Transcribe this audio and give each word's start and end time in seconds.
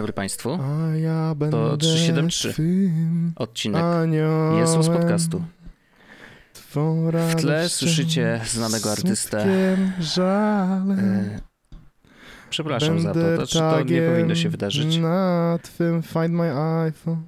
Dobry 0.00 0.12
Państwu. 0.12 0.58
A 0.62 0.96
ja 0.96 1.34
będę 1.34 1.56
To 1.56 1.76
373. 1.76 2.52
twym 2.52 3.32
Odcinek 3.36 3.82
z 4.82 4.88
podcastu. 4.88 5.44
W 7.28 7.34
tle 7.36 7.68
słyszcie 7.68 8.40
znanego 8.46 8.92
artystę. 8.92 9.44
E, 10.18 11.40
Przepraszam 12.50 13.00
za 13.00 13.14
to, 13.14 13.20
Będę 13.20 13.36
to, 13.36 13.46
czy 13.46 13.58
to 13.58 13.82
nie 13.82 14.02
powinno 14.02 14.34
się 14.34 14.48
wydarzyć. 14.48 14.96
Na 14.96 15.58
twym 15.62 16.02
Find 16.02 16.30
My 16.30 16.52
iPhone. 16.86 17.26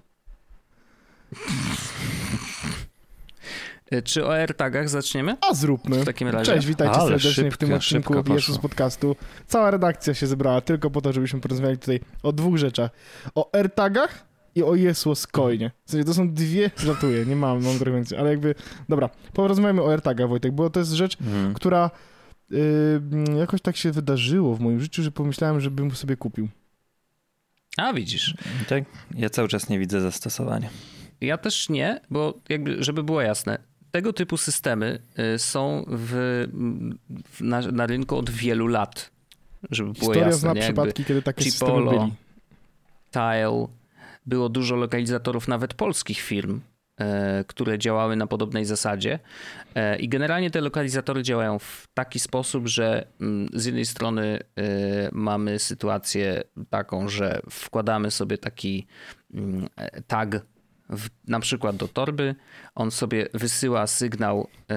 E, 3.93 4.03
Czy 4.03 4.27
o 4.27 4.35
AirTagach 4.35 4.89
zaczniemy? 4.89 5.37
A 5.51 5.55
zróbmy. 5.55 5.97
W 5.97 6.05
takim 6.05 6.29
razie. 6.29 6.53
Cześć, 6.53 6.67
witajcie 6.67 6.95
Ale 6.95 7.21
serdecznie 7.21 7.51
w 7.51 7.57
tym 7.57 7.73
odcinku 7.73 8.15
z 8.39 8.59
podcastu. 8.59 9.17
Cała 9.47 9.71
redakcja 9.71 10.15
się 10.15 10.27
zebrała 10.27 10.61
tylko 10.61 10.91
po 10.91 11.01
to, 11.01 11.13
żebyśmy 11.13 11.41
porozmawiali 11.41 11.79
tutaj 11.79 12.01
o 12.23 12.33
dwóch 12.33 12.57
rzeczach. 12.57 12.91
O 13.35 13.55
AirTagach 13.57 14.25
i 14.55 14.63
o 14.63 14.75
Jesłos 14.75 15.27
Coinie. 15.27 15.71
W 15.85 15.91
sensie 15.91 16.05
to 16.05 16.15
są 16.15 16.35
dwie, 16.35 16.71
żartuję, 16.77 17.27
nie 17.27 17.37
mam 17.37 17.63
mądrych 17.63 17.95
więcej, 17.95 18.19
ale 18.19 18.31
jakby, 18.31 18.55
dobra, 18.89 19.11
porozmawiamy 19.33 19.83
o 19.83 19.91
AirTagach, 19.91 20.29
Wojtek, 20.29 20.53
bo 20.53 20.71
to 20.71 20.81
jest 20.81 20.93
rzecz, 20.93 21.17
Mhm. 21.21 21.55
która 21.55 21.91
y, 22.53 23.01
jakoś 23.39 23.61
tak 23.63 23.77
się 23.77 23.93
wydarzyło 23.93 24.55
w 24.57 24.61
moim 24.61 24.81
życiu, 24.81 25.03
że 25.03 25.11
pomyślałem, 25.11 25.61
że 25.61 25.71
bym 25.71 25.91
sobie 25.91 26.17
kupił. 26.17 26.49
A 27.77 27.93
widzisz. 27.93 28.35
Tak? 28.69 28.85
Ja 29.15 29.31
cały 29.31 29.49
czas 29.49 29.69
nie 29.69 29.79
widzę 29.79 30.01
zastosowania. 30.01 30.69
Ja 31.21 31.39
też 31.39 31.69
nie, 31.69 32.01
bo 32.11 32.35
jakby, 32.49 32.83
żeby 32.85 33.03
było 33.03 33.21
jasne, 33.23 33.59
tego 33.93 34.13
typu 34.13 34.37
systemy 34.37 34.99
y, 35.35 35.39
są 35.39 35.85
w, 35.89 36.47
w, 37.31 37.41
na, 37.41 37.61
na 37.61 37.87
rynku 37.87 38.17
od 38.17 38.31
wielu 38.31 38.67
lat. 38.67 39.11
Żeby 39.71 39.93
było 39.93 39.95
Historia 39.95 40.27
jasne. 40.27 40.39
zna 40.39 40.53
nie? 40.53 40.61
Jakby 40.61 40.73
przypadki, 40.75 41.05
kiedy 41.05 41.23
takie 41.23 41.45
systemy 41.45 41.71
Chipolo, 41.73 42.01
byli. 42.01 42.13
Tile, 43.11 43.67
było 44.27 44.49
dużo 44.49 44.77
lokalizatorów, 44.77 45.49
nawet 45.49 45.75
polskich 45.75 46.21
firm, 46.21 46.61
e, 47.01 47.45
które 47.45 47.79
działały 47.79 48.17
na 48.17 48.27
podobnej 48.27 48.65
zasadzie. 48.65 49.19
E, 49.75 49.99
I 49.99 50.09
generalnie 50.09 50.51
te 50.51 50.61
lokalizatory 50.61 51.23
działają 51.23 51.59
w 51.59 51.87
taki 51.95 52.21
sposób, 52.21 52.69
że 52.69 53.07
mm, 53.21 53.49
z 53.53 53.65
jednej 53.65 53.87
strony 53.87 54.39
e, 54.57 54.65
mamy 55.13 55.59
sytuację 55.59 56.43
taką, 56.71 57.09
że 57.09 57.41
wkładamy 57.51 58.11
sobie 58.11 58.39
taki 58.39 58.87
mm, 59.35 59.69
e, 59.77 60.03
tag 60.03 60.41
w, 60.93 61.09
na 61.29 61.41
przykład 61.41 61.77
do 61.77 61.89
torby, 61.89 62.35
on 62.75 62.91
sobie 62.91 63.27
wysyła 63.35 63.87
sygnał 63.87 64.49
e, 64.69 64.77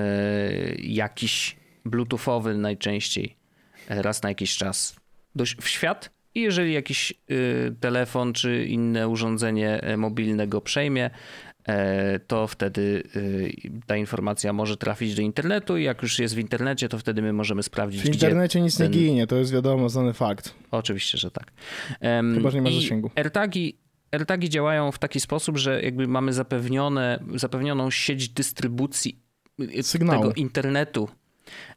jakiś 0.76 1.56
bluetoothowy 1.86 2.58
najczęściej 2.58 3.36
e, 3.90 4.02
raz 4.02 4.24
na 4.24 4.30
jakiś 4.30 4.58
czas 4.58 4.96
do, 5.36 5.44
w 5.62 5.70
świat 5.70 6.10
i 6.36 6.42
jeżeli 6.42 6.74
jakiś 6.74 7.14
y, 7.32 7.76
telefon 7.80 8.34
czy 8.34 8.66
inne 8.66 9.08
urządzenie 9.08 9.82
e, 9.82 9.98
mobilne 9.98 10.48
go 10.48 10.62
przejmie, 10.62 11.10
e, 11.68 12.20
to 12.20 12.48
wtedy 12.48 13.04
ta 13.88 13.98
informacja 13.98 14.54
może 14.54 14.78
trafić 14.78 15.16
do 15.16 15.22
internetu 15.22 15.78
i 15.78 15.84
jak 15.84 16.02
już 16.02 16.20
jest 16.20 16.36
w 16.36 16.40
internecie, 16.40 16.90
to 16.90 17.00
wtedy 17.00 17.22
my 17.22 17.34
możemy 17.34 17.64
sprawdzić, 17.64 18.02
W 18.02 18.06
internecie 18.06 18.62
nic 18.62 18.78
ten- 18.78 18.92
nie 18.92 18.98
ginie, 18.98 19.28
to 19.28 19.36
jest 19.36 19.54
wiadomo, 19.54 19.90
znany 19.90 20.14
fakt. 20.14 20.56
Oczywiście, 20.72 21.18
że 21.18 21.32
tak. 21.32 21.52
Em, 22.00 22.36
Chyba, 22.36 22.52
że 22.52 22.62
nie 22.62 22.72
i 22.78 22.82
zasięgu. 22.82 23.12
AirTagi, 23.16 23.78
AirTagi 24.16 24.50
działają 24.50 24.92
w 24.92 25.00
taki 25.00 25.20
sposób, 25.20 25.58
że 25.58 25.82
jakby 25.82 26.08
mamy 26.08 26.34
zapewnione, 26.34 27.20
zapewnioną 27.36 27.92
sieć 27.92 28.30
dystrybucji 28.30 29.20
Sygnału. 29.82 30.22
tego 30.22 30.34
internetu 30.34 31.10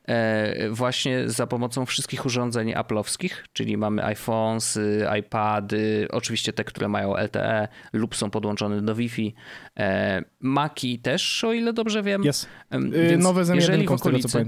e, 0.04 0.70
właśnie 0.70 1.28
za 1.28 1.46
pomocą 1.46 1.86
wszystkich 1.86 2.26
urządzeń 2.26 2.72
Apple'owskich, 2.72 3.30
czyli 3.52 3.76
mamy 3.76 4.04
iPhones, 4.04 4.76
y, 4.76 5.06
iPady, 5.20 6.08
oczywiście 6.10 6.52
te, 6.52 6.64
które 6.64 6.88
mają 6.88 7.16
LTE 7.16 7.68
lub 7.92 8.16
są 8.16 8.30
podłączone 8.30 8.82
do 8.82 8.94
Wi-Fi. 8.94 9.34
E, 9.78 10.22
Maki 10.40 10.98
też, 10.98 11.44
o 11.44 11.52
ile 11.52 11.72
dobrze 11.72 12.02
wiem. 12.02 12.24
Jest. 12.24 12.48
Em, 12.70 12.94
Y, 12.94 13.08
więc 13.10 13.24
Nowe 13.24 13.44
z 13.44 13.48
jeżeli 13.48 13.88
M1, 13.88 13.96
w 13.96 14.00
z 14.00 14.02
tego 14.02 14.18
co 14.18 14.38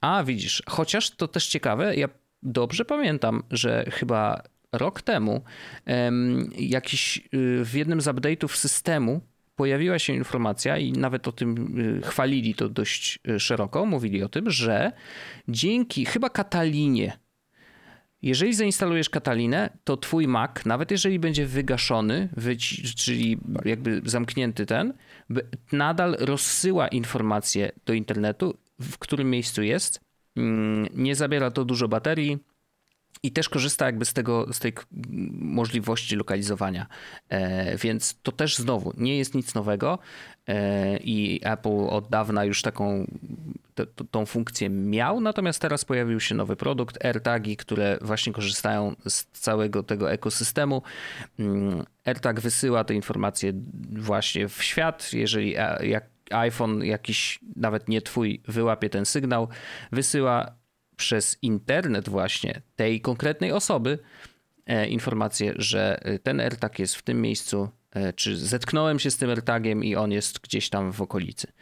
a, 0.00 0.24
widzisz. 0.24 0.62
Chociaż 0.68 1.10
to 1.10 1.28
też 1.28 1.48
ciekawe, 1.48 1.96
ja 1.96 2.08
dobrze 2.42 2.84
pamiętam, 2.84 3.42
że 3.50 3.84
chyba 3.90 4.42
rok 4.72 5.02
temu 5.02 5.42
em, 5.84 6.50
jakiś 6.58 7.18
y, 7.34 7.64
w 7.64 7.74
jednym 7.74 8.00
z 8.00 8.06
update'ów 8.06 8.56
systemu 8.56 9.20
pojawiła 9.56 9.98
się 9.98 10.12
informacja 10.12 10.78
i 10.78 10.92
nawet 10.92 11.28
o 11.28 11.32
tym 11.32 11.78
y, 11.98 12.02
chwalili 12.02 12.54
to 12.54 12.68
dość 12.68 13.18
y, 13.28 13.40
szeroko, 13.40 13.86
mówili 13.86 14.22
o 14.22 14.28
tym, 14.28 14.50
że 14.50 14.92
dzięki 15.48 16.04
chyba 16.04 16.30
Katalinie 16.30 17.18
jeżeli 18.22 18.54
zainstalujesz 18.54 19.10
Katalinę, 19.10 19.70
to 19.84 19.96
twój 19.96 20.28
Mac, 20.28 20.64
nawet 20.64 20.90
jeżeli 20.90 21.18
będzie 21.18 21.46
wygaszony, 21.46 22.28
czyli 22.96 23.38
jakby 23.64 24.02
zamknięty 24.04 24.66
ten, 24.66 24.92
nadal 25.72 26.16
rozsyła 26.18 26.88
informacje 26.88 27.72
do 27.86 27.92
internetu, 27.92 28.58
w 28.80 28.98
którym 28.98 29.30
miejscu 29.30 29.62
jest. 29.62 30.00
Mm, 30.36 30.88
Nie 30.94 31.14
zabiera 31.14 31.50
to 31.50 31.64
dużo 31.64 31.88
baterii. 31.88 32.38
I 33.22 33.32
też 33.32 33.48
korzysta 33.48 33.86
jakby 33.86 34.04
z 34.04 34.12
tego, 34.12 34.52
z 34.52 34.58
tej 34.58 34.72
możliwości 35.40 36.16
lokalizowania. 36.16 36.86
E, 37.28 37.76
więc 37.76 38.20
to 38.22 38.32
też 38.32 38.56
znowu 38.56 38.92
nie 38.96 39.18
jest 39.18 39.34
nic 39.34 39.54
nowego 39.54 39.98
e, 40.46 40.96
i 40.98 41.40
Apple 41.42 41.86
od 41.88 42.08
dawna 42.08 42.44
już 42.44 42.62
taką 42.62 43.06
tą 44.10 44.26
funkcję 44.26 44.70
miał, 44.70 45.20
natomiast 45.20 45.62
teraz 45.62 45.84
pojawił 45.84 46.20
się 46.20 46.34
nowy 46.34 46.56
produkt, 46.56 47.04
AirTagi, 47.04 47.56
które 47.56 47.98
właśnie 48.00 48.32
korzystają 48.32 48.94
z 49.08 49.26
całego 49.26 49.82
tego 49.82 50.12
ekosystemu. 50.12 50.82
Mm, 51.38 51.84
AirTag 52.04 52.40
wysyła 52.40 52.84
te 52.84 52.94
informacje 52.94 53.52
właśnie 53.92 54.48
w 54.48 54.62
świat, 54.62 55.12
jeżeli 55.12 55.52
jak 55.82 56.04
iPhone 56.30 56.84
jakiś, 56.84 57.38
nawet 57.56 57.88
nie 57.88 58.02
twój, 58.02 58.42
wyłapie 58.48 58.90
ten 58.90 59.06
sygnał, 59.06 59.48
wysyła 59.92 60.59
przez 61.00 61.38
internet 61.42 62.08
właśnie 62.08 62.62
tej 62.76 63.00
konkretnej 63.00 63.52
osoby 63.52 63.98
e, 64.66 64.86
informację, 64.86 65.52
że 65.56 66.04
e, 66.04 66.18
ten 66.18 66.40
AirTag 66.40 66.78
jest 66.78 66.94
w 66.94 67.02
tym 67.02 67.20
miejscu, 67.20 67.68
e, 67.92 68.12
czy 68.12 68.36
zetknąłem 68.36 68.98
się 68.98 69.10
z 69.10 69.16
tym 69.16 69.30
AirTagiem 69.30 69.84
i 69.84 69.96
on 69.96 70.12
jest 70.12 70.40
gdzieś 70.40 70.68
tam 70.68 70.92
w 70.92 71.00
okolicy. 71.00 71.52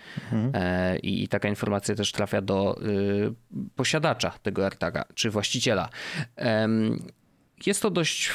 E, 0.54 0.98
I, 0.98 1.22
I 1.22 1.28
taka 1.28 1.48
informacja 1.48 1.94
też 1.94 2.12
trafia 2.12 2.40
do 2.40 2.80
y, 2.82 3.34
posiadacza 3.76 4.30
tego 4.42 4.64
AirTaga, 4.64 5.04
czy 5.14 5.30
właściciela. 5.30 5.88
Jest 7.66 7.82
to 7.82 7.90
dość 7.90 8.30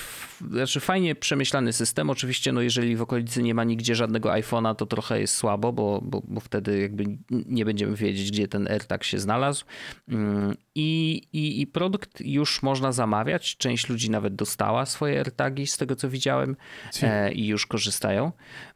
znaczy 0.51 0.79
fajnie 0.79 1.16
przemyślany 1.16 1.73
system. 1.73 2.09
Oczywiście, 2.09 2.51
no 2.51 2.61
jeżeli 2.61 2.95
w 2.95 3.01
okolicy 3.01 3.44
nie 3.44 3.53
ma 3.53 3.63
nigdzie 3.63 3.95
żadnego 3.95 4.29
iPhone'a, 4.29 4.75
to 4.75 4.85
trochę 4.85 5.19
jest 5.19 5.35
słabo, 5.35 5.73
bo, 5.73 6.01
bo, 6.03 6.22
bo 6.28 6.39
wtedy 6.39 6.79
jakby 6.79 7.03
nie 7.29 7.66
będziemy 7.66 7.95
wiedzieć, 7.95 8.31
gdzie 8.31 8.47
ten 8.47 8.67
AirTag 8.67 9.03
się 9.03 9.19
znalazł. 9.19 9.66
Mm, 10.09 10.56
I, 10.75 11.22
i, 11.34 11.61
I 11.61 11.67
produkt 11.67 12.22
już 12.22 12.63
można 12.63 12.91
zamawiać. 12.91 13.57
Część 13.57 13.89
ludzi 13.89 14.09
nawet 14.09 14.35
dostała 14.35 14.85
swoje 14.85 15.17
AirTagi, 15.17 15.67
z 15.67 15.78
tego 15.78 15.95
co 15.95 16.09
widziałem, 16.09 16.55
e, 17.02 17.34
i 17.34 17.47
już 17.47 17.67
korzystają. 17.67 18.31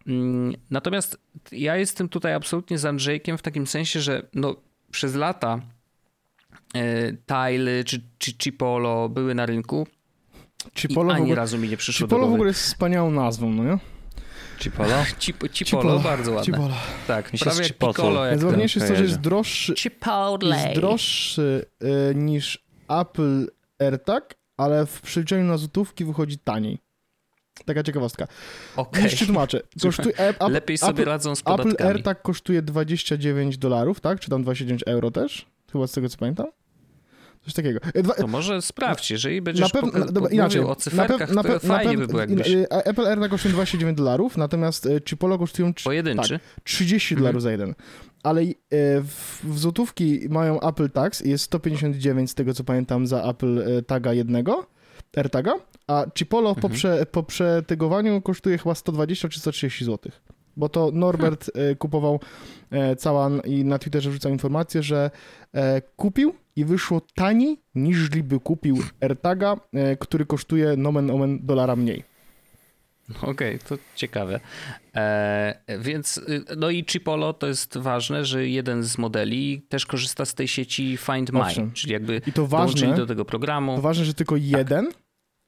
Mm, 0.08 0.56
Natomiast 0.70 1.18
ja 1.52 1.78
jestem 1.78 2.10
tutaj 2.10 2.34
absolutnie 2.34 2.78
z 2.78 2.86
Andrzejkiem 2.86 3.38
w 3.38 3.42
takim 3.42 3.68
sensie, 3.68 4.02
że 4.02 4.28
no, 4.34 4.56
przez 4.92 5.16
lata 5.16 5.62
e, 6.76 7.14
Tile 7.14 7.84
czy, 7.84 8.02
czy 8.18 8.34
Chipolo 8.38 9.10
były 9.10 9.36
na 9.36 9.46
rynku 9.46 9.88
Chipolo 10.76 11.10
i 11.12 11.14
w 11.14 11.16
ani 11.16 11.22
ogóle, 11.24 11.36
razu 11.36 11.58
mi 11.58 11.70
nie 11.70 11.78
przyszło 11.78 12.08
Chipolo 12.08 12.22
do 12.22 12.26
w 12.26 12.30
głowy. 12.30 12.36
ogóle 12.36 12.50
jest 12.50 12.62
wspaniałą 12.62 13.12
nazwą, 13.12 13.50
no 13.54 13.64
nie? 13.64 13.78
Chipolo? 14.60 14.90
Chip, 15.20 15.38
Chipolo, 15.52 15.82
Chipolo. 15.82 16.00
bardzo 16.00 16.32
ładne. 16.32 16.46
Chipolo. 16.54 16.76
Tak, 17.08 17.34
Mi 17.34 17.40
się 17.40 17.46
prawie 17.46 17.64
jak 17.64 17.78
Piccolo. 17.78 18.26
Jak. 18.26 18.36
Najważniejsze 18.38 18.80
jest 18.80 18.92
to, 18.92 18.98
że 18.98 19.04
jest 19.04 19.20
droższy, 19.20 19.76
Chipotle. 19.76 20.56
jest 20.58 20.76
droższy 20.80 21.66
y, 22.12 22.16
niż 22.16 22.66
Apple 22.90 23.48
AirTag, 23.80 24.36
ale 24.58 24.86
w 24.86 25.02
przeliczeniu 25.02 25.44
na 25.44 25.58
złotówki 25.58 26.06
wychodzi 26.06 26.38
taniej. 26.38 26.80
Taka 27.66 27.84
ciekawostka. 27.84 28.28
Okej. 28.76 29.04
Już 29.04 29.14
ci 29.14 29.26
tłumaczę. 29.26 29.62
Kosztuje, 29.84 30.18
Apple, 30.18 30.52
Lepiej 30.52 30.78
sobie 30.78 30.92
Apple, 30.92 31.06
radzą 31.06 31.36
z 31.36 31.40
Apple 31.40 31.50
podatkami. 31.58 31.90
AirTag 31.90 32.22
kosztuje 32.22 32.62
29 32.62 33.58
dolarów, 33.58 34.00
tak? 34.00 34.20
Czy 34.20 34.30
tam 34.30 34.44
29 34.44 34.84
euro 34.88 35.12
też? 35.12 35.46
Chyba 35.72 35.88
z 35.88 35.92
tego 35.92 36.10
co 36.10 36.18
pamiętam. 36.18 36.48
Coś 37.44 37.54
takiego. 37.54 37.80
E, 37.94 38.04
Dwa, 38.04 38.14
To 38.14 38.28
może 38.28 38.62
sprawdź, 38.62 39.12
jeżeli 39.12 39.42
będziesz 39.42 39.74
na 39.74 39.82
pewno, 39.82 40.00
na, 40.00 40.06
dobra, 40.12 40.30
inaczej. 40.30 40.62
o 40.62 40.76
cyferkach, 40.76 41.34
na, 41.34 41.42
pe- 41.44 41.60
fajnie 41.68 41.94
pe- 41.94 41.98
by 42.00 42.08
było 42.08 42.20
jakbyś... 42.20 42.48
e, 42.54 42.70
Apple 42.86 43.08
AirTag 43.08 43.30
kosztuje 43.32 43.54
29 43.54 43.98
dolarów, 43.98 44.38
natomiast 44.38 44.86
e, 44.86 45.02
Chipolo 45.02 45.38
kosztują 45.40 45.74
Pojedynczy. 45.84 46.40
30 46.64 47.14
Mhm. 47.14 47.24
dolarów 47.24 47.42
za 47.42 47.52
jeden. 47.52 47.76
Ale 48.24 48.42
e, 48.42 48.46
w, 49.02 49.40
w 49.44 49.60
złotówki 49.60 50.20
mają 50.30 50.60
Apple 50.62 50.90
Tax, 50.90 51.20
jest 51.20 51.44
159 51.44 52.32
z 52.32 52.36
tego 52.36 52.54
co 52.54 52.64
pamiętam 52.64 53.08
za 53.08 53.24
Apple 53.24 53.60
e, 53.78 53.82
Taga 53.82 54.14
jednego, 54.14 54.68
AirTaga, 55.18 55.54
a 55.88 56.06
Chipolo 56.18 56.56
po, 56.56 56.68
Mhm. 56.68 56.74
prze, 56.74 57.06
po 57.12 57.24
przetygowaniu 57.24 58.22
kosztuje 58.22 58.58
chyba 58.58 58.76
120 58.76 59.30
czy 59.30 59.40
130 59.40 59.86
zł. 59.86 60.12
Bo 60.58 60.70
to 60.70 60.90
Norbert 60.94 61.52
e, 61.54 61.76
kupował 61.76 62.20
e, 62.72 62.96
cała 62.96 63.30
i 63.46 63.66
na 63.66 63.80
Twitterze 63.80 64.10
wrzucał 64.10 64.32
informację, 64.32 64.84
że 64.84 64.98
e, 65.06 65.12
kupił 65.96 66.34
i 66.56 66.66
wyszło 66.66 67.02
taniej 67.16 67.58
niż 67.76 68.10
by 68.10 68.40
kupił 68.40 68.78
AirTaga, 69.02 69.56
e, 69.74 69.98
który 69.98 70.26
kosztuje 70.26 70.78
nomen 70.78 71.12
omen 71.12 71.40
dolara 71.46 71.76
mniej. 71.76 72.04
Okej, 73.22 73.60
to 73.60 73.78
ciekawe. 73.96 74.40
E, 74.96 75.60
więc, 75.80 76.18
y, 76.18 76.44
no 76.58 76.70
i 76.70 76.86
Chipolo 76.86 77.34
to 77.34 77.48
jest 77.48 77.78
ważne, 77.78 78.26
że 78.26 78.48
jeden 78.48 78.84
z 78.84 78.98
modeli 78.98 79.62
też 79.70 79.86
korzysta 79.86 80.26
z 80.26 80.34
tej 80.34 80.48
sieci 80.48 80.98
Find 80.98 81.32
My, 81.32 81.40
Owszem. 81.40 81.72
czyli 81.72 81.94
jakby 81.94 82.22
I 82.28 82.34
to 82.34 82.48
ważne, 82.48 82.96
do 82.96 83.06
tego 83.06 83.26
programu. 83.26 83.76
to 83.76 83.82
ważne, 83.82 84.06
że 84.06 84.14
tylko 84.14 84.36
jeden 84.36 84.90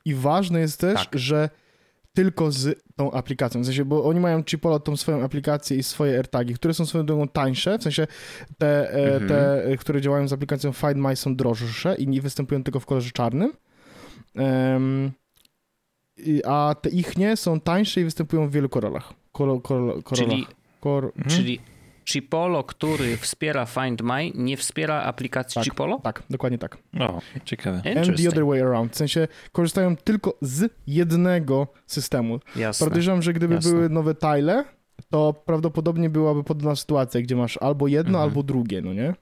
i 0.05 0.15
ważne 0.15 0.59
jest 0.59 0.79
też, 0.81 0.95
Tak. 0.95 1.19
że 1.19 1.49
tylko 2.19 2.51
z 2.51 2.81
tą 2.95 3.11
aplikacją. 3.11 3.61
W 3.61 3.65
sensie, 3.65 3.85
bo 3.85 4.03
oni 4.05 4.19
mają 4.19 4.43
Chipolo 4.43 4.79
tą 4.79 4.97
swoją 4.97 5.23
aplikację 5.23 5.77
i 5.77 5.83
swoje 5.83 6.15
AirTagi, 6.17 6.53
które 6.53 6.73
są 6.73 6.85
swoją 6.85 7.05
drogą 7.05 7.27
tańsze, 7.27 7.77
w 7.79 7.83
sensie 7.83 8.07
te, 8.57 8.93
e, 8.93 9.13
Mhm. 9.13 9.29
te 9.29 9.65
e, 9.65 9.77
które 9.77 10.01
działają 10.01 10.27
z 10.27 10.33
aplikacją 10.33 10.71
Find 10.73 10.95
My 10.95 11.15
są 11.15 11.35
droższe 11.35 11.95
i 11.95 12.07
nie 12.07 12.21
występują 12.21 12.63
tylko 12.63 12.79
w 12.79 12.85
kolorze 12.85 13.11
czarnym. 13.11 13.53
I- 16.17 16.41
a 16.45 16.75
te 16.81 16.89
ich 16.89 17.17
nie 17.17 17.37
są 17.37 17.59
tańsze 17.59 18.01
i 18.01 18.03
występują 18.03 18.49
w 18.49 18.51
wielu 18.51 18.69
kolorach. 18.69 19.13
Kolo, 19.31 19.59
kolorach. 19.59 20.03
Czyli, 20.13 20.47
Kor... 20.81 21.05
Mhm. 21.05 21.29
czyli 21.37 21.59
Chipolo, 22.13 22.63
który 22.63 23.17
wspiera 23.17 23.65
Find 23.65 24.01
My, 24.01 24.31
nie 24.35 24.57
wspiera 24.57 25.03
aplikacji 25.03 25.55
Tak. 25.55 25.63
Chipolo? 25.63 25.99
Tak, 26.03 26.23
dokładnie 26.29 26.57
tak. 26.57 26.77
O, 26.99 27.21
ciekawe. 27.45 27.81
And 27.97 28.17
the 28.17 28.29
other 28.29 28.45
way 28.45 28.61
around. 28.61 28.93
W 28.93 28.95
sensie 28.95 29.27
korzystają 29.51 29.95
tylko 29.95 30.37
z 30.41 30.73
jednego 30.87 31.67
systemu. 31.87 32.39
Jasne. 32.55 32.87
Podejrzewam, 32.87 33.21
że 33.21 33.33
gdyby 33.33 33.53
Jasne. 33.55 33.71
były 33.71 33.89
nowe 33.89 34.15
tile, 34.15 34.65
to 35.09 35.33
prawdopodobnie 35.45 36.09
byłaby 36.09 36.43
podobna 36.43 36.75
sytuacja, 36.75 37.21
gdzie 37.21 37.35
masz 37.35 37.57
albo 37.57 37.87
jedno, 37.87 38.09
Mhm. 38.17 38.23
albo 38.29 38.43
drugie, 38.43 38.81
no 38.81 38.93
nie? 38.93 39.13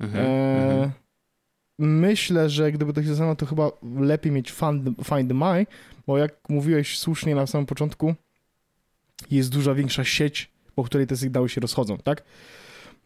Mhm, 0.00 0.26
E, 0.26 0.72
mhm. 0.72 0.90
Myślę, 1.78 2.48
że 2.50 2.72
gdyby 2.72 2.92
to 2.92 3.02
się 3.02 3.14
stało, 3.14 3.36
to 3.36 3.46
chyba 3.46 3.70
lepiej 4.00 4.32
mieć 4.32 4.50
find, 4.52 4.88
find 5.04 5.32
My, 5.32 5.66
bo 6.06 6.18
jak 6.18 6.32
mówiłeś 6.48 6.98
słusznie 6.98 7.34
na 7.34 7.46
samym 7.46 7.66
początku, 7.66 8.14
jest 9.30 9.52
duża 9.52 9.74
większa 9.74 10.04
sieć, 10.04 10.50
po 10.78 10.84
której 10.84 11.06
te 11.06 11.16
sygnały 11.16 11.48
się 11.48 11.60
rozchodzą, 11.60 11.98
tak? 11.98 12.22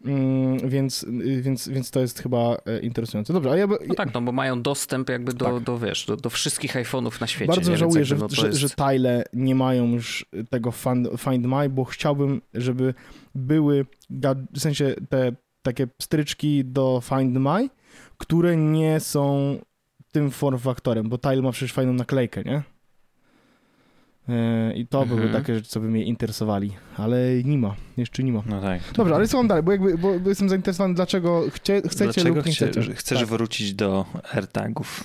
Mm, 0.05 0.69
więc, 0.69 1.07
więc, 1.43 1.69
więc 1.69 1.91
to 1.91 2.01
jest 2.01 2.19
chyba 2.19 2.57
e, 2.67 2.81
interesujące. 2.81 3.33
Dobrze, 3.33 3.51
a 3.51 3.57
ja, 3.57 3.67
by- 3.67 3.79
No 3.87 3.95
tak, 3.95 4.15
no 4.15 4.21
bo 4.23 4.33
mają 4.33 4.63
dostęp 4.63 5.09
jakby 5.09 5.33
do, 5.33 5.45
Tak. 5.45 5.61
do 5.61 5.79
wiesz, 5.79 6.07
do, 6.07 6.17
do 6.17 6.31
wszystkich 6.31 6.75
iPhone'ów 6.75 7.21
na 7.21 7.27
świecie. 7.27 7.47
Bardzo 7.53 7.71
nie? 7.71 7.77
żałuję, 7.77 7.97
Więc 7.99 8.09
że, 8.09 8.17
no, 8.17 8.29
że, 8.29 8.47
jest... 8.47 8.59
że 8.59 8.71
tile 8.71 9.25
nie 9.33 9.55
mają 9.55 9.87
już 9.87 10.27
tego 10.51 10.71
find, 10.73 11.47
My, 11.47 11.69
bo 11.69 11.85
chciałbym, 11.85 12.43
żeby 12.55 12.95
były 13.35 13.87
w 14.55 14.61
sensie 14.61 14.95
te 15.09 15.33
takie 15.63 15.87
stryczki 16.03 16.65
do 16.65 17.03
Find 17.05 17.37
My, 17.39 17.69
które 18.19 18.57
nie 18.57 19.01
są 19.01 19.57
tym 20.13 20.31
form 20.31 20.59
faktorem, 20.59 21.09
bo 21.09 21.19
Tile 21.19 21.43
ma 21.43 21.53
przecież 21.53 21.73
fajną 21.73 21.93
naklejkę, 21.93 22.43
nie? 22.43 22.63
E, 24.29 24.73
I 24.75 24.87
to 24.87 25.07
były 25.07 25.23
Mhm. 25.23 25.43
takie 25.43 25.55
rzeczy, 25.55 25.69
co 25.69 25.81
by 25.81 25.89
mnie 25.89 26.05
interesowali, 26.05 26.73
ale 26.97 27.17
nie 27.45 27.59
ma, 27.59 27.75
jeszcze 27.97 28.23
nie 28.23 28.33
ma. 28.33 28.43
No 28.47 28.61
tak. 28.61 28.81
Dobrze, 28.95 29.15
ale 29.15 29.27
słucham 29.29 29.49
dalej, 29.49 29.63
bo, 29.65 29.73
jakby, 29.73 29.99
bo 29.99 30.21
bo 30.21 30.29
jestem 30.29 30.49
zainteresowany, 30.49 30.95
dlaczego 30.95 31.45
chcie, 31.53 31.83
chcecie 31.83 32.05
Dlaczego 32.05 32.35
lub 32.37 32.47
nie 32.47 32.53
chcecie. 32.53 32.95
chcesz 32.95 33.19
Tak. 33.19 33.29
wrócić 33.29 33.75
do 33.75 34.05
AirTagów? 34.35 35.05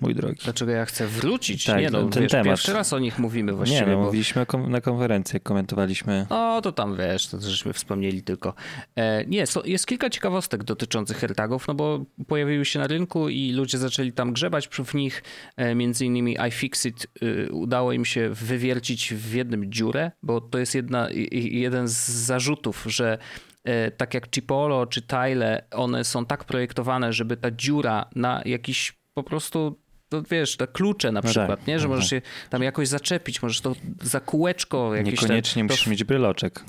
Mój 0.00 0.14
drogi. 0.14 0.40
Dlaczego 0.44 0.72
ja 0.72 0.84
chcę 0.84 1.06
wrócić? 1.06 1.64
Tak, 1.64 1.80
nie 1.80 1.90
no, 1.90 2.08
ten 2.08 2.22
wiesz, 2.22 2.32
temat. 2.32 2.46
pierwszy 2.46 2.72
raz 2.72 2.92
o 2.92 2.98
nich 2.98 3.18
mówimy 3.18 3.52
właściwie. 3.52 3.80
Nie, 3.80 3.86
no, 3.86 3.96
bo... 3.96 4.04
mówiliśmy 4.04 4.46
kom- 4.46 4.70
na 4.70 4.80
konferencji, 4.80 5.40
komentowaliśmy. 5.40 6.26
No 6.30 6.60
to 6.62 6.72
tam 6.72 6.96
wiesz, 6.96 7.28
to 7.28 7.40
żeśmy 7.40 7.72
wspomnieli 7.72 8.22
tylko. 8.22 8.54
E, 8.96 9.26
nie, 9.26 9.46
so, 9.46 9.62
jest 9.64 9.86
kilka 9.86 10.10
ciekawostek 10.10 10.64
dotyczących 10.64 11.24
AirTagów, 11.24 11.68
no 11.68 11.74
bo 11.74 12.04
pojawiły 12.26 12.64
się 12.64 12.78
na 12.78 12.86
rynku 12.86 13.28
i 13.28 13.52
ludzie 13.52 13.78
zaczęli 13.78 14.12
tam 14.12 14.32
grzebać 14.32 14.68
w 14.68 14.94
nich. 14.94 15.22
E, 15.56 15.74
między 15.74 16.06
innymi 16.06 16.36
iFixit 16.48 17.06
y, 17.22 17.48
udało 17.52 17.92
im 17.92 18.04
się 18.04 18.30
wywiercić 18.30 19.14
w 19.14 19.34
jednym 19.34 19.72
dziurę, 19.72 20.10
bo 20.22 20.40
to 20.40 20.58
jest 20.58 20.74
jedna, 20.74 21.08
jeden 21.32 21.88
z 21.88 22.08
zarzutów, 22.08 22.84
że 22.86 23.18
e, 23.64 23.90
tak 23.90 24.14
jak 24.14 24.30
Chipolo 24.30 24.86
czy 24.86 25.02
Tile, 25.02 25.64
one 25.70 26.04
są 26.04 26.26
tak 26.26 26.44
projektowane, 26.44 27.12
żeby 27.12 27.36
ta 27.36 27.50
dziura 27.50 28.08
na 28.14 28.42
jakiś 28.44 28.92
po 29.14 29.22
prostu 29.22 29.78
to 30.08 30.22
wiesz, 30.30 30.56
te 30.56 30.66
klucze 30.66 31.12
na 31.12 31.20
No 31.20 31.28
przykład, 31.30 31.58
tak. 31.60 31.66
nie? 31.66 31.78
Że 31.78 31.84
Mhm. 31.84 31.90
możesz 31.98 32.10
się 32.10 32.22
tam 32.50 32.62
jakoś 32.62 32.88
zaczepić, 32.88 33.42
możesz 33.42 33.60
to 33.60 33.76
za 34.02 34.20
kółeczko 34.20 34.94
jakieś 34.94 35.22
Niekoniecznie 35.22 35.62
to 35.62 35.72
musisz 35.74 35.86
mieć 35.86 36.04
bryloczek. 36.04 36.64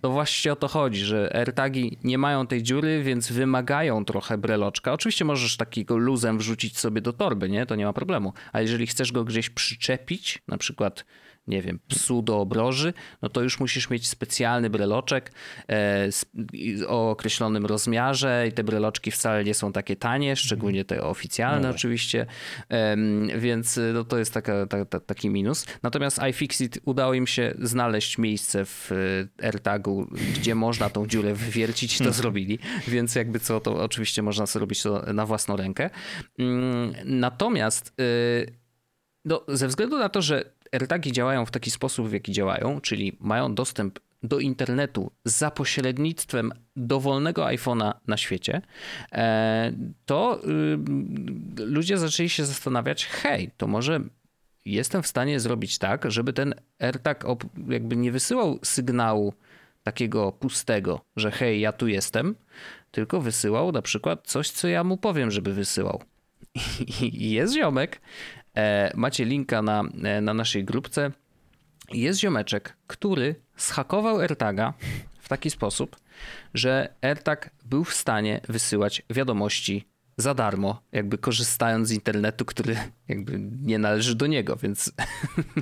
to 0.00 0.10
właśnie 0.10 0.52
o 0.52 0.56
to 0.56 0.68
chodzi, 0.68 1.00
że 1.00 1.30
AirTagi 1.36 1.98
nie 2.04 2.18
mają 2.18 2.46
tej 2.46 2.62
dziury, 2.62 3.02
więc 3.02 3.32
wymagają 3.32 4.04
trochę 4.04 4.38
breloczka. 4.38 4.92
Oczywiście 4.92 5.24
możesz 5.24 5.56
takiego 5.56 5.96
luzem 5.96 6.38
wrzucić 6.38 6.78
sobie 6.78 7.00
do 7.00 7.12
torby, 7.12 7.48
nie? 7.48 7.66
To 7.66 7.74
nie 7.74 7.84
ma 7.84 7.92
problemu. 7.92 8.32
A 8.52 8.60
jeżeli 8.60 8.86
chcesz 8.86 9.12
go 9.12 9.24
gdzieś 9.24 9.50
przyczepić, 9.50 10.38
na 10.48 10.58
przykład, 10.58 11.04
nie 11.50 11.62
wiem, 11.62 11.78
psu 11.88 12.22
do 12.22 12.40
obroży, 12.40 12.92
no 13.22 13.28
to 13.28 13.42
już 13.42 13.60
musisz 13.60 13.90
mieć 13.90 14.08
specjalny 14.08 14.70
breloczek 14.70 15.32
e, 15.68 16.08
o 16.88 17.10
określonym 17.10 17.66
rozmiarze 17.66 18.46
i 18.48 18.52
te 18.52 18.64
breloczki 18.64 19.10
wcale 19.10 19.44
nie 19.44 19.54
są 19.54 19.72
takie 19.72 19.96
tanie, 19.96 20.36
szczególnie 20.36 20.84
te 20.84 21.02
oficjalne 21.02 21.68
No 21.68 21.74
oczywiście, 21.74 22.26
więc 23.38 23.78
y, 23.78 23.92
no, 23.94 24.04
to 24.04 24.18
jest 24.18 24.34
taka, 24.34 24.66
ta, 24.66 24.84
ta, 24.84 25.00
taki 25.00 25.30
minus. 25.30 25.66
Natomiast 25.82 26.20
iFixit 26.30 26.78
udało 26.84 27.14
im 27.14 27.26
się 27.26 27.54
znaleźć 27.58 28.18
miejsce 28.18 28.64
w 28.64 28.90
AirTagu, 29.42 30.06
gdzie 30.34 30.54
można 30.54 30.90
tą 30.90 31.06
dziurę 31.06 31.34
wywiercić, 31.34 31.98
to 31.98 32.12
zrobili, 32.12 32.58
więc 32.88 33.14
jakby 33.14 33.40
co, 33.40 33.60
to 33.60 33.84
oczywiście 33.84 34.22
można 34.22 34.46
sobie 34.46 34.60
robić 34.60 34.82
to 34.82 35.12
na 35.12 35.26
własną 35.26 35.56
rękę. 35.56 35.90
Mm, 36.38 36.94
Natomiast 37.04 37.94
no, 39.24 39.44
ze 39.48 39.68
względu 39.68 39.98
na 39.98 40.08
to, 40.08 40.22
że 40.22 40.52
AirTagi 40.72 41.12
działają 41.12 41.46
w 41.46 41.50
taki 41.50 41.70
sposób, 41.70 42.08
w 42.08 42.12
jaki 42.12 42.32
działają, 42.32 42.80
czyli 42.80 43.16
mają 43.20 43.54
dostęp 43.54 43.98
do 44.22 44.38
internetu 44.38 45.12
za 45.24 45.50
pośrednictwem 45.50 46.52
dowolnego 46.76 47.44
iPhone'a 47.44 47.92
na 48.06 48.16
świecie, 48.16 48.62
e, 49.12 49.72
to 50.06 50.40
y, 50.44 51.64
ludzie 51.64 51.98
zaczęli 51.98 52.28
się 52.28 52.44
zastanawiać, 52.44 53.06
hej, 53.06 53.50
to 53.56 53.66
może 53.66 54.00
jestem 54.64 55.02
w 55.02 55.06
stanie 55.06 55.40
zrobić 55.40 55.78
tak, 55.78 56.10
żeby 56.10 56.32
ten 56.32 56.54
AirTag 56.78 57.24
jakby 57.68 57.96
nie 57.96 58.12
wysyłał 58.12 58.58
sygnału 58.62 59.34
takiego 59.82 60.32
pustego, 60.32 61.00
że 61.16 61.30
hej, 61.30 61.60
ja 61.60 61.72
tu 61.72 61.88
jestem, 61.88 62.34
tylko 62.90 63.20
wysyłał 63.20 63.72
na 63.72 63.82
przykład 63.82 64.26
coś, 64.26 64.50
co 64.50 64.68
ja 64.68 64.84
mu 64.84 64.96
powiem, 64.96 65.30
żeby 65.30 65.54
wysyłał. 65.54 66.02
I 67.02 67.30
jest 67.30 67.54
ziomek, 67.54 68.00
macie 68.94 69.24
linka 69.24 69.62
na, 69.62 69.82
e, 70.02 70.20
na 70.20 70.34
naszej 70.34 70.64
grupce, 70.64 71.10
jest 71.92 72.20
ziomeczek, 72.20 72.76
który 72.86 73.34
zhakował 73.56 74.20
AirTaga 74.20 74.74
w 75.20 75.28
taki 75.28 75.50
sposób, 75.50 75.96
że 76.54 76.94
AirTag 77.02 77.50
był 77.64 77.84
w 77.84 77.94
stanie 77.94 78.40
wysyłać 78.48 79.02
wiadomości 79.10 79.84
za 80.16 80.34
darmo, 80.34 80.82
jakby 80.92 81.18
korzystając 81.18 81.88
z 81.88 81.92
internetu, 81.92 82.44
który 82.44 82.76
jakby 83.08 83.40
nie 83.62 83.78
należy 83.78 84.14
do 84.14 84.26
niego, 84.26 84.56
więc 84.56 84.92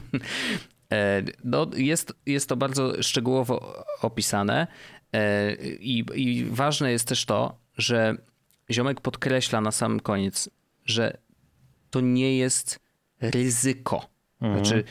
e, 0.93 1.23
no, 1.45 1.67
jest, 1.77 2.13
jest 2.27 2.49
to 2.49 2.57
bardzo 2.57 3.03
szczegółowo 3.03 3.85
opisane 4.03 4.67
e, 5.13 5.55
i, 5.81 6.05
i 6.15 6.45
ważne 6.45 6.93
jest 6.93 7.09
też 7.09 7.25
to, 7.25 7.59
że 7.77 8.17
ziomek 8.71 9.01
podkreśla 9.01 9.61
na 9.61 9.71
samym 9.71 10.01
koniec, 10.01 10.51
że 10.85 11.19
to 11.91 12.01
nie 12.01 12.37
jest 12.37 12.81
ryzyko. 13.21 14.09
Mhm. 14.41 14.65
Znaczy, 14.65 14.85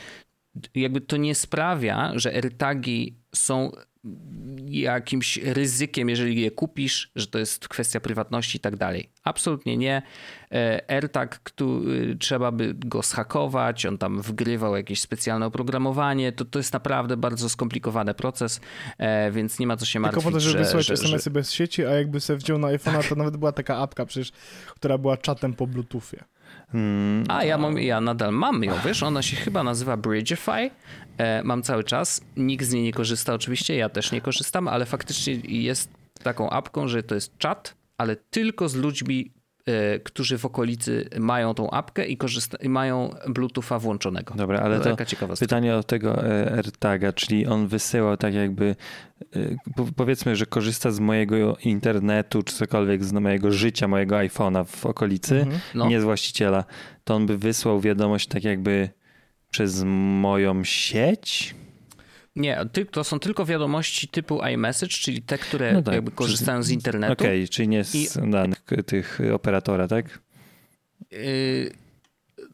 jakby 0.74 1.00
to 1.00 1.16
nie 1.16 1.34
sprawia, 1.34 2.12
że 2.14 2.32
AirTagi 2.34 3.16
są 3.34 3.72
jakimś 4.66 5.36
ryzykiem, 5.36 6.08
jeżeli 6.08 6.40
je 6.40 6.50
kupisz, 6.50 7.10
że 7.16 7.26
to 7.26 7.38
jest 7.38 7.68
kwestia 7.68 8.00
prywatności 8.00 8.56
i 8.56 8.60
tak 8.60 8.76
dalej. 8.76 9.10
Absolutnie 9.24 9.76
nie. 9.76 10.02
E, 10.52 10.90
AirTag, 10.90 11.40
który, 11.42 12.16
trzeba 12.16 12.52
by 12.52 12.74
go 12.74 13.02
schakować, 13.02 13.86
on 13.86 13.98
tam 13.98 14.22
wgrywał 14.22 14.76
jakieś 14.76 15.00
specjalne 15.00 15.46
oprogramowanie, 15.46 16.32
to, 16.32 16.44
to 16.44 16.58
jest 16.58 16.72
naprawdę 16.72 17.16
bardzo 17.16 17.48
skomplikowany 17.48 18.14
proces, 18.14 18.60
e, 18.98 19.30
więc 19.30 19.58
nie 19.58 19.66
ma 19.66 19.76
co 19.76 19.86
się 19.86 20.00
martwić. 20.00 20.22
Tylko 20.22 20.30
po 20.30 20.36
to, 20.36 20.40
żeby 20.40 20.58
że, 20.58 20.64
wysłać 20.64 20.86
że, 20.86 20.94
SMS-y 20.94 21.24
że... 21.24 21.30
bez 21.30 21.52
sieci, 21.52 21.84
a 21.84 21.90
jakby 21.90 22.20
sobie 22.20 22.36
wziął 22.36 22.58
na 22.58 22.68
iPhone'a, 22.68 23.08
to 23.08 23.14
nawet 23.14 23.36
była 23.36 23.52
taka 23.52 23.76
apka 23.76 24.06
przecież, 24.06 24.32
która 24.66 24.98
była 24.98 25.16
czatem 25.16 25.54
po 25.54 25.66
Bluetoothie. 25.66 26.24
Mm, 26.74 27.24
A 27.28 27.44
ja, 27.44 27.58
mam, 27.58 27.78
ja 27.78 28.00
nadal 28.00 28.32
mam 28.32 28.64
ją, 28.64 28.74
wiesz, 28.84 29.02
ona 29.02 29.22
się 29.22 29.36
chyba 29.36 29.62
nazywa 29.62 29.96
Bridgeify, 29.96 30.70
e, 31.18 31.42
mam 31.42 31.62
cały 31.62 31.84
czas, 31.84 32.20
nikt 32.36 32.64
z 32.64 32.72
niej 32.72 32.82
nie 32.82 32.92
korzysta 32.92 33.34
oczywiście, 33.34 33.76
ja 33.76 33.88
też 33.88 34.12
nie 34.12 34.20
korzystam, 34.20 34.68
ale 34.68 34.86
faktycznie 34.86 35.34
jest 35.34 35.90
taką 36.22 36.50
apką, 36.50 36.88
że 36.88 37.02
to 37.02 37.14
jest 37.14 37.38
czat, 37.38 37.74
ale 37.98 38.16
tylko 38.16 38.68
z 38.68 38.74
ludźmi, 38.74 39.30
którzy 40.04 40.38
w 40.38 40.44
okolicy 40.44 41.08
mają 41.18 41.54
tą 41.54 41.70
apkę 41.70 42.06
i, 42.06 42.18
korzysta- 42.18 42.64
i 42.64 42.68
mają 42.68 43.14
Bluetootha 43.28 43.78
włączonego. 43.78 44.34
Dobra, 44.34 44.60
ale 44.60 44.78
to 44.78 44.84
taka 44.90 45.04
ciekawostka. 45.04 45.46
pytanie 45.46 45.76
o 45.76 45.82
tego 45.82 46.24
e, 46.26 46.52
AirTaga, 46.52 47.12
czyli 47.12 47.46
on 47.46 47.66
wysyłał 47.68 48.16
tak 48.16 48.34
jakby, 48.34 48.76
e, 49.36 49.38
po- 49.76 49.86
powiedzmy, 49.96 50.36
że 50.36 50.46
korzysta 50.46 50.90
z 50.90 51.00
mojego 51.00 51.56
internetu, 51.64 52.42
czy 52.42 52.54
cokolwiek, 52.54 53.04
z 53.04 53.12
mojego 53.12 53.52
życia, 53.52 53.88
mojego 53.88 54.16
iPhone'a 54.16 54.64
w 54.66 54.86
okolicy, 54.86 55.40
Mhm. 55.40 55.60
No. 55.74 55.88
nie 55.88 56.00
z 56.00 56.04
właściciela, 56.04 56.64
to 57.04 57.14
on 57.14 57.26
by 57.26 57.38
wysłał 57.38 57.80
wiadomość 57.80 58.28
tak 58.28 58.44
jakby 58.44 58.88
przez 59.50 59.82
moją 60.20 60.64
sieć? 60.64 61.54
Nie, 62.36 62.58
to 62.90 63.04
są 63.04 63.18
tylko 63.20 63.44
wiadomości 63.46 64.08
typu 64.08 64.40
iMessage, 64.54 64.92
czyli 64.92 65.22
te, 65.22 65.38
które 65.38 65.72
No 65.72 65.82
tak, 65.82 66.14
korzystają 66.14 66.62
z 66.62 66.70
internetu. 66.70 67.12
Okej, 67.12 67.48
czyli 67.48 67.68
nie 67.68 67.84
z 67.84 67.94
I- 67.94 68.30
danych 68.30 68.62
tych 68.86 69.18
operatora, 69.34 69.88
tak? 69.88 70.18
Yy, 71.10 71.70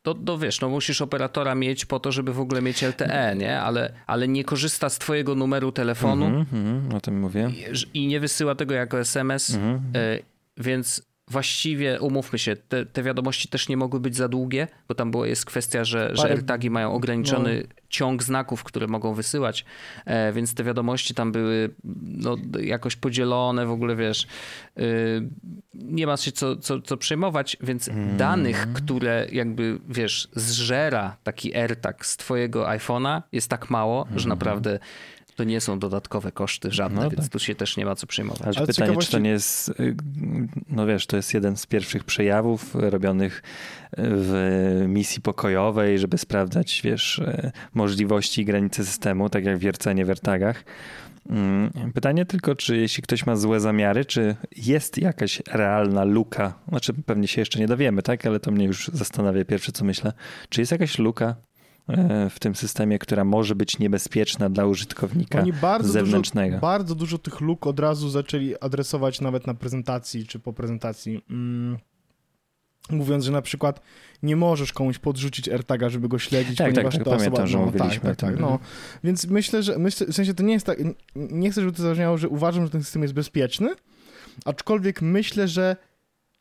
to, 0.03 0.15
to 0.15 0.39
wiesz, 0.39 0.61
no 0.61 0.69
musisz 0.69 1.01
operatora 1.01 1.55
mieć 1.55 1.85
po 1.85 2.01
to, 2.01 2.13
żeby 2.13 2.33
w 2.33 2.41
ogóle 2.41 2.63
mieć 2.63 2.83
LTE, 2.83 3.35
nie? 3.37 3.61
Ale, 3.61 3.93
ale 4.07 4.29
nie 4.29 4.45
korzysta 4.45 4.91
z 4.91 4.99
twojego 4.99 5.35
numeru 5.35 5.73
telefonu 5.73 6.27
Mhm, 6.27 6.47
mhm, 6.67 6.95
o 6.95 7.01
tym 7.01 7.21
mówię. 7.21 7.51
i, 7.95 7.99
i 7.99 8.07
nie 8.07 8.21
wysyła 8.21 8.55
tego 8.55 8.75
jako 8.75 9.01
SMS, 9.01 9.55
Mhm. 9.55 9.83
yy, 9.95 10.23
więc 10.57 11.03
właściwie 11.31 12.01
umówmy 12.01 12.39
się, 12.39 12.57
te, 12.57 12.87
te 12.87 13.03
wiadomości 13.03 13.49
też 13.49 13.69
nie 13.69 13.77
mogły 13.77 14.01
być 14.01 14.17
za 14.17 14.29
długie, 14.29 14.69
bo 14.89 14.95
tam 14.95 15.11
było, 15.11 15.27
jest 15.27 15.45
kwestia, 15.45 15.85
że, 15.85 16.11
że 16.17 16.23
AirTagi 16.25 16.71
mają 16.71 16.93
ograniczony 16.93 17.67
ciąg 17.89 18.23
znaków, 18.23 18.65
które 18.65 18.87
mogą 18.87 19.15
wysyłać, 19.15 19.65
e, 20.05 20.33
więc 20.33 20.55
te 20.55 20.65
wiadomości 20.65 21.15
tam 21.15 21.33
były 21.33 21.75
no, 22.03 22.37
jakoś 22.61 22.97
podzielone, 22.97 23.67
w 23.67 23.71
ogóle 23.71 23.97
wiesz, 23.97 24.27
yy, 24.77 24.85
nie 25.75 26.07
ma 26.07 26.17
się 26.17 26.33
co, 26.33 26.57
co, 26.57 26.81
co 26.81 26.97
przejmować, 26.97 27.57
więc 27.61 27.91
danych, 28.17 28.73
które 28.73 29.27
jakby, 29.33 29.79
wiesz, 29.89 30.29
zżera 30.33 31.17
taki 31.23 31.57
AirTag 31.57 32.07
z 32.07 32.17
twojego 32.17 32.65
iPhone'a 32.67 33.23
jest 33.33 33.51
tak 33.51 33.71
mało, 33.71 34.07
że 34.17 34.29
naprawdę 34.29 34.79
to 35.37 35.45
nie 35.45 35.61
są 35.61 35.79
dodatkowe 35.79 36.33
koszty 36.33 36.71
żadne, 36.71 37.03
No 37.05 37.11
więc 37.11 37.23
tak. 37.23 37.33
tu 37.33 37.39
się 37.39 37.55
też 37.55 37.77
nie 37.77 37.85
ma 37.85 37.95
co 37.95 38.07
przejmować. 38.07 38.43
Ale 38.43 38.57
Ale 38.57 38.67
pytanie, 38.67 38.91
czy 38.91 38.95
to 38.97 39.03
ciekawości- 39.03 39.23
nie 39.23 39.31
jest, 39.31 39.73
no 40.69 40.87
wiesz, 40.87 41.07
to 41.07 41.17
jest 41.17 41.35
jeden 41.35 41.57
z 41.57 41.67
pierwszych 41.67 42.05
przejawów 42.05 42.75
robionych 42.75 43.43
w 43.99 44.85
misji 44.89 45.23
pokojowej, 45.23 45.99
żeby 45.99 46.19
sprawdzać, 46.19 46.81
wiesz, 46.85 47.21
możliwości 47.75 48.41
i 48.43 48.45
granice 48.45 48.85
systemu, 48.85 49.29
tak 49.29 49.45
jak 49.45 49.59
wiercenie 49.59 50.05
w 50.05 50.09
AirTagach. 50.09 50.65
Mm, 51.31 51.71
Pytanie 51.95 52.25
tylko, 52.27 52.55
czy 52.55 52.77
jeśli 52.77 53.03
ktoś 53.03 53.27
ma 53.27 53.37
złe 53.37 53.61
zamiary, 53.61 54.05
czy 54.05 54.37
jest 54.57 54.99
jakaś 54.99 55.43
realna 55.53 56.05
luka, 56.05 56.55
znaczy 56.69 56.93
pewnie 56.95 57.29
się 57.29 57.41
jeszcze 57.41 57.59
nie 57.59 57.67
dowiemy, 57.67 58.03
tak, 58.03 58.27
ale 58.27 58.41
to 58.41 58.51
mnie 58.51 58.65
już 58.65 58.91
zastanawia 58.93 59.45
pierwsze, 59.45 59.73
co 59.73 59.85
myślę, 59.85 60.13
czy 60.49 60.61
jest 60.61 60.73
jakaś 60.73 60.99
luka 60.99 61.37
w 62.31 62.39
tym 62.39 62.55
systemie, 62.55 62.99
która 62.99 63.25
może 63.25 63.55
być 63.55 63.79
niebezpieczna 63.79 64.51
dla 64.51 64.67
użytkownika 64.67 65.41
Oni 65.41 65.53
bardzo 65.53 65.93
zewnętrznego. 65.93 66.51
dużo, 66.51 66.61
bardzo 66.61 66.95
dużo 66.95 67.19
tych 67.19 67.41
luk 67.41 67.67
od 67.67 67.81
razu 67.81 68.11
zaczęli 68.11 68.55
adresować 68.61 69.21
nawet 69.21 69.47
na 69.47 69.55
prezentacji 69.55 70.27
czy 70.27 70.39
po 70.39 70.53
prezentacji. 70.53 71.25
Mm. 71.31 71.79
Mówiąc, 72.91 73.25
że 73.25 73.33
na 73.33 73.43
przykład 73.43 73.81
nie 74.23 74.37
możesz 74.37 74.73
komuś 74.73 74.99
podrzucić 74.99 75.49
AirTaga, 75.49 75.89
żeby 75.89 76.09
go 76.09 76.19
śledzić, 76.19 76.59
Tak, 76.59 76.67
tak, 76.67 76.75
ponieważ 76.75 76.95
tak, 76.95 77.05
ta 77.05 77.11
pamiętam, 77.11 77.45
osoba... 77.45 77.47
że 77.47 77.59
no, 77.59 77.73
tak, 77.73 78.01
tak, 78.01 78.17
tak, 78.17 78.41
no. 78.41 78.59
Więc 79.05 79.27
myślę, 79.27 79.63
że 79.63 79.79
myślę, 79.79 80.07
w 80.07 80.15
sensie 80.15 80.35
to 80.35 80.43
nie 80.43 80.53
jest 80.53 80.67
tak, 80.67 80.79
nie 81.17 81.51
chcę, 81.51 81.61
żeby 81.61 81.73
to 81.73 81.83
zabrzmiało, 81.83 82.19
że 82.19 82.29
uważam, 82.29 82.65
że 82.65 82.71
ten 82.71 82.83
system 82.83 83.03
jest 83.03 83.15
bezpieczny, 83.15 83.75
aczkolwiek 84.45 85.03
myślę, 85.03 85.49
że 85.49 85.77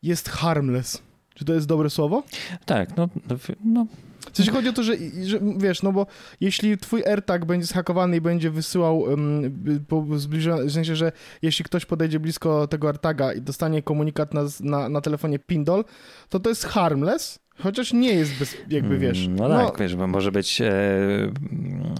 jest 0.02 0.28
harmless. 0.28 1.02
Czy 1.34 1.44
to 1.44 1.54
jest 1.54 1.66
dobre 1.66 1.90
słowo? 1.90 2.22
Tak, 2.64 2.96
no, 2.96 3.08
no, 3.28 3.36
no 3.64 3.86
sensie 4.36 4.52
chodzi 4.52 4.68
o 4.68 4.72
to, 4.72 4.82
że, 4.82 4.92
że 5.22 5.38
wiesz, 5.56 5.82
no 5.82 5.92
bo 5.92 6.06
jeśli 6.40 6.78
twój 6.78 7.04
AirTag 7.04 7.44
będzie 7.44 7.66
zhakowany 7.66 8.16
i 8.16 8.20
będzie 8.20 8.50
wysyłał 8.50 9.00
um, 9.00 9.56
po 9.88 10.06
zbliżone, 10.18 10.64
w 10.64 10.72
sensie, 10.72 10.96
że 10.96 11.12
jeśli 11.42 11.64
ktoś 11.64 11.86
podejdzie 11.86 12.20
blisko 12.20 12.66
tego 12.66 12.88
AirTaga 12.88 13.32
i 13.32 13.40
dostanie 13.40 13.82
komunikat 13.82 14.34
na, 14.34 14.42
na, 14.60 14.88
na 14.88 15.00
telefonie 15.00 15.38
Pindol, 15.38 15.84
to 16.28 16.40
to 16.40 16.48
jest 16.48 16.64
harmless, 16.64 17.38
chociaż 17.58 17.92
nie 17.92 18.12
jest 18.12 18.38
bez, 18.38 18.56
jakby, 18.68 18.98
wiesz... 18.98 19.26
No 19.28 19.48
tak, 19.48 19.78
wiesz, 19.78 19.96
bo 19.96 20.06
może 20.06 20.32
być 20.32 20.60
e, 20.60 20.72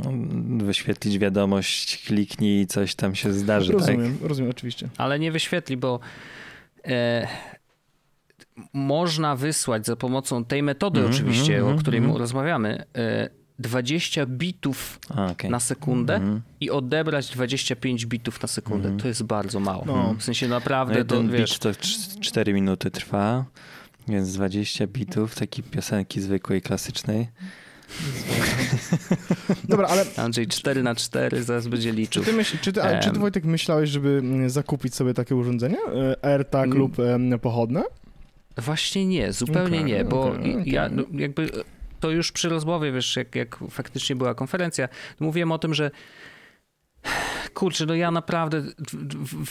mm, 0.05 0.59
wyświetlić 0.59 1.19
wiadomość, 1.19 2.07
kliknij 2.07 2.61
i 2.61 2.67
coś 2.67 2.95
tam 2.95 3.15
się 3.15 3.33
zdarzy, 3.33 3.73
tak? 3.73 3.81
Rozumiem, 3.81 4.19
rozumiem, 4.23 4.51
oczywiście. 4.51 4.89
Ale 4.99 5.19
nie 5.19 5.33
wyświetli, 5.33 5.77
bo 5.77 6.01
e, 6.85 7.27
można 8.73 9.37
wysłać 9.37 9.87
za 9.87 9.97
pomocą 9.97 10.45
tej 10.45 10.63
metody 10.63 11.01
Mhm, 11.01 11.15
oczywiście, 11.15 11.57
mhm, 11.59 11.77
o 11.77 11.81
której 11.81 11.99
mhm. 11.99 12.17
rozmawiamy, 12.19 12.85
e, 12.97 13.29
20 13.59 14.27
bitów 14.27 14.99
A, 15.15 15.27
okej. 15.27 15.51
na 15.51 15.61
sekundę 15.61 16.15
Mhm. 16.15 16.41
i 16.61 16.71
odebrać 16.71 17.29
25 17.31 18.07
bitów 18.07 18.43
na 18.43 18.49
sekundę. 18.49 18.85
Mhm. 18.89 19.01
To 19.01 19.09
jest 19.09 19.23
bardzo 19.23 19.61
mało. 19.61 19.85
No. 19.87 20.15
W 20.19 20.23
sensie 20.23 20.49
No 20.49 20.55
naprawdę 20.55 21.05
to 21.05 21.15
jeden 21.15 21.31
wiesz... 21.33 21.51
bit 21.51 21.59
to 21.59 21.71
4 22.21 22.53
minuty 22.55 22.91
trwa, 22.91 23.45
więc 24.09 24.33
20 24.33 24.87
bitów 24.87 25.35
takiej 25.35 25.65
piosenki 25.65 26.21
zwykłej, 26.21 26.63
klasycznej. 26.63 27.29
Dobra, 29.69 29.89
ale 29.89 30.05
Andrzej 30.17 30.47
4 30.47 30.83
na 30.83 30.95
4 30.95 31.43
zaraz 31.43 31.69
będzie 31.69 31.91
czy 31.91 31.97
liczył. 31.97 32.25
ty, 32.25 32.33
myśl, 32.33 32.57
czy, 32.61 32.73
ty, 32.73 32.83
a, 32.83 32.99
czy 33.01 33.11
ty. 33.11 33.19
Wojtek 33.19 33.45
myślałeś, 33.45 33.91
żeby 33.91 34.09
mm, 34.23 34.51
zakupić 34.51 34.95
sobie 34.95 35.15
takie 35.15 35.37
urządzenie? 35.37 35.79
E, 36.23 36.25
AirTag 36.25 36.65
Mm. 36.67 36.79
lub 36.79 36.97
pochodne? 37.43 37.83
Właśnie 38.57 39.07
nie, 39.07 39.33
zupełnie 39.33 39.79
Okej, 39.79 39.93
nie, 39.93 40.05
bo 40.05 40.23
okej. 40.25 40.63
ja 40.67 40.89
no, 40.89 41.03
jakby 41.13 41.51
to 42.01 42.11
już 42.11 42.33
przy 42.33 42.49
rozmowie, 42.49 42.93
wiesz, 42.93 43.17
jak, 43.17 43.35
jak 43.35 43.59
faktycznie 43.71 44.17
była 44.17 44.35
konferencja, 44.35 44.89
mówiłem 45.21 45.53
o 45.53 45.59
tym, 45.59 45.75
że 45.75 45.91
kurczę, 47.55 47.87
no 47.87 47.95
ja 47.95 48.11
naprawdę 48.11 48.63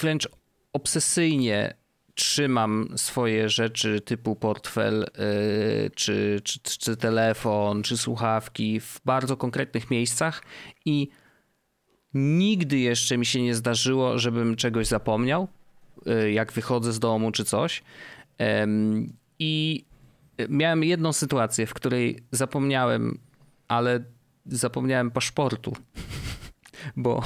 wręcz 0.02 0.28
obsesyjnie 0.74 1.74
trzymam 2.16 2.90
swoje 2.96 3.50
rzeczy 3.50 4.02
typu 4.02 4.36
portfel, 4.36 5.00
yy, 5.00 5.92
czy, 5.96 6.42
czy, 6.44 6.60
czy 6.60 6.98
telefon, 6.98 7.84
czy 7.84 7.98
słuchawki 7.98 8.80
w 8.80 9.02
bardzo 9.06 9.38
konkretnych 9.38 9.92
miejscach 9.92 10.44
i 10.86 11.10
nigdy 12.14 12.78
jeszcze 12.78 13.18
mi 13.18 13.26
się 13.26 13.42
nie 13.42 13.56
zdarzyło, 13.56 14.20
żebym 14.20 14.56
czegoś 14.56 14.88
zapomniał, 14.88 15.48
yy, 16.06 16.32
jak 16.32 16.52
wychodzę 16.52 16.94
z 16.94 17.00
domu 17.00 17.32
czy 17.32 17.46
coś. 17.46 17.84
I 19.40 19.86
miałem 20.50 20.84
jedną 20.84 21.14
sytuację, 21.14 21.68
w 21.68 21.74
której 21.74 22.20
zapomniałem, 22.32 23.20
ale 23.68 24.04
zapomniałem 24.46 25.12
paszportu, 25.12 25.74
bo 26.96 27.24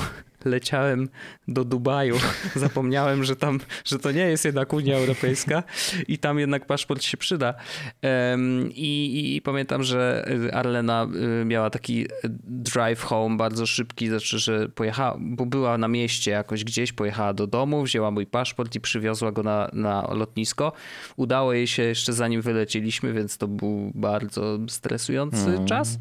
leciałem 0.47 1.09
do 1.47 1.63
Dubaju. 1.65 2.15
Zapomniałem, 2.55 3.23
że 3.23 3.35
tam, 3.35 3.59
że 3.85 3.99
to 3.99 4.11
nie 4.11 4.21
jest 4.29 4.45
jednak 4.45 4.73
Unia 4.73 4.97
Europejska 4.97 5.63
i 6.07 6.17
tam 6.17 6.39
jednak 6.39 6.65
paszport 6.65 7.03
się 7.03 7.17
przyda. 7.17 7.53
Em, 8.01 8.69
I, 8.73 9.35
i 9.35 9.41
pamiętam, 9.41 9.83
że 9.83 10.29
Arlena 10.53 11.07
y, 11.41 11.45
miała 11.45 11.69
taki 11.69 12.05
drive 12.47 13.01
home 13.03 13.37
bardzo 13.37 13.65
szybki, 13.65 14.07
znaczy, 14.09 14.39
że 14.39 14.69
pojechała, 14.69 15.17
bo 15.19 15.45
była 15.45 15.77
na 15.77 15.87
mieście 15.87 16.31
jakoś 16.31 16.63
gdzieś, 16.63 16.93
pojechała 16.93 17.33
do 17.33 17.47
domu, 17.47 17.83
wzięła 17.83 18.11
mój 18.11 18.25
paszport 18.25 18.75
i 18.75 18.79
przywiozła 18.81 19.31
go 19.31 19.43
na, 19.43 19.69
na 19.73 20.07
lotnisko. 20.13 20.71
Udało 21.15 21.53
jej 21.53 21.67
się 21.67 21.83
jeszcze 21.83 22.13
zanim 22.13 22.41
wylecieliśmy, 22.41 23.13
więc 23.13 23.37
to 23.37 23.47
był 23.47 23.91
bardzo 23.95 24.59
stresujący 24.69 25.37
Mhm. 25.37 25.65
czas. 25.65 25.99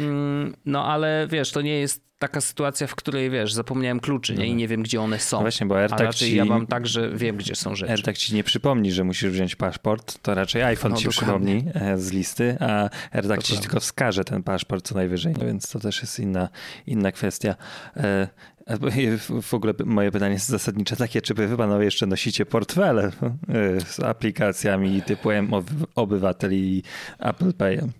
Mm, 0.00 0.54
No 0.66 0.84
ale 0.84 1.26
wiesz, 1.30 1.52
to 1.52 1.60
nie 1.60 1.80
jest 1.80 2.07
taka 2.18 2.40
sytuacja, 2.40 2.86
w 2.86 2.94
której 2.94 3.30
wiesz, 3.30 3.52
zapomniałem 3.52 4.00
kluczy 4.00 4.34
nie? 4.34 4.46
i 4.46 4.54
nie 4.54 4.68
wiem, 4.68 4.82
gdzie 4.82 5.00
one 5.00 5.18
są. 5.18 5.36
No 5.36 5.40
właśnie, 5.40 5.66
bo 5.66 5.78
AirTag 5.78 6.14
ci, 6.14 6.36
ja 6.36 6.44
mam 6.44 6.66
tak, 6.66 6.86
że 6.86 7.10
wiem, 7.16 7.36
gdzie 7.36 7.54
są 7.54 7.74
rzeczy. 7.74 7.92
AirTag 7.92 8.16
ci 8.18 8.34
nie 8.34 8.44
przypomni, 8.44 8.92
że 8.92 9.04
musisz 9.04 9.30
wziąć 9.30 9.56
paszport, 9.56 10.18
to 10.22 10.34
raczej 10.34 10.62
iPhone 10.62 10.92
No, 10.92 10.98
ci 10.98 11.08
dokładnie. 11.08 11.56
przypomni 11.62 11.92
e, 11.92 11.98
z 11.98 12.12
listy, 12.12 12.56
a 12.60 12.90
AirTag 13.12 13.42
ci 13.42 13.58
tylko 13.58 13.80
wskaże 13.80 14.24
ten 14.24 14.42
paszport 14.42 14.88
co 14.88 14.94
najwyżej, 14.94 15.34
no 15.38 15.46
więc 15.46 15.70
to 15.70 15.80
też 15.80 16.00
jest 16.02 16.20
inna, 16.20 16.48
inna 16.86 17.12
kwestia. 17.12 17.54
E, 17.96 18.28
W 19.42 19.54
ogóle 19.54 19.74
moje 19.84 20.10
pytanie 20.10 20.34
jest 20.34 20.48
zasadnicze 20.48 20.96
takie, 20.96 21.22
czy 21.22 21.34
wy 21.34 21.56
panowie 21.56 21.84
jeszcze 21.84 22.06
nosicie 22.06 22.46
portfele 22.46 23.08
y, 23.08 23.80
z 23.80 24.00
aplikacjami 24.00 25.02
typu 25.02 25.28
Obywatel 25.94 26.54
i 26.54 26.82
Apple 27.18 27.52
Payem? 27.52 27.92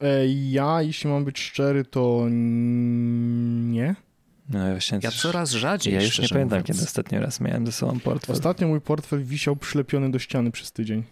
E, 0.00 0.26
ja, 0.28 0.82
jeśli 0.82 1.10
mam 1.10 1.24
być 1.24 1.38
szczery, 1.38 1.84
to 1.84 2.26
nie. 2.30 3.94
No, 4.48 4.70
właśnie 4.70 4.98
ja 5.02 5.10
coraz 5.10 5.50
rzadziej. 5.50 5.94
Ja 5.94 6.02
już 6.02 6.18
nie 6.18 6.28
pamiętam, 6.28 6.58
mówiąc. 6.58 6.66
kiedy 6.66 6.88
ostatni 6.88 7.18
raz 7.18 7.40
miałem 7.40 7.66
ze 7.66 7.72
sobą 7.72 8.00
portfel. 8.00 8.36
Ostatnio 8.36 8.68
mój 8.68 8.80
portfel 8.80 9.24
wisiał 9.24 9.56
przylepiony 9.56 10.10
do 10.10 10.18
ściany 10.18 10.50
przez 10.50 10.72
tydzień. 10.72 11.02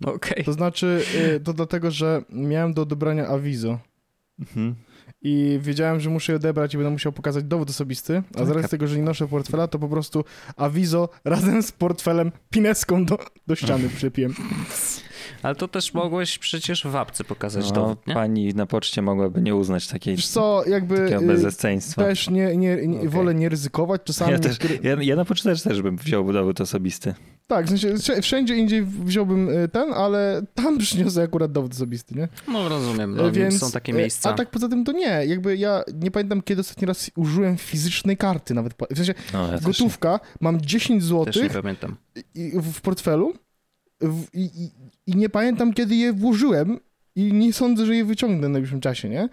Okej. 0.00 0.14
Okay. 0.14 0.44
To 0.44 0.52
znaczy, 0.52 1.02
y, 1.36 1.40
to 1.40 1.52
dlatego, 1.52 1.90
że 1.90 2.22
miałem 2.30 2.74
do 2.74 2.82
odebrania 2.82 3.28
awizo. 3.28 3.78
Mhm 4.38 4.74
i 5.22 5.58
wiedziałem, 5.62 6.00
że 6.00 6.10
muszę 6.10 6.32
je 6.32 6.36
odebrać 6.36 6.74
i 6.74 6.76
będę 6.76 6.90
musiał 6.90 7.12
pokazać 7.12 7.44
dowód 7.44 7.70
osobisty, 7.70 8.22
a 8.34 8.44
z 8.44 8.50
racji 8.50 8.70
tego, 8.70 8.86
że 8.86 8.96
nie 8.96 9.02
noszę 9.02 9.28
portfela, 9.28 9.68
to 9.68 9.78
po 9.78 9.88
prostu 9.88 10.24
awizo 10.56 11.08
razem 11.24 11.62
z 11.62 11.72
portfelem 11.72 12.32
pineską 12.50 13.04
do, 13.04 13.18
do 13.46 13.56
ściany 13.56 13.88
przypiłem. 13.88 14.34
Ale 15.46 15.54
to 15.54 15.68
też 15.68 15.94
mogłeś 15.94 16.38
przecież 16.38 16.86
w 16.86 16.96
apce 16.96 17.24
pokazać 17.24 17.68
no, 17.68 17.72
dowód, 17.72 18.06
nie? 18.06 18.14
Pani 18.14 18.54
na 18.54 18.66
poczcie 18.66 19.02
mogłaby 19.02 19.42
nie 19.42 19.54
uznać 19.54 19.86
takiej 19.88 20.16
Wiesz 20.16 20.26
co, 20.26 20.64
jakby 20.66 20.96
takiego 20.96 21.22
y, 21.22 21.26
bezeceństwa. 21.26 22.02
Też 22.02 22.30
nie, 22.30 22.56
nie, 22.56 22.86
nie 22.86 22.98
okay. 22.98 23.10
wolę 23.10 23.34
nie 23.34 23.48
ryzykować. 23.48 24.00
Czasami 24.04 24.32
ja, 24.32 24.38
też, 24.38 24.58
ja, 24.82 24.96
ja 25.00 25.16
na 25.16 25.24
poczcie 25.24 25.44
też, 25.50 25.62
też 25.62 25.82
bym 25.82 25.96
wziął 25.96 26.32
dowód 26.32 26.60
osobisty. 26.60 27.14
Tak, 27.46 27.66
w 27.66 27.68
sensie 27.68 28.22
wszędzie 28.22 28.56
indziej 28.56 28.84
wziąłbym 28.84 29.48
y, 29.48 29.68
ten, 29.68 29.92
ale 29.92 30.42
tam 30.54 30.78
przyniosę 30.78 31.22
akurat 31.22 31.52
dowód 31.52 31.72
osobisty, 31.72 32.14
nie? 32.14 32.28
No 32.48 32.68
rozumiem, 32.68 33.16
no, 33.16 33.32
Więc, 33.32 33.58
są 33.58 33.70
takie 33.70 33.92
y, 33.92 33.96
miejsca. 33.96 34.30
A 34.30 34.32
tak 34.32 34.50
poza 34.50 34.68
tym 34.68 34.84
to 34.84 34.92
nie, 34.92 35.24
jakby 35.26 35.56
ja 35.56 35.84
nie 35.94 36.10
pamiętam 36.10 36.42
kiedy 36.42 36.60
ostatni 36.60 36.86
raz 36.86 37.10
użyłem 37.16 37.56
fizycznej 37.56 38.16
karty 38.16 38.54
nawet, 38.54 38.74
w 38.90 38.96
sensie 38.96 39.14
no, 39.32 39.52
ja 39.52 39.58
gotówka, 39.58 40.20
mam 40.40 40.60
10 40.60 41.04
zł 41.04 41.24
też 41.24 41.42
nie 41.42 41.50
pamiętam. 41.50 41.96
W 44.00 44.24
i, 44.32 44.70
i 45.06 45.16
nie 45.16 45.28
pamiętam 45.28 45.72
kiedy 45.72 45.96
je 45.96 46.12
włożyłem 46.12 46.80
i 47.16 47.32
nie 47.32 47.52
sądzę, 47.52 47.86
że 47.86 47.96
je 47.96 48.04
wyciągnę 48.04 48.48
w 48.48 48.50
najbliższym 48.50 48.80
czasie, 48.80 49.08
nie? 49.08 49.28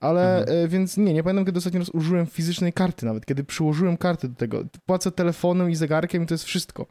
Ale 0.00 0.38
mhm. 0.38 0.64
E, 0.64 0.68
więc 0.68 0.96
nie, 0.96 1.14
nie 1.14 1.22
pamiętam, 1.22 1.44
kiedy 1.44 1.58
ostatni 1.58 1.78
raz 1.78 1.88
użyłem 1.88 2.26
fizycznej 2.26 2.72
karty 2.72 3.06
nawet, 3.06 3.26
kiedy 3.26 3.44
przyłożyłem 3.44 3.96
kartę 3.96 4.28
do 4.28 4.34
tego. 4.34 4.64
Płacę 4.86 5.10
telefonem 5.10 5.70
i 5.70 5.74
zegarkiem 5.74 6.22
i 6.22 6.26
to 6.26 6.34
jest 6.34 6.44
wszystko. 6.44 6.86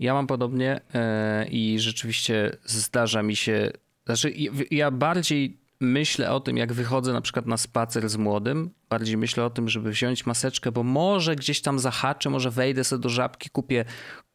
Ja 0.00 0.14
mam 0.14 0.26
podobnie 0.26 0.80
e, 0.94 1.48
i 1.48 1.80
rzeczywiście 1.80 2.56
zdarza 2.64 3.22
mi 3.22 3.36
się, 3.36 3.70
znaczy 4.06 4.32
ja 4.70 4.90
bardziej 4.90 5.57
myślę 5.80 6.30
o 6.30 6.40
tym, 6.40 6.56
jak 6.56 6.72
wychodzę 6.72 7.12
na 7.12 7.20
przykład 7.20 7.46
na 7.46 7.56
spacer 7.56 8.08
z 8.08 8.16
młodym, 8.16 8.70
bardziej 8.90 9.16
myślę 9.16 9.44
o 9.44 9.50
tym, 9.50 9.68
żeby 9.68 9.90
wziąć 9.90 10.26
maseczkę, 10.26 10.72
bo 10.72 10.82
może 10.82 11.36
gdzieś 11.36 11.62
tam 11.62 11.78
zahaczę, 11.78 12.30
może 12.30 12.50
wejdę 12.50 12.84
sobie 12.84 13.02
do 13.02 13.08
żabki, 13.08 13.50
kupię 13.50 13.84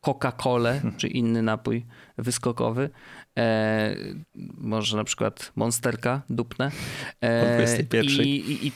Coca-Colę 0.05 0.73
hmm. 0.73 0.95
czy 0.99 1.07
inny 1.07 1.41
napój 1.41 1.85
wyskokowy. 2.17 2.89
E, 3.37 3.95
może 4.57 4.97
na 4.97 5.03
przykład 5.03 5.51
Monsterka 5.55 6.21
dupnę. 6.29 6.71
E, 7.23 7.53
o 7.53 7.55
21. 7.55 8.25
I, 8.25 8.29
i, 8.29 8.71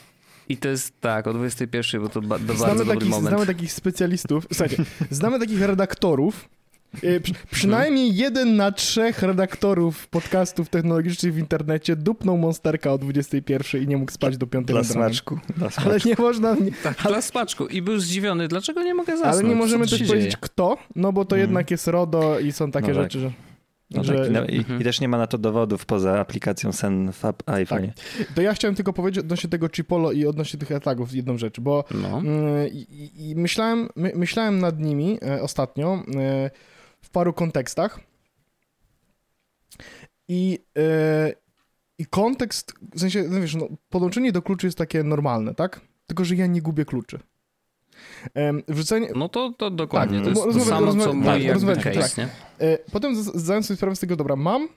i 0.50 0.58
to 0.58 0.70
jest 0.70 1.02
tak, 1.02 1.28
o 1.28 1.34
21, 1.34 2.02
bo 2.02 2.10
to 2.10 2.22
ba, 2.22 2.40
do 2.40 2.54
znamy 2.54 2.68
bardzo 2.68 2.86
dobry 2.86 3.06
moment. 3.06 3.28
Znamy 3.28 3.46
takich 3.46 3.72
specjalistów, 3.72 4.48
słuchajcie, 4.54 4.84
znamy 5.12 5.40
takich 5.40 5.62
redaktorów, 5.62 6.50
przynajmniej 7.52 8.16
jeden 8.16 8.56
na 8.56 8.72
trzech 8.72 9.22
redaktorów 9.22 10.08
podcastów 10.08 10.70
technologicznych 10.70 11.34
w 11.34 11.38
internecie 11.38 11.96
dupnął 11.96 12.38
monsterka 12.38 12.94
o 12.94 12.98
21 12.98 13.84
i 13.84 13.88
nie 13.88 13.98
mógł 13.98 14.12
spać 14.12 14.38
do 14.38 14.48
5 14.48 14.68
Dla 14.68 14.84
smaczku. 14.84 15.40
Dla 15.58 15.70
smaczku. 15.70 15.90
Ale 15.90 16.00
nie 16.06 16.16
można... 16.20 16.56
Nie, 16.56 16.72
tak, 16.84 16.98
ale, 17.00 17.14
dla 17.14 17.22
smaczku. 17.22 17.68
I 17.68 17.82
był 17.82 18.00
zdziwiony, 18.00 18.48
dlaczego 18.48 18.84
nie 18.84 18.94
mogę 18.94 19.18
zasnąć. 19.18 19.36
Ale 19.36 19.44
nie 19.44 19.56
możemy 19.56 19.88
też 19.88 20.04
powiedzieć 20.04 20.32
dzieje? 20.32 20.38
kto, 20.42 20.78
no 20.96 21.14
bo 21.14 21.26
to 21.26 21.36
hmm. 21.36 21.50
jednak 21.50 21.72
jest 21.72 21.88
RODO 21.88 22.40
i 22.40 22.52
są 22.52 22.72
takie 22.72 22.88
no 22.88 22.94
rzeczy, 22.94 23.20
że... 23.20 23.32
No 23.92 24.04
że... 24.04 24.16
tak, 24.16 24.32
no 24.32 24.46
i, 24.46 24.58
mhm. 24.58 24.82
i, 24.82 24.84
też 24.84 25.02
nie 25.02 25.08
ma 25.08 25.18
na 25.18 25.28
to 25.28 25.38
dowodów 25.38 25.86
poza 25.86 26.20
aplikacją 26.20 26.72
Sen 26.74 27.12
w 27.12 27.24
iPhone. 27.46 27.88
Tak. 27.88 28.28
To 28.36 28.42
ja 28.42 28.54
chciałem 28.54 28.76
tylko 28.76 28.94
powiedzieć 28.94 29.24
odnośnie 29.24 29.50
tego 29.50 29.70
Chipolo 29.70 30.12
i 30.12 30.26
odnośnie 30.26 30.60
tych 30.60 30.72
AirTagów 30.72 31.14
jedną 31.14 31.38
rzecz, 31.38 31.60
bo 31.60 31.84
no. 31.92 32.22
y, 32.22 32.70
i, 33.16 33.36
myślałem, 33.36 33.90
my, 33.96 34.12
myślałem 34.16 34.60
nad 34.60 34.80
nimi 34.80 35.20
y, 35.38 35.42
ostatnio 35.42 36.04
y, 36.46 36.77
w 37.02 37.10
paru 37.10 37.34
kontekstach. 37.34 38.00
I, 40.28 40.60
yy, 40.76 41.36
i 41.98 42.06
kontekst, 42.06 42.74
w 42.94 43.00
sensie, 43.00 43.24
no 43.30 43.42
wiesz, 43.42 43.56
no, 43.56 43.68
podłączenie 43.90 44.32
do 44.32 44.42
kluczy 44.42 44.68
jest 44.68 44.78
takie 44.78 45.04
normalne, 45.04 45.56
tak? 45.56 45.82
Tylko, 46.08 46.26
że 46.26 46.36
ja 46.36 46.48
nie 46.48 46.62
gubię 46.62 46.86
kluczy. 46.86 47.20
Wrzucenie... 48.68 49.10
No 49.16 49.30
to, 49.30 49.54
to 49.58 49.72
dokładnie, 49.72 50.22
tak, 50.22 50.34
to 50.34 50.48
jest 50.48 50.60
to 50.60 50.66
samo, 50.66 50.96
co 50.96 51.14
mój 51.14 51.26
tak, 51.26 51.44
jakby 51.44 51.76
case, 51.76 52.02
tak. 52.02 52.18
nie? 52.18 52.30
E, 52.60 52.78
potem 52.92 53.16
zdałem 53.16 53.64
sobie 53.64 53.78
sprawę 53.78 53.96
z 53.96 54.00
tego, 54.00 54.16
dobra, 54.16 54.36
mam 54.36 54.70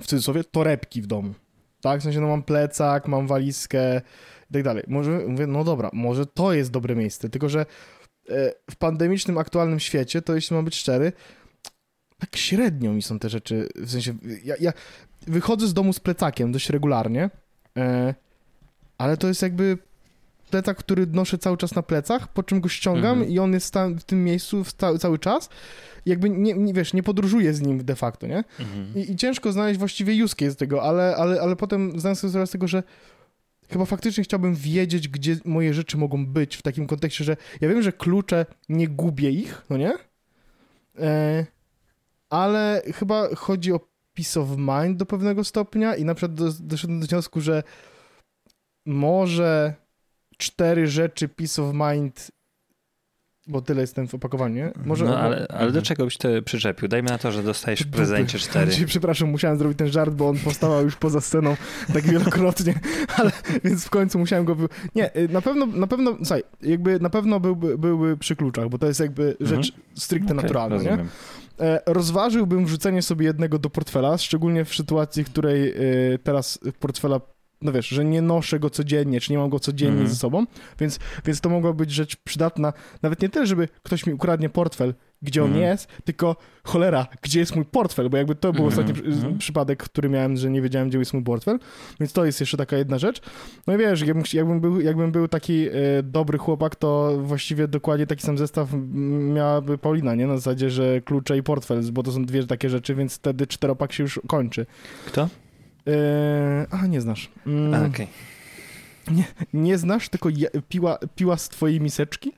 w 0.00 0.06
cudzysłowie 0.06 0.44
torebki 0.44 1.02
w 1.02 1.06
domu, 1.06 1.34
tak? 1.80 2.00
W 2.00 2.02
sensie, 2.02 2.20
no 2.20 2.28
mam 2.28 2.42
plecak, 2.42 3.08
mam 3.08 3.26
walizkę 3.26 4.00
i 4.50 4.52
tak 4.52 4.62
dalej. 4.62 4.84
Może, 4.88 5.10
mówię, 5.28 5.46
no 5.46 5.64
dobra, 5.64 5.90
może 5.92 6.26
to 6.26 6.52
jest 6.52 6.70
dobre 6.70 6.96
miejsce, 6.96 7.28
tylko 7.28 7.48
że 7.48 7.66
w 8.70 8.76
pandemicznym, 8.76 9.38
aktualnym 9.38 9.80
świecie, 9.80 10.22
to 10.22 10.34
jeśli 10.34 10.56
mam 10.56 10.64
być 10.64 10.74
szczery, 10.74 11.12
tak 12.18 12.36
średnio 12.36 12.92
mi 12.92 13.02
są 13.02 13.18
te 13.18 13.28
rzeczy, 13.28 13.68
w 13.76 13.90
sensie, 13.90 14.14
ja, 14.44 14.54
ja 14.60 14.72
wychodzę 15.26 15.66
z 15.66 15.74
domu 15.74 15.92
z 15.92 16.00
plecakiem 16.00 16.52
dość 16.52 16.70
regularnie, 16.70 17.30
e, 17.78 18.14
ale 18.98 19.16
to 19.16 19.28
jest 19.28 19.42
jakby 19.42 19.78
plecak, 20.50 20.76
który 20.76 21.06
noszę 21.06 21.38
cały 21.38 21.56
czas 21.56 21.74
na 21.74 21.82
plecach, 21.82 22.28
po 22.28 22.42
czym 22.42 22.60
go 22.60 22.68
ściągam 22.68 23.12
mhm. 23.12 23.30
i 23.30 23.38
on 23.38 23.52
jest 23.52 23.74
tam 23.74 23.98
w 23.98 24.04
tym 24.04 24.24
miejscu 24.24 24.64
cały, 24.76 24.98
cały 24.98 25.18
czas. 25.18 25.48
Jakby 26.06 26.30
nie, 26.30 26.54
nie, 26.54 26.74
wiesz, 26.74 26.92
nie 26.92 27.02
podróżuję 27.02 27.54
z 27.54 27.60
nim 27.60 27.84
de 27.84 27.96
facto, 27.96 28.26
nie? 28.26 28.44
Mhm. 28.60 28.92
I, 28.94 29.12
I, 29.12 29.16
ciężko 29.16 29.52
znaleźć 29.52 29.78
właściwie 29.78 30.24
use 30.24 30.36
case 30.36 30.54
tego, 30.54 30.82
ale, 30.82 31.16
ale, 31.16 31.40
ale 31.40 31.56
potem 31.56 32.00
zdałem 32.00 32.16
sobie 32.16 32.30
sprawę 32.30 32.46
z 32.46 32.50
tego, 32.50 32.68
że 32.68 32.82
chyba 33.70 33.84
faktycznie 33.84 34.24
chciałbym 34.24 34.54
wiedzieć, 34.54 35.08
gdzie 35.08 35.36
moje 35.44 35.74
rzeczy 35.74 35.96
mogą 35.96 36.26
być 36.26 36.56
w 36.56 36.62
takim 36.62 36.86
kontekście, 36.86 37.24
że 37.24 37.36
ja 37.60 37.68
wiem, 37.68 37.82
że 37.82 37.92
klucze, 37.92 38.46
nie 38.68 38.88
gubię 38.88 39.30
ich, 39.30 39.62
no 39.70 39.76
nie? 39.76 39.92
E, 40.98 41.46
ale 42.30 42.82
chyba 42.94 43.34
chodzi 43.34 43.72
o 43.72 43.80
peace 44.14 44.40
of 44.40 44.48
mind 44.58 44.96
do 44.96 45.06
pewnego 45.06 45.44
stopnia 45.44 45.96
i 45.96 46.04
na 46.04 46.14
przykład 46.14 46.34
do, 46.34 46.52
doszedłem 46.60 47.00
do 47.00 47.06
wniosku, 47.06 47.40
że 47.40 47.62
może 48.86 49.74
cztery 50.36 50.86
rzeczy 50.86 51.28
peace 51.28 51.62
of 51.62 51.74
mind 51.74 52.30
bo 53.46 53.62
tyle 53.62 53.80
jestem 53.80 54.08
w 54.08 54.14
opakowaniu, 54.14 54.54
nie? 54.54 54.72
Może, 54.84 55.04
no, 55.04 55.18
ale, 55.18 55.46
ale 55.48 55.60
do 55.60 55.66
mhm. 55.66 55.84
czego 55.84 56.04
byś 56.04 56.16
to 56.16 56.28
przyczepił? 56.44 56.88
Dajmy 56.88 57.10
na 57.10 57.18
to, 57.18 57.32
że 57.32 57.42
dostajesz 57.42 57.80
w 57.80 57.90
prezencie 57.90 58.38
cztery. 58.48 58.72
Przepraszam, 58.86 59.30
musiałem 59.30 59.58
zrobić 59.58 59.78
ten 59.78 59.88
żart, 59.88 60.14
bo 60.14 60.28
on 60.28 60.38
powstawał 60.38 60.84
już 60.84 60.96
poza 60.96 61.20
sceną 61.20 61.56
tak 61.94 62.04
wielokrotnie, 62.04 62.74
ale 63.16 63.32
więc 63.64 63.84
w 63.84 63.90
końcu 63.90 64.18
musiałem 64.18 64.44
go... 64.44 64.56
Nie, 64.94 65.16
y, 65.16 65.28
na 65.28 65.40
pewno, 65.40 65.66
na 65.66 65.86
pewno, 65.86 66.16
słuchaj, 66.16 66.42
jakby 66.62 67.00
na 67.00 67.10
pewno 67.10 67.40
byłby, 67.40 67.78
byłby 67.78 68.16
przy 68.16 68.36
kluczach, 68.36 68.68
bo 68.68 68.78
to 68.78 68.86
jest 68.86 69.00
jakby 69.00 69.36
rzecz 69.40 69.68
mhm. 69.68 69.84
stricte 69.94 70.32
okay, 70.32 70.42
naturalna, 70.42 70.76
rozumiem. 70.76 70.98
nie? 70.98 71.80
Rozważyłbym 71.86 72.66
wrzucenie 72.66 73.02
sobie 73.02 73.26
jednego 73.26 73.58
do 73.58 73.70
portfela, 73.70 74.18
szczególnie 74.18 74.64
w 74.64 74.74
sytuacji, 74.74 75.24
w 75.24 75.30
której 75.30 75.74
y, 76.14 76.18
teraz 76.18 76.58
portfela 76.80 77.20
no 77.62 77.72
wiesz, 77.72 77.88
że 77.88 78.04
nie 78.04 78.22
noszę 78.22 78.58
go 78.58 78.70
codziennie, 78.70 79.20
czy 79.20 79.32
nie 79.32 79.38
mam 79.38 79.50
go 79.50 79.60
codziennie 79.60 80.00
mm. 80.00 80.08
ze 80.08 80.16
sobą, 80.16 80.46
więc, 80.80 80.98
więc 81.24 81.40
to 81.40 81.48
mogła 81.48 81.72
być 81.72 81.90
rzecz 81.90 82.16
przydatna, 82.16 82.72
nawet 83.02 83.22
nie 83.22 83.28
tyle, 83.28 83.46
żeby 83.46 83.68
ktoś 83.82 84.06
mi 84.06 84.14
ukradnie 84.14 84.48
portfel, 84.48 84.94
gdzie 85.22 85.44
on 85.44 85.50
mm. 85.50 85.62
jest, 85.62 85.88
tylko 86.04 86.36
cholera, 86.64 87.06
gdzie 87.22 87.40
jest 87.40 87.56
mój 87.56 87.64
portfel, 87.64 88.10
bo 88.10 88.16
jakby 88.16 88.34
to 88.34 88.52
był 88.52 88.62
mm. 88.62 88.68
ostatni 88.68 89.02
mm. 89.04 89.38
przypadek, 89.38 89.82
który 89.82 90.08
miałem, 90.08 90.36
że 90.36 90.50
nie 90.50 90.62
wiedziałem, 90.62 90.88
gdzie 90.88 90.98
jest 90.98 91.14
mój 91.14 91.22
portfel, 91.22 91.58
więc 92.00 92.12
to 92.12 92.24
jest 92.24 92.40
jeszcze 92.40 92.56
taka 92.56 92.76
jedna 92.76 92.98
rzecz. 92.98 93.20
No 93.66 93.74
i 93.74 93.78
wiesz, 93.78 94.00
jakbym, 94.00 94.24
jakbym, 94.32 94.60
był, 94.60 94.80
jakbym 94.80 95.12
był 95.12 95.28
taki 95.28 95.68
e, 95.68 95.72
dobry 96.02 96.38
chłopak, 96.38 96.76
to 96.76 97.18
właściwie 97.22 97.68
dokładnie 97.68 98.06
taki 98.06 98.22
sam 98.22 98.38
zestaw 98.38 98.68
miałaby 99.34 99.78
Paulina, 99.78 100.14
nie? 100.14 100.26
Na 100.26 100.36
zasadzie, 100.36 100.70
że 100.70 101.00
klucze 101.00 101.38
i 101.38 101.42
portfel, 101.42 101.82
bo 101.92 102.02
to 102.02 102.12
są 102.12 102.24
dwie 102.24 102.46
takie 102.46 102.70
rzeczy, 102.70 102.94
więc 102.94 103.14
wtedy 103.14 103.46
czteropak 103.46 103.92
się 103.92 104.02
już 104.02 104.20
kończy. 104.26 104.66
Kto? 105.06 105.28
Eee, 105.86 106.66
a, 106.70 106.86
nie 106.86 107.00
znasz. 107.00 107.30
Mm, 107.46 107.74
okej. 107.74 107.88
Okay. 107.88 108.06
Nie, 109.10 109.24
nie 109.54 109.78
znasz, 109.78 110.08
tylko 110.08 110.28
je, 110.28 110.50
piła, 110.68 110.98
piła 111.16 111.36
z 111.36 111.48
twojej 111.48 111.80
miseczki? 111.80 112.32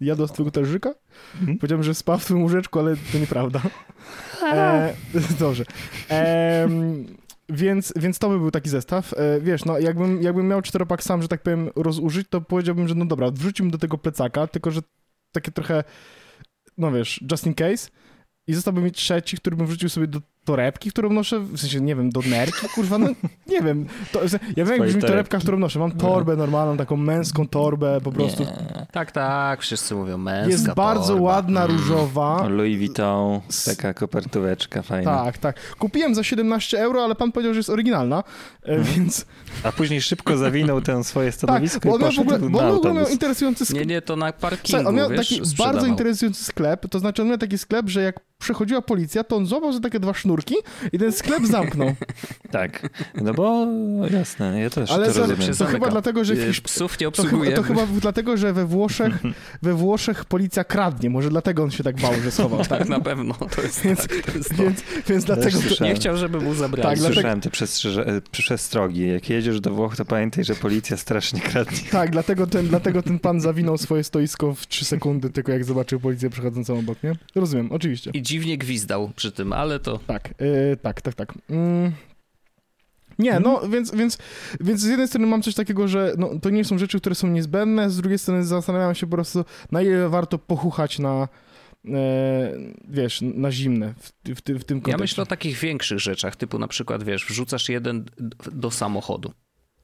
Jadła 0.00 0.26
z 0.26 0.32
twojego 0.32 0.50
talerzyka? 0.50 0.94
Mhm. 1.40 1.58
Powiedziałem, 1.58 1.82
że 1.82 1.94
spał 1.94 2.18
w 2.18 2.24
twoim 2.24 2.42
łóżeczku, 2.42 2.78
ale 2.78 2.96
to 3.12 3.18
nieprawda. 3.18 3.60
Eee, 4.42 4.94
dobrze. 5.38 5.64
Eee, 6.10 6.68
więc, 7.48 7.92
więc 7.96 8.18
to 8.18 8.28
by 8.28 8.38
był 8.38 8.50
taki 8.50 8.70
zestaw. 8.70 9.12
E, 9.12 9.40
wiesz, 9.40 9.64
no 9.64 9.78
jakbym, 9.78 10.22
jakbym 10.22 10.48
miał 10.48 10.62
czteropak 10.62 11.02
sam, 11.02 11.22
że 11.22 11.28
tak 11.28 11.42
powiem, 11.42 11.70
rozużyć, 11.76 12.28
to 12.30 12.40
powiedziałbym, 12.40 12.88
że 12.88 12.94
no 12.94 13.04
dobra, 13.04 13.30
wrzuciłbym 13.30 13.70
do 13.70 13.78
tego 13.78 13.98
plecaka, 13.98 14.46
tylko 14.46 14.70
że 14.70 14.80
takie 15.32 15.52
trochę, 15.52 15.84
no 16.78 16.92
wiesz, 16.92 17.24
just 17.30 17.46
in 17.46 17.54
case. 17.54 17.88
I 18.46 18.54
zostałby 18.54 18.80
mi 18.80 18.92
trzeci, 18.92 19.36
który 19.36 19.56
bym 19.56 19.66
wrzucił 19.66 19.88
sobie 19.88 20.06
do 20.06 20.20
torebki, 20.44 20.90
którą 20.90 21.10
noszę, 21.12 21.40
w 21.40 21.58
sensie, 21.60 21.80
nie 21.80 21.96
wiem, 21.96 22.10
do 22.10 22.20
nerki, 22.30 22.68
kurwa, 22.74 22.98
no 22.98 23.08
nie 23.46 23.62
wiem. 23.62 23.86
To, 24.12 24.20
ja 24.56 24.64
wiem, 24.64 24.78
jak 24.78 24.86
brzmi 24.88 25.02
torebka, 25.02 25.38
którą 25.38 25.58
noszę. 25.58 25.78
Mam 25.78 25.92
torbę 25.92 26.36
normalną, 26.36 26.76
taką 26.76 26.96
męską 26.96 27.48
torbę, 27.48 28.00
po 28.04 28.12
prostu. 28.12 28.42
Nie. 28.42 28.86
Tak, 28.92 29.12
tak, 29.12 29.62
wszyscy 29.62 29.94
mówią 29.94 30.18
męska 30.18 30.50
Jest 30.50 30.72
bardzo 30.74 31.06
torba. 31.08 31.22
ładna, 31.22 31.64
Mm. 31.64 31.76
różowa. 31.76 32.48
Louis 32.48 32.76
Vuitton, 32.78 33.40
taka 33.64 33.94
kopertóweczka 33.94 34.82
fajna. 34.82 35.24
Tak, 35.24 35.38
tak. 35.38 35.76
Kupiłem 35.78 36.14
za 36.14 36.24
17 36.24 36.78
euro, 36.80 37.04
ale 37.04 37.14
pan 37.14 37.32
powiedział, 37.32 37.54
że 37.54 37.58
jest 37.58 37.70
oryginalna, 37.70 38.24
e, 38.62 38.68
Mhm. 38.68 38.94
więc... 38.94 39.26
A 39.64 39.72
później 39.72 40.00
szybko 40.02 40.36
zawinął 40.36 40.80
ten 40.80 41.04
swoje 41.04 41.28
Tak, 41.32 41.34
stanowisko 41.38 41.80
bo 41.80 41.88
i 41.88 41.94
on 41.94 42.00
miał 42.00 42.10
w 42.10 42.14
poszedł 42.16 42.34
ogóle, 42.34 42.50
bo 42.50 42.58
on 42.58 42.64
w 42.72 42.76
ogóle 42.76 42.92
miał 42.92 43.00
autobus. 43.00 43.12
interesujący 43.12 43.62
Nie, 43.62 43.66
sklep. 43.66 43.86
nie, 43.88 44.02
to 44.02 44.16
na 44.16 44.32
parkingu, 44.32 44.66
Słuchaj, 44.68 44.86
on 44.86 44.94
miał 44.94 45.08
wiesz, 45.10 45.18
taki 45.28 45.34
sprzedawał. 45.46 45.72
bardzo 45.74 45.86
interesujący 45.86 46.44
sklep, 46.44 46.88
to 46.88 46.98
znaczy 46.98 47.22
on 47.22 47.28
miał 47.28 47.38
taki 47.38 47.58
sklep, 47.58 47.88
że 47.88 48.02
jak 48.02 48.20
przechodziła 48.38 48.82
policja, 48.82 49.24
to 49.24 49.36
on 49.36 49.46
złapał 49.46 49.72
za 49.72 49.80
takie 49.80 50.00
dwa 50.00 50.14
sznurki 50.14 50.54
i 50.92 50.98
ten 50.98 51.12
sklep 51.12 51.46
zamknął. 51.56 51.94
Tak, 52.50 52.88
no 53.22 53.34
bo 53.34 53.66
jasne, 54.10 54.60
ja 54.60 54.70
też 54.70 54.90
Ale 54.90 55.06
to 55.06 55.12
się 55.12 55.20
to 55.20 55.54
zamyka. 55.54 55.66
chyba 55.66 55.90
dlatego, 55.90 56.24
że 56.24 56.34
w 56.34 56.38
Y. 56.38 56.62
Psów 56.62 57.00
nie 57.00 57.10
To 57.10 57.10
chyba, 57.12 57.22
obsługuje. 57.24 57.52
to 57.56 57.62
chyba 57.62 57.86
dlatego, 58.00 58.36
że 58.36 58.52
we 58.52 58.66
Włoszech, 58.66 59.14
we 59.62 59.74
Włoszech 59.74 60.24
policja 60.24 60.64
kradnie. 60.64 61.10
Może 61.10 61.30
dlatego 61.30 61.62
on 61.62 61.70
się 61.70 61.84
tak 61.84 61.96
bał, 62.00 62.12
że 62.24 62.30
schował. 62.30 62.58
Tak? 62.58 62.68
Tak, 62.84 62.88
na 62.88 63.00
pewno. 63.00 63.34
To 63.34 63.62
jest, 63.62 63.82
Więc- 63.82 64.00
tak, 64.06 64.22
to 64.22 64.38
jest 64.38 64.56
to. 64.56 64.62
Więc, 64.62 64.82
więc 65.08 65.24
dlatego... 65.24 65.58
Nie 65.80 65.94
chciał, 65.94 66.16
żeby 66.16 66.40
mu 66.40 66.54
zabrali. 66.54 66.82
Tak, 66.82 66.98
dlatego- 66.98 67.14
Słyszałem 67.14 67.40
te 67.40 67.50
przestrzeże- 67.50 68.06
e, 68.06 68.20
przestrogi. 68.30 69.08
Jak 69.08 69.30
jedziesz 69.30 69.60
do 69.60 69.70
Włoch, 69.70 69.96
to 69.96 70.04
pamiętaj, 70.04 70.44
że 70.44 70.54
policja 70.54 70.96
strasznie 70.96 71.40
kradnie. 71.40 71.78
Tak, 71.90 72.10
dlatego 72.10 72.46
ten, 72.46 72.68
dlatego 72.68 73.02
ten 73.02 73.18
pan 73.18 73.40
zawinął 73.40 73.78
swoje 73.78 74.04
stoisko 74.04 74.54
w 74.54 74.66
3 74.66 74.84
sekundy, 74.84 75.30
tylko 75.30 75.52
jak 75.52 75.64
zobaczył 75.64 76.00
policję 76.00 76.30
przechodzącą 76.30 76.78
obok, 76.78 77.02
nie? 77.02 77.12
Rozumiem, 77.34 77.72
oczywiście. 77.72 78.10
I 78.14 78.22
dziwnie 78.24 78.58
gwizdał 78.58 79.10
przy 79.16 79.32
tym, 79.32 79.52
ale 79.52 79.80
to... 79.80 79.98
Tak, 80.06 80.34
yy, 80.40 80.76
tak, 80.82 81.02
tak, 81.02 81.14
tak. 81.14 81.32
Mm. 81.50 81.92
Nie, 83.18 83.40
no, 83.40 83.68
więc, 83.68 83.94
więc, 83.94 84.18
więc 84.60 84.80
z 84.80 84.84
jednej 84.84 85.08
strony 85.08 85.26
mam 85.26 85.42
coś 85.42 85.54
takiego, 85.54 85.88
że 85.88 86.14
no, 86.18 86.30
to 86.42 86.50
nie 86.50 86.64
są 86.64 86.78
rzeczy, 86.78 87.00
które 87.00 87.14
są 87.14 87.28
niezbędne, 87.28 87.90
z 87.90 87.96
drugiej 87.96 88.18
strony 88.18 88.44
zastanawiam 88.44 88.94
się 88.94 89.06
po 89.06 89.16
prostu, 89.16 89.44
na 89.72 89.82
ile 89.82 90.08
warto 90.08 90.38
pochuchać 90.38 90.98
na, 90.98 91.28
e, 91.88 92.52
wiesz, 92.88 93.20
na 93.22 93.52
zimne 93.52 93.94
w, 93.98 94.08
w, 94.08 94.40
w 94.40 94.42
tym 94.42 94.56
Ja 94.58 94.64
kontekście. 94.64 94.96
myślę 94.96 95.22
o 95.22 95.26
takich 95.26 95.58
większych 95.58 95.98
rzeczach, 96.00 96.36
typu 96.36 96.58
na 96.58 96.68
przykład, 96.68 97.04
wiesz, 97.04 97.26
wrzucasz 97.26 97.68
jeden 97.68 98.04
do 98.52 98.70
samochodu. 98.70 99.32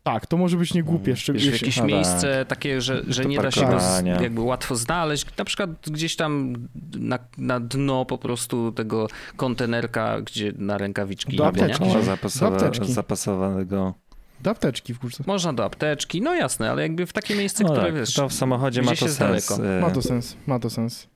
Tak, 0.02 0.26
to 0.26 0.36
może 0.36 0.56
być 0.56 0.74
niegłupie, 0.74 1.04
Wiesz, 1.12 1.18
w 1.18 1.22
szczególnie... 1.22 1.50
jakieś 1.50 1.76
no 1.76 1.82
tak. 1.82 1.90
miejsce 1.92 2.44
takie, 2.48 2.80
że, 2.80 3.02
że 3.08 3.24
nie 3.24 3.38
da 3.38 3.50
się 3.50 3.66
go 3.66 3.78
jakby 4.22 4.40
łatwo 4.40 4.76
znaleźć. 4.76 5.26
Na 5.38 5.44
przykład 5.44 5.70
gdzieś 5.90 6.16
tam 6.16 6.54
na, 6.98 7.18
na 7.38 7.60
dno 7.60 8.04
po 8.04 8.18
prostu 8.18 8.72
tego 8.72 9.06
kontenerka, 9.36 10.20
gdzie 10.20 10.52
na 10.56 10.78
rękawiczki 10.78 11.36
Do 11.36 11.50
idzie, 11.50 11.58
nie? 11.58 11.64
apteczki. 11.64 11.84
Koła 11.84 11.98
Do 11.98 12.02
zapasowa, 12.04 12.56
apteczki. 12.56 12.92
zapasowanego. 12.92 13.94
Do 14.40 14.50
apteczki 14.50 14.94
w 14.94 14.98
kurce. 14.98 15.24
Można 15.26 15.52
do 15.52 15.64
apteczki, 15.64 16.22
no 16.22 16.34
jasne, 16.34 16.70
ale 16.70 16.82
jakby 16.82 17.06
w 17.06 17.12
takie 17.12 17.34
miejsce, 17.36 17.64
No 17.64 17.70
które 17.70 17.86
tak, 17.86 17.94
wiesz, 17.94 18.14
to 18.14 18.28
w 18.28 18.32
samochodzie 18.32 18.82
ma 18.82 18.90
to 18.90 18.96
sens. 18.96 19.18
daleko. 19.18 19.66
e, 19.76 19.80
Ma 19.80 19.90
to 19.90 20.02
sens, 20.02 20.36
ma 20.46 20.58
to 20.58 20.70
sens. 20.70 21.08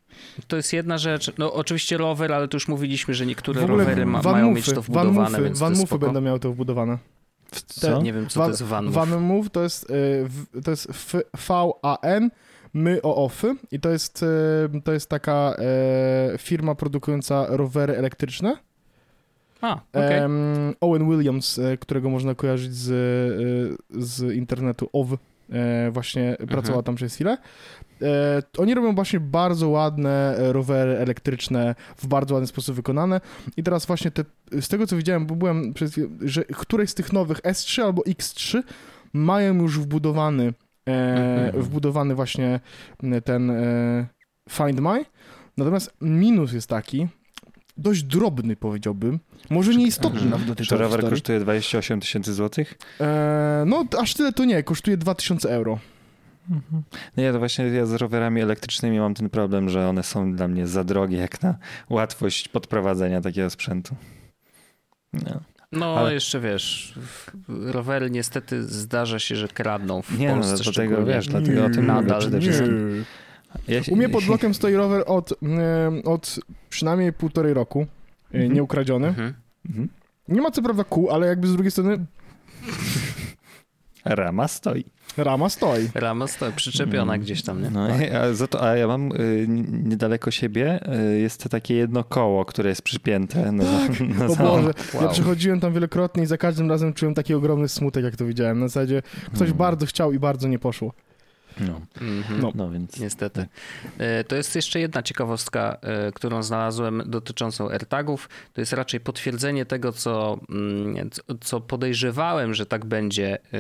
to 0.48 0.56
jest 0.56 0.72
jedna 0.72 0.98
rzecz. 0.98 1.32
No 1.38 1.52
oczywiście 1.52 1.96
rower, 1.96 2.32
ale 2.32 2.48
tu 2.48 2.56
już 2.56 2.68
mówiliśmy, 2.68 3.14
że 3.14 3.26
niektóre 3.26 3.66
rowery 3.66 4.06
ma, 4.06 4.22
mają 4.22 4.50
mieć 4.50 4.66
to 4.72 4.82
wbudowane, 4.82 5.12
vanmoofy, 5.14 5.30
więc 5.30 5.42
to 5.42 5.48
jest 5.48 5.60
vanmoofy 5.60 5.86
spoko. 5.86 6.06
będą 6.06 6.20
miały 6.20 6.40
to 6.40 6.52
wbudowane. 6.52 6.98
W 7.54 7.62
co? 7.62 8.02
Nie 8.02 8.12
wiem, 8.12 8.28
co 8.28 8.40
Van- 8.40 8.44
to 8.46 8.50
jest 8.50 8.62
van. 8.62 8.90
Van 8.90 9.20
Move 9.20 9.50
to 9.50 9.62
jest, 9.62 9.90
y, 9.90 10.62
to 10.62 10.70
jest 10.70 10.88
V-A-N, 11.48 12.30
my 12.74 13.02
o 13.02 13.24
ofy 13.24 13.54
i 13.70 13.80
to 13.80 13.90
jest, 13.90 14.22
y, 14.22 14.26
to 14.84 14.92
jest 14.92 15.08
taka 15.08 15.54
e, 15.58 16.38
firma 16.38 16.74
produkująca 16.74 17.46
rowery 17.48 17.96
elektryczne. 17.96 18.56
A, 19.60 19.80
okej. 19.92 20.18
Em, 20.18 20.74
Owen 20.80 21.10
Williams, 21.10 21.58
e, 21.58 21.76
którego 21.76 22.10
można 22.10 22.34
kojarzyć 22.34 22.74
z, 22.74 22.90
e, 22.90 24.02
z 24.02 24.34
internetu 24.34 24.88
OW, 24.92 25.18
e, 25.50 25.90
właśnie 25.90 26.30
Mhm. 26.30 26.48
pracował 26.48 26.82
tam 26.82 26.94
przez 26.94 27.14
chwilę. 27.14 27.36
E, 28.02 28.42
Oni 28.58 28.74
robią 28.74 28.94
właśnie 28.94 29.20
bardzo 29.20 29.68
ładne 29.68 30.36
e, 30.38 30.52
rowery 30.52 30.98
elektryczne, 30.98 31.74
w 31.96 32.06
bardzo 32.06 32.34
ładny 32.34 32.46
sposób 32.46 32.76
wykonane. 32.76 33.20
I 33.56 33.62
teraz 33.62 33.86
właśnie 33.86 34.10
te, 34.10 34.24
z 34.60 34.68
tego 34.68 34.86
co 34.86 34.96
widziałem, 34.96 35.26
bo 35.26 35.34
byłem 35.36 35.74
przez 35.74 36.00
że 36.20 36.44
któreś 36.44 36.90
z 36.90 36.94
tych 36.94 37.12
nowych 37.12 37.38
S3 37.42 37.82
albo 37.82 38.02
X3 38.02 38.62
mają 39.12 39.54
już 39.54 39.78
wbudowany, 39.78 40.54
e, 40.88 41.44
Mhm. 41.46 41.62
wbudowany 41.64 42.14
właśnie 42.14 42.60
ten 43.24 43.50
e, 43.50 44.06
Find 44.50 44.80
My. 44.80 45.04
Natomiast 45.56 45.92
minus 46.00 46.52
jest 46.52 46.68
taki, 46.68 47.08
dość 47.76 48.02
drobny 48.02 48.56
powiedziałbym, 48.56 49.20
może 49.50 49.74
nieistotny 49.74 50.20
Mhm. 50.20 50.30
nawet 50.30 50.46
do 50.46 50.54
tej 50.54 50.66
Czy 50.66 50.76
rower 50.76 51.10
kosztuje 51.10 51.40
28 51.40 52.00
tysięcy 52.00 52.34
złotych? 52.34 52.78
E, 53.00 53.64
no 53.66 53.84
aż 53.98 54.14
tyle 54.14 54.32
to 54.32 54.44
nie, 54.44 54.62
kosztuje 54.62 54.96
2000 54.96 55.50
euro. 55.50 55.78
No 57.16 57.22
ja 57.22 57.32
to 57.32 57.38
właśnie 57.38 57.64
ja 57.64 57.86
z 57.86 57.92
rowerami 57.92 58.40
elektrycznymi 58.40 58.98
mam 59.00 59.14
ten 59.14 59.30
problem, 59.30 59.68
że 59.68 59.88
one 59.88 60.02
są 60.02 60.32
dla 60.36 60.48
mnie 60.48 60.66
za 60.66 60.84
drogie 60.84 61.16
jak 61.16 61.42
na 61.42 61.54
łatwość 61.90 62.48
podprowadzenia 62.48 63.20
takiego 63.20 63.50
sprzętu. 63.50 63.96
No. 65.12 65.40
No, 65.72 65.96
ale- 65.98 66.14
jeszcze 66.14 66.40
wiesz, 66.40 66.98
rowery 67.48 68.10
niestety 68.10 68.62
zdarza 68.64 69.18
się, 69.18 69.36
że 69.36 69.48
kradną 69.48 70.02
w 70.02 70.18
Nie, 70.18 70.28
no, 70.28 70.34
Polsce 70.34 70.54
dlatego, 70.54 70.72
szczególnie. 70.72 71.14
wiesz, 71.14 71.28
Dlatego 71.28 71.64
o 71.64 71.70
tym 71.70 71.86
Nadal 71.86 72.02
mówię 72.04 72.18
przede 72.20 72.36
nie. 72.38 72.42
wszystkim. 72.42 73.04
Ja, 73.68 73.80
U 73.90 73.96
mnie 73.96 74.08
pod 74.08 74.24
blokiem 74.24 74.54
stoi 74.54 74.74
rower 74.74 75.04
od, 75.06 75.32
e, 75.32 75.36
od 76.04 76.40
przynajmniej 76.68 77.12
półtorej 77.12 77.54
roku, 77.54 77.86
Mhm. 78.32 78.52
nieukradziony. 78.52 79.08
Mhm. 79.08 79.34
Mhm. 79.68 79.88
Nie 80.28 80.40
ma 80.42 80.50
co 80.50 80.62
prawda 80.62 80.84
kół, 80.84 81.10
ale 81.10 81.26
jakby 81.26 81.46
z 81.46 81.52
drugiej 81.52 81.70
strony 81.70 82.06
Rama 84.04 84.48
stoi. 84.48 84.84
Rama 85.16 85.48
stoi. 85.48 85.88
Rama 85.94 86.26
stoi 86.26 86.52
przyczepiona 86.52 87.12
Mm. 87.12 87.24
gdzieś 87.24 87.42
tam, 87.42 87.62
nie? 87.62 87.70
No, 87.70 87.88
a, 88.20 88.32
za 88.34 88.46
to, 88.46 88.68
a 88.68 88.76
ja 88.76 88.86
mam 88.86 89.12
y, 89.12 89.46
niedaleko 89.84 90.30
siebie 90.30 90.80
y, 91.14 91.20
jest 91.20 91.42
to 91.42 91.48
takie 91.48 91.74
jedno 91.74 92.04
koło, 92.04 92.44
które 92.44 92.68
jest 92.68 92.82
przypięte 92.82 93.52
na, 93.52 93.64
na 94.18 94.26
O 94.26 94.36
Boże, 94.36 94.70
ja 94.94 95.00
Wow. 95.00 95.10
przechodziłem 95.12 95.60
tam 95.60 95.72
wielokrotnie 95.72 96.22
i 96.22 96.26
za 96.26 96.38
każdym 96.38 96.70
razem 96.70 96.92
czułem 96.94 97.14
taki 97.14 97.34
ogromny 97.34 97.68
smutek, 97.68 98.04
jak 98.04 98.16
to 98.16 98.26
widziałem. 98.26 98.60
Na 98.60 98.68
zasadzie 98.68 99.02
ktoś 99.26 99.48
Mm. 99.48 99.58
bardzo 99.58 99.86
chciał 99.86 100.12
i 100.12 100.18
bardzo 100.18 100.48
nie 100.48 100.58
poszło. 100.58 100.92
No, 101.60 101.80
Mhm. 102.00 102.40
No. 102.40 102.52
no 102.54 102.70
więc 102.70 103.00
Niestety. 103.00 103.46
E, 103.98 104.24
To 104.24 104.36
jest 104.36 104.56
jeszcze 104.56 104.80
jedna 104.80 105.02
ciekawostka, 105.02 105.76
e, 105.82 106.12
którą 106.12 106.42
znalazłem 106.42 107.02
dotyczącą 107.06 107.70
AirTagów. 107.70 108.28
To 108.52 108.60
jest 108.60 108.72
raczej 108.72 109.00
potwierdzenie 109.00 109.66
tego, 109.66 109.92
co, 109.92 110.38
mm, 110.50 111.10
co- 111.40 111.60
podejrzewałem, 111.60 112.54
że 112.54 112.66
tak 112.66 112.84
będzie 112.84 113.38
e, 113.52 113.58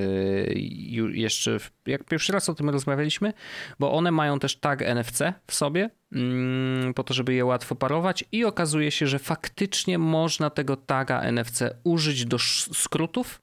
jeszcze, 1.12 1.58
w- 1.58 1.72
jak 1.86 2.04
pierwszy 2.04 2.32
raz 2.32 2.48
o 2.48 2.54
tym 2.54 2.70
rozmawialiśmy, 2.70 3.32
bo 3.78 3.92
one 3.92 4.10
mają 4.10 4.38
też 4.38 4.56
tag 4.56 4.82
NFC 4.82 5.32
w 5.46 5.54
sobie, 5.54 5.90
mm, 6.12 6.94
po 6.94 7.04
to, 7.04 7.14
żeby 7.14 7.34
je 7.34 7.44
łatwo 7.44 7.74
parować 7.74 8.24
i 8.32 8.44
okazuje 8.44 8.90
się, 8.90 9.06
że 9.06 9.18
faktycznie 9.18 9.98
można 9.98 10.50
tego 10.50 10.76
taga 10.76 11.20
NFC 11.22 11.62
użyć 11.84 12.24
do 12.26 12.38
skrótów, 12.72 13.42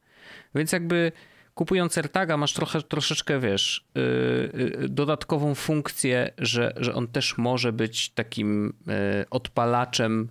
więc 0.56 0.72
jakby 0.72 1.12
kupując 1.62 1.98
AirTaga 1.98 2.38
masz 2.38 2.54
trochę, 2.54 2.82
troszeczkę, 2.82 3.40
wiesz, 3.40 3.86
yy, 3.96 4.02
yy, 4.82 4.90
dodatkową 4.90 5.56
funkcję, 5.56 6.34
że, 6.38 6.74
że 6.78 6.94
on 6.94 7.08
też 7.08 7.38
może 7.38 7.74
być 7.74 8.10
takim 8.10 8.74
yy, 8.88 8.94
odpalaczem 9.30 10.30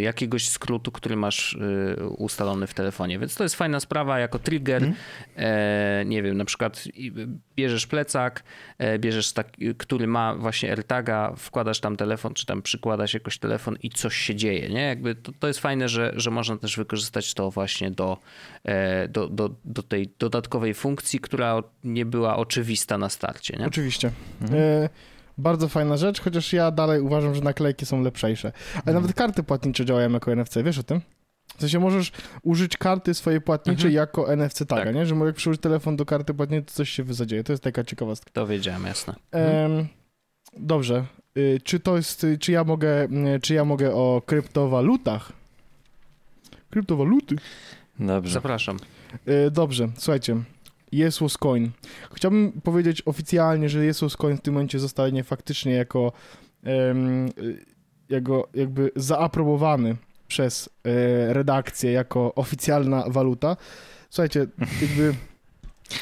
jakiegoś 0.00 0.48
skrótu, 0.48 0.92
który 0.92 1.16
masz 1.16 1.56
yy, 1.98 2.06
ustalony 2.08 2.66
w 2.66 2.74
telefonie. 2.74 3.18
Więc 3.18 3.34
to 3.34 3.42
jest 3.42 3.54
fajna 3.56 3.80
sprawa 3.80 4.18
jako 4.18 4.38
trigger. 4.38 4.82
Mhm. 4.84 4.94
E, 5.36 6.04
nie 6.06 6.22
wiem, 6.22 6.36
na 6.36 6.44
przykład 6.44 6.86
i- 6.94 7.12
bierzesz 7.56 7.86
plecak, 7.86 8.42
e, 8.78 8.98
bierzesz 8.98 9.32
taki, 9.32 9.74
który 9.74 10.06
ma 10.06 10.34
właśnie 10.34 10.70
AirTaga, 10.70 11.32
wkładasz 11.36 11.80
tam 11.80 11.96
telefon, 11.96 12.34
czy 12.34 12.46
tam 12.46 12.62
przykładasz 12.62 13.14
jakoś 13.14 13.38
telefon 13.38 13.76
i 13.82 13.90
coś 13.90 14.16
się 14.16 14.34
dzieje, 14.34 14.68
nie? 14.68 14.80
Jakby 14.82 15.14
to, 15.14 15.32
to 15.38 15.46
jest 15.48 15.60
fajne, 15.60 15.88
że, 15.88 16.12
że 16.16 16.30
można 16.30 16.56
też 16.56 16.76
wykorzystać 16.76 17.34
to 17.34 17.50
właśnie 17.50 17.90
do, 17.90 18.18
e, 18.64 19.08
do, 19.08 19.28
do, 19.28 19.50
do 19.64 19.82
tej 19.82 20.10
dodatkowej 20.18 20.74
funkcji, 20.74 21.20
która 21.20 21.62
nie 21.84 22.06
była 22.06 22.36
oczywista 22.36 22.98
na 22.98 23.08
starcie, 23.08 23.56
nie? 23.58 23.66
Oczywiście. 23.66 24.10
Mhm. 24.42 24.60
E, 24.62 24.88
bardzo 25.40 25.68
fajna 25.68 25.96
rzecz, 25.96 26.20
chociaż 26.20 26.52
ja 26.52 26.70
dalej 26.70 27.00
uważam, 27.00 27.34
że 27.34 27.40
naklejki 27.40 27.86
są 27.86 28.02
lepszejsze. 28.02 28.52
Ale 28.74 28.78
Mhm. 28.78 28.96
nawet 29.02 29.16
karty 29.16 29.42
płatnicze 29.42 29.84
działają 29.84 30.12
jako 30.12 30.32
NFC, 30.32 30.56
wiesz 30.64 30.78
o 30.78 30.82
tym? 30.82 31.00
W 31.56 31.60
sensie 31.60 31.78
możesz 31.80 32.12
użyć 32.42 32.76
karty 32.76 33.14
swojej 33.14 33.40
płatniczej 33.40 33.86
Mhm. 33.90 33.94
jako 33.94 34.32
NFC 34.36 34.66
taga, 34.66 34.84
Tak. 34.84 34.94
nie? 34.94 35.06
Że 35.06 35.14
jak 35.14 35.34
przyłożyć 35.34 35.62
telefon 35.62 35.96
do 35.96 36.04
karty 36.06 36.34
płatniczej, 36.34 36.64
to 36.64 36.72
coś 36.72 36.90
się 36.90 37.04
zadzieje. 37.14 37.44
To 37.44 37.52
jest 37.52 37.62
taka 37.62 37.84
ciekawostka. 37.84 38.30
To 38.32 38.46
wiedziałem, 38.46 38.84
jasne. 38.86 39.14
Em, 39.30 39.86
dobrze. 40.56 41.04
Y, 41.36 41.60
czy 41.64 41.80
to 41.80 41.96
jest, 41.96 42.24
y, 42.24 42.38
czy 42.38 42.52
ja 42.52 42.64
mogę, 42.64 43.04
y, 43.04 43.40
czy 43.42 43.54
ja 43.54 43.64
mogę 43.64 43.94
o 43.94 44.22
kryptowalutach? 44.26 45.32
Kryptowaluty? 46.70 47.36
dobrze. 47.98 48.32
Zapraszam. 48.32 48.76
Y, 49.28 49.50
Dobrze, 49.50 49.88
słuchajcie. 49.98 50.36
Jesus 50.92 51.38
Coin. 51.38 51.70
Chciałbym 52.14 52.52
powiedzieć 52.52 53.02
oficjalnie, 53.06 53.68
że 53.68 53.84
Jesus 53.84 54.16
Coin 54.16 54.36
w 54.36 54.40
tym 54.40 54.54
momencie 54.54 54.78
zostanie 54.78 55.24
faktycznie 55.24 55.72
jako, 55.72 56.12
y, 56.66 57.64
jako 58.08 58.48
jakby 58.54 58.90
zaaprobowany 58.96 59.96
przez 60.28 60.68
e, 60.84 61.34
redakcję 61.34 61.92
jako 61.92 62.34
oficjalna 62.34 63.04
waluta. 63.08 63.56
Słuchajcie, 64.10 64.46
jakby 64.82 65.14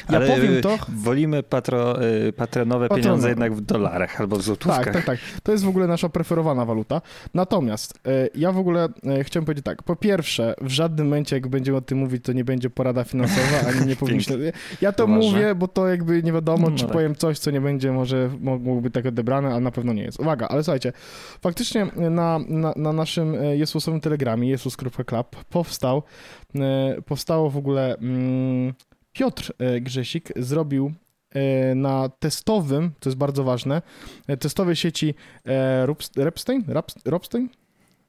ja 0.09 0.17
Ale 0.17 0.27
powiem 0.27 0.57
y, 0.57 0.61
to. 0.61 0.77
Wolimy 0.89 1.43
patro, 1.43 2.03
y, 2.03 2.33
patronowe 2.33 2.89
pieniądze 2.89 3.29
jednak 3.29 3.53
w 3.53 3.61
dolarach 3.61 4.21
albo 4.21 4.35
w 4.35 4.41
złotówkach. 4.41 4.85
Tak, 4.85 4.93
tak, 4.93 5.05
tak. 5.05 5.19
To 5.43 5.51
jest 5.51 5.63
w 5.63 5.67
ogóle 5.67 5.87
nasza 5.87 6.09
preferowana 6.09 6.65
waluta. 6.65 7.01
Natomiast 7.33 7.99
e, 8.05 8.29
ja 8.35 8.51
w 8.51 8.57
ogóle 8.57 8.89
chciałem 9.23 9.45
powiedzieć 9.45 9.65
tak. 9.65 9.83
Po 9.83 9.95
pierwsze, 9.95 10.53
w 10.61 10.69
żadnym 10.69 11.07
momencie, 11.07 11.35
jak 11.35 11.47
będziemy 11.47 11.77
o 11.77 11.81
tym 11.81 11.97
mówić, 11.97 12.23
to 12.23 12.33
nie 12.33 12.43
będzie 12.43 12.69
porada 12.69 13.03
finansowa, 13.03 13.59
ani 13.69 13.85
nie 13.85 13.95
powinniśmy. 13.95 14.51
Ja 14.81 14.91
to 14.91 15.07
mówię, 15.07 15.55
bo 15.55 15.67
to 15.67 15.87
jakby 15.87 16.23
nie 16.23 16.33
wiadomo, 16.33 16.69
No 16.69 16.77
czy 16.77 16.83
tak. 16.83 16.93
powiem 16.93 17.15
coś, 17.15 17.39
co 17.39 17.51
nie 17.51 17.61
będzie 17.61 17.91
może 17.91 18.29
mogłoby 18.39 18.91
tak 18.91 19.05
odebrane, 19.05 19.49
ale 19.49 19.59
na 19.59 19.71
pewno 19.71 19.93
nie 19.93 20.03
jest. 20.03 20.19
Uwaga, 20.19 20.47
ale 20.47 20.63
słuchajcie, 20.63 20.93
faktycznie 21.41 21.87
na, 21.95 22.39
na, 22.47 22.73
na 22.75 22.93
naszym 22.93 23.33
Jesusowym 23.53 24.01
telegramie, 24.01 24.49
jesus.club, 24.49 25.43
powstał, 25.49 26.03
powstało 27.05 27.49
w 27.49 27.57
ogóle 27.57 27.97
mm, 27.97 28.73
Piotr 29.19 29.53
e, 29.57 29.81
Grzesik 29.81 30.31
zrobił 30.35 30.93
e, 31.31 31.75
na 31.75 32.09
testowym, 32.09 32.91
to 32.99 33.09
jest 33.09 33.17
bardzo 33.17 33.43
ważne, 33.43 33.81
e, 34.27 34.37
testowej 34.37 34.75
sieci 34.75 35.13
Repstein? 36.15 36.63
Raps- 36.63 37.01
Robstein? 37.05 37.49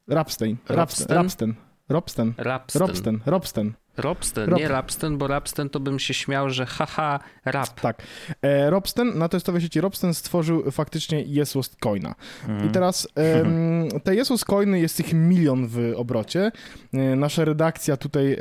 Rapstein. 0.07 0.57
Robsten? 0.69 2.33
Rapsten. 2.37 2.81
Robsten. 2.81 3.19
Rapsten. 3.25 3.73
Robsten. 3.97 4.49
Rob- 4.49 4.59
nie 4.59 4.67
Rapsten, 4.67 5.17
bo 5.17 5.27
Rapsten 5.27 5.69
to 5.69 5.79
bym 5.79 5.99
się 5.99 6.13
śmiał, 6.13 6.49
że 6.49 6.65
haha, 6.65 7.19
rap. 7.45 7.81
Tak. 7.81 8.01
E, 8.41 8.69
Robsten, 8.69 9.17
na 9.17 9.29
testowej 9.29 9.61
sieci 9.61 9.81
Robsten 9.81 10.13
stworzył 10.13 10.71
faktycznie 10.71 11.21
Jesus 11.21 11.75
Coina. 11.79 12.15
Mhm. 12.47 12.69
I 12.69 12.71
teraz 12.71 13.07
em, 13.15 13.89
te 14.03 14.15
Jesus 14.15 14.45
Coiny 14.45 14.79
jest 14.79 14.99
ich 14.99 15.13
milion 15.13 15.67
w 15.67 15.93
obrocie. 15.95 16.51
E, 16.93 17.15
nasza 17.15 17.45
redakcja 17.45 17.97
tutaj 17.97 18.33
e, 18.33 18.37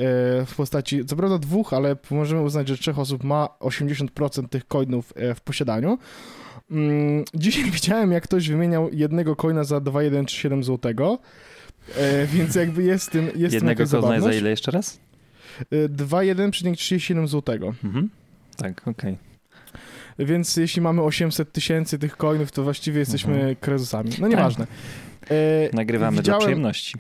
w 0.47 0.55
postaci, 0.57 1.05
co 1.05 1.17
prawda 1.17 1.39
dwóch, 1.39 1.73
ale 1.73 1.97
możemy 2.11 2.43
uznać, 2.43 2.69
że 2.69 2.79
trzech 2.79 2.99
osób 2.99 3.25
ma 3.25 3.49
80% 3.61 4.49
tych 4.49 4.69
coinów 4.69 5.13
e, 5.17 5.35
w 5.35 5.41
posiadaniu. 5.41 5.99
Mm, 6.71 7.25
Dzisiaj 7.35 7.71
widziałem, 7.71 8.13
jak 8.13 8.25
ktoś 8.25 8.49
wymieniał 8.49 8.91
jednego 8.93 9.37
coina 9.37 9.65
za 9.65 9.81
2,137 9.81 10.65
zł. 10.65 11.19
E, 11.97 12.27
więc 12.27 12.55
jakby 12.55 12.83
jest 12.83 13.11
tym, 13.11 13.31
jest 13.37 13.55
Jednego 13.55 13.83
kozna 13.83 14.21
za 14.21 14.33
ile 14.33 14.51
jeszcze 14.51 14.71
raz? 14.71 15.01
E, 15.71 15.89
2,137 15.89 17.29
zł. 17.29 17.59
Mhm. 17.85 18.09
Tak, 18.57 18.89
okej. 18.89 19.17
Więc 20.19 20.57
jeśli 20.57 20.83
mamy 20.83 21.03
800 21.03 21.53
tysięcy 21.53 21.99
tych 21.99 22.17
coinów, 22.17 22.53
to 22.53 22.63
właściwie 22.63 22.99
jesteśmy 22.99 23.35
Mhm. 23.35 23.57
krezusami. 23.57 24.11
No 24.21 24.29
nieważne. 24.29 24.67
E, 25.31 25.37
Nagrywamy 25.77 26.17
widziałem, 26.17 26.39
dla 26.41 26.47
przyjemności. 26.47 26.95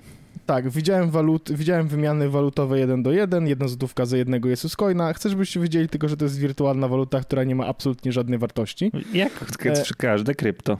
Tak, 0.46 0.70
widziałem, 0.70 1.10
walut, 1.10 1.52
widziałem 1.52 1.88
wymiany 1.88 2.28
walutowe 2.30 2.78
1 2.78 3.02
do 3.02 3.12
1, 3.12 3.46
jedna 3.46 3.68
złotówka 3.68 4.06
za 4.06 4.16
jednego 4.16 4.48
Jesus 4.48 4.76
Coina. 4.76 5.12
Chcę, 5.12 5.30
żebyście 5.30 5.60
wiedzieli 5.60 5.88
tylko, 5.88 6.08
że 6.08 6.16
to 6.16 6.24
jest 6.24 6.38
wirtualna 6.38 6.88
waluta, 6.88 7.20
która 7.20 7.44
nie 7.44 7.54
ma 7.54 7.66
absolutnie 7.66 8.12
żadnej 8.12 8.38
wartości. 8.38 8.92
Jak 9.12 9.32
E, 9.66 9.94
każde 9.98 10.34
krypto. 10.34 10.78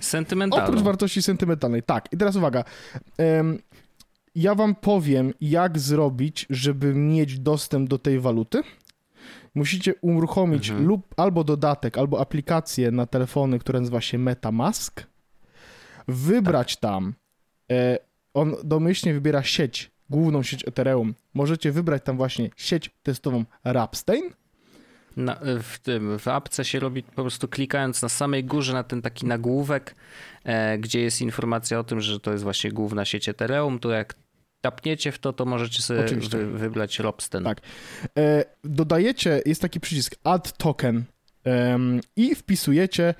Sentymentalną. 0.00 0.66
Oprócz 0.66 0.82
wartości 0.82 1.22
sentymentalnej. 1.22 1.82
Tak, 1.82 2.08
i 2.12 2.16
teraz 2.16 2.36
uwaga. 2.36 2.64
Em, 3.18 3.58
ja 4.34 4.54
wam 4.54 4.74
powiem, 4.74 5.34
jak 5.40 5.78
zrobić, 5.78 6.46
żeby 6.50 6.94
mieć 6.94 7.38
dostęp 7.38 7.88
do 7.88 7.98
tej 7.98 8.20
waluty. 8.20 8.62
Musicie 9.54 9.94
uruchomić 10.00 10.68
Mhm. 10.70 10.88
lub 10.88 11.14
albo 11.16 11.44
dodatek, 11.44 11.98
albo 11.98 12.20
aplikację 12.20 12.90
na 12.90 13.06
telefony, 13.06 13.58
która 13.58 13.80
nazywa 13.80 14.00
się 14.00 14.18
MetaMask. 14.18 15.06
Wybrać 16.08 16.76
tam. 16.76 17.14
E, 17.70 17.98
on 18.34 18.54
domyślnie 18.64 19.14
wybiera 19.14 19.42
sieć, 19.42 19.90
główną 20.10 20.42
sieć 20.42 20.68
Ethereum. 20.68 21.14
Możecie 21.34 21.72
wybrać 21.72 22.02
tam 22.04 22.16
właśnie 22.16 22.50
sieć 22.56 22.90
testową 23.02 23.44
Rapstein. 23.64 24.22
Na, 25.18 25.36
w 25.62 25.78
tym, 25.78 26.18
w 26.18 26.28
apce 26.28 26.64
się 26.64 26.80
robi 26.80 27.02
po 27.02 27.22
prostu 27.22 27.48
klikając 27.48 28.02
na 28.02 28.08
samej 28.08 28.44
górze 28.44 28.72
na 28.72 28.84
ten 28.84 29.02
taki 29.02 29.26
nagłówek, 29.26 29.94
e, 30.44 30.78
gdzie 30.78 31.00
jest 31.00 31.20
informacja 31.20 31.78
o 31.78 31.84
tym, 31.84 32.00
że 32.00 32.20
to 32.20 32.32
jest 32.32 32.44
właśnie 32.44 32.72
główna 32.72 33.04
sieć 33.04 33.28
Ethereum, 33.28 33.78
to 33.78 33.90
jak 33.90 34.14
tapniecie 34.60 35.12
w 35.12 35.18
to, 35.18 35.32
to 35.32 35.44
możecie 35.44 35.82
sobie 35.82 36.04
wy, 36.04 36.46
wybrać 36.46 36.98
Robsten. 36.98 37.44
Tak. 37.44 37.60
E, 38.18 38.44
dodajecie, 38.64 39.42
jest 39.46 39.62
taki 39.62 39.80
przycisk 39.80 40.14
Add 40.24 40.52
Token 40.58 41.04
em, 41.44 42.00
i 42.16 42.34
wpisujecie 42.34 43.14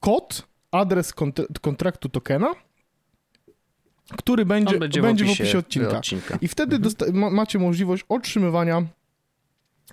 kod, 0.00 0.46
adres 0.70 1.14
kont- 1.14 1.58
kontraktu 1.60 2.08
tokena, 2.08 2.54
który 4.18 4.46
będzie, 4.46 4.78
będzie, 4.78 5.02
będzie 5.02 5.24
w 5.24 5.30
opisie, 5.30 5.58
odcinka. 5.58 5.98
odcinka. 5.98 6.38
I 6.40 6.48
wtedy 6.48 6.76
Mhm. 6.76 7.34
macie 7.34 7.58
możliwość 7.58 8.04
otrzymywania 8.08 8.82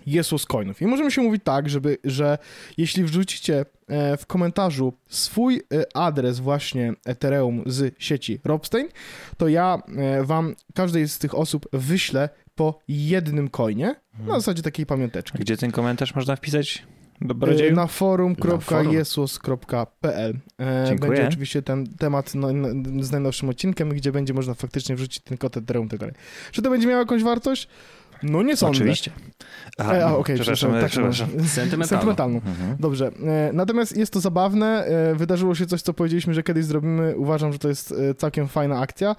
Jesus 0.05 0.45
coinów. 0.45 0.81
I 0.81 0.88
możemy 0.88 1.12
się 1.12 1.21
mówić 1.21 1.43
tak, 1.43 1.69
żeby, 1.69 1.97
że 2.03 2.38
jeśli 2.77 3.03
wrzucicie 3.03 3.65
e, 3.88 4.17
w 4.17 4.25
komentarzu 4.25 4.93
swój 5.10 5.55
e, 5.55 5.97
adres 5.97 6.39
właśnie 6.39 6.93
Ethereum 7.05 7.63
z 7.65 7.95
sieci 7.99 8.39
Robstein, 8.43 8.88
to 9.38 9.47
ja 9.47 9.81
e, 9.97 10.23
wam, 10.23 10.55
każdej 10.73 11.08
z 11.08 11.19
tych 11.19 11.36
osób 11.36 11.67
wyślę 11.73 12.29
po 12.55 12.79
jednym 12.88 13.49
coinie, 13.49 13.95
na 14.27 14.34
zasadzie 14.34 14.62
takiej 14.62 14.86
pamiąteczki. 14.86 15.38
Gdzie 15.39 15.58
ten 15.58 15.71
komentarz 15.71 16.15
można 16.15 16.36
wpisać? 16.36 16.84
Dobrodzieju? 17.21 17.75
Na 17.75 17.88
forum.jesus.pl 17.88 20.39
będzie 20.99 21.27
oczywiście 21.27 21.62
ten 21.62 21.88
temat 21.88 22.36
no, 22.36 22.47
z 23.01 23.12
najnowszym 23.12 23.49
odcinkiem, 23.49 23.89
gdzie 23.89 24.12
będzie 24.12 24.34
można 24.34 24.53
faktycznie 24.53 24.95
wrzucić 24.95 25.23
ten 25.23 25.38
kod 25.38 25.58
Ethereum 25.58 25.88
i 25.88 25.89
tak 25.89 25.99
dalej. 25.99 26.15
Czy 26.51 26.62
to 26.62 26.69
będzie 26.69 26.88
miało 26.88 26.99
jakąś 26.99 27.23
wartość? 27.23 27.67
No 28.23 28.43
nie 28.43 28.58
sądzę. 28.58 28.78
Oczywiście. 28.78 29.12
Aha, 29.78 29.93
E, 29.95 30.06
a, 30.06 30.15
okej, 30.15 30.36
przepraszam, 30.36 30.71
tak, 30.71 30.89
przepraszam. 30.91 31.28
Sentymentalną. 31.30 31.86
Sentymentalną. 31.88 32.38
Mhm. 32.45 32.75
Dobrze. 32.80 33.12
E, 33.25 33.49
Natomiast 33.54 33.97
jest 33.97 34.13
to 34.13 34.19
zabawne. 34.19 34.86
e, 34.86 35.15
Wydarzyło 35.15 35.56
się 35.56 35.65
coś, 35.65 35.82
co 35.82 35.93
powiedzieliśmy, 35.93 36.34
że 36.34 36.43
kiedyś 36.43 36.65
zrobimy. 36.65 37.13
Uważam, 37.17 37.54
że 37.54 37.60
to 37.60 37.67
jest 37.69 37.91
e, 37.91 38.13
całkiem 38.15 38.47
fajna 38.47 38.80
akcja. 38.80 39.15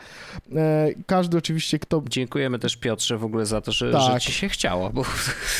E, 0.56 0.88
Każdy 1.06 1.38
oczywiście, 1.38 1.78
kto 1.78 2.02
Dziękujemy 2.10 2.58
też 2.58 2.76
Piotrze 2.76 3.18
w 3.18 3.24
ogóle 3.24 3.46
za 3.46 3.60
to, 3.60 3.72
że, 3.72 3.92
Tak. 3.92 4.12
że 4.12 4.20
ci 4.20 4.32
się 4.32 4.48
chciało, 4.48 4.90
bo 4.90 5.04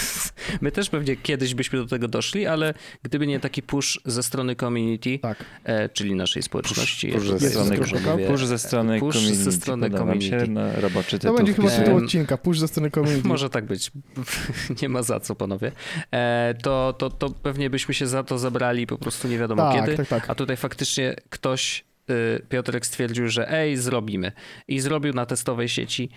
my 0.60 0.72
też 0.72 0.90
pewnie 0.90 1.16
kiedyś 1.16 1.54
byśmy 1.54 1.78
do 1.78 1.86
tego 1.86 2.08
doszli, 2.08 2.46
ale 2.46 2.74
gdyby 3.02 3.26
nie 3.26 3.40
taki 3.40 3.62
push 3.62 4.00
ze 4.04 4.22
strony 4.22 4.56
community, 4.56 5.18
Tak. 5.18 5.44
e, 5.64 5.88
czyli 5.88 6.14
naszej 6.14 6.42
społeczności, 6.42 7.08
push 7.12 7.24
jak 7.30 7.38
ze 7.40 7.50
to 7.50 7.64
strony- 7.64 8.26
Push 8.26 8.44
ze 8.44 8.58
strony 8.58 9.00
Push 9.00 9.14
community. 9.16 9.42
ze 9.44 9.52
strony 9.52 9.86
mi 9.88 9.92
się 9.92 9.98
community. 9.98 10.48
na 10.48 10.80
roboczy 10.80 11.10
To 11.18 11.22
tytuł. 11.22 11.36
będzie 11.36 11.54
chyba 11.54 11.70
tytuł 11.70 11.96
odcinka. 11.96 12.36
Push 12.36 12.58
ze 12.58 12.68
strony 12.68 12.90
community. 12.90 13.25
Może 13.28 13.50
tak 13.50 13.64
być. 13.66 13.90
Nie 14.82 14.88
ma 14.88 15.02
za 15.02 15.20
co, 15.20 15.34
panowie. 15.34 15.72
E, 16.10 16.54
to, 16.62 16.94
to, 16.98 17.10
to 17.10 17.30
pewnie 17.30 17.70
byśmy 17.70 17.94
się 17.94 18.06
za 18.06 18.22
to 18.24 18.38
zabrali 18.38 18.86
po 18.86 18.98
prostu 18.98 19.28
nie 19.28 19.38
wiadomo 19.38 19.62
tak, 19.62 19.84
kiedy. 19.84 19.96
tak, 19.96 20.08
tak. 20.08 20.30
A 20.30 20.34
tutaj 20.34 20.56
faktycznie 20.56 21.16
ktoś, 21.30 21.84
y, 22.10 22.46
Piotrek 22.48 22.86
stwierdził, 22.86 23.28
że 23.28 23.52
ej, 23.52 23.76
zrobimy. 23.76 24.32
I 24.68 24.80
zrobił 24.80 25.12
na 25.12 25.26
testowej 25.26 25.68
sieci. 25.68 26.10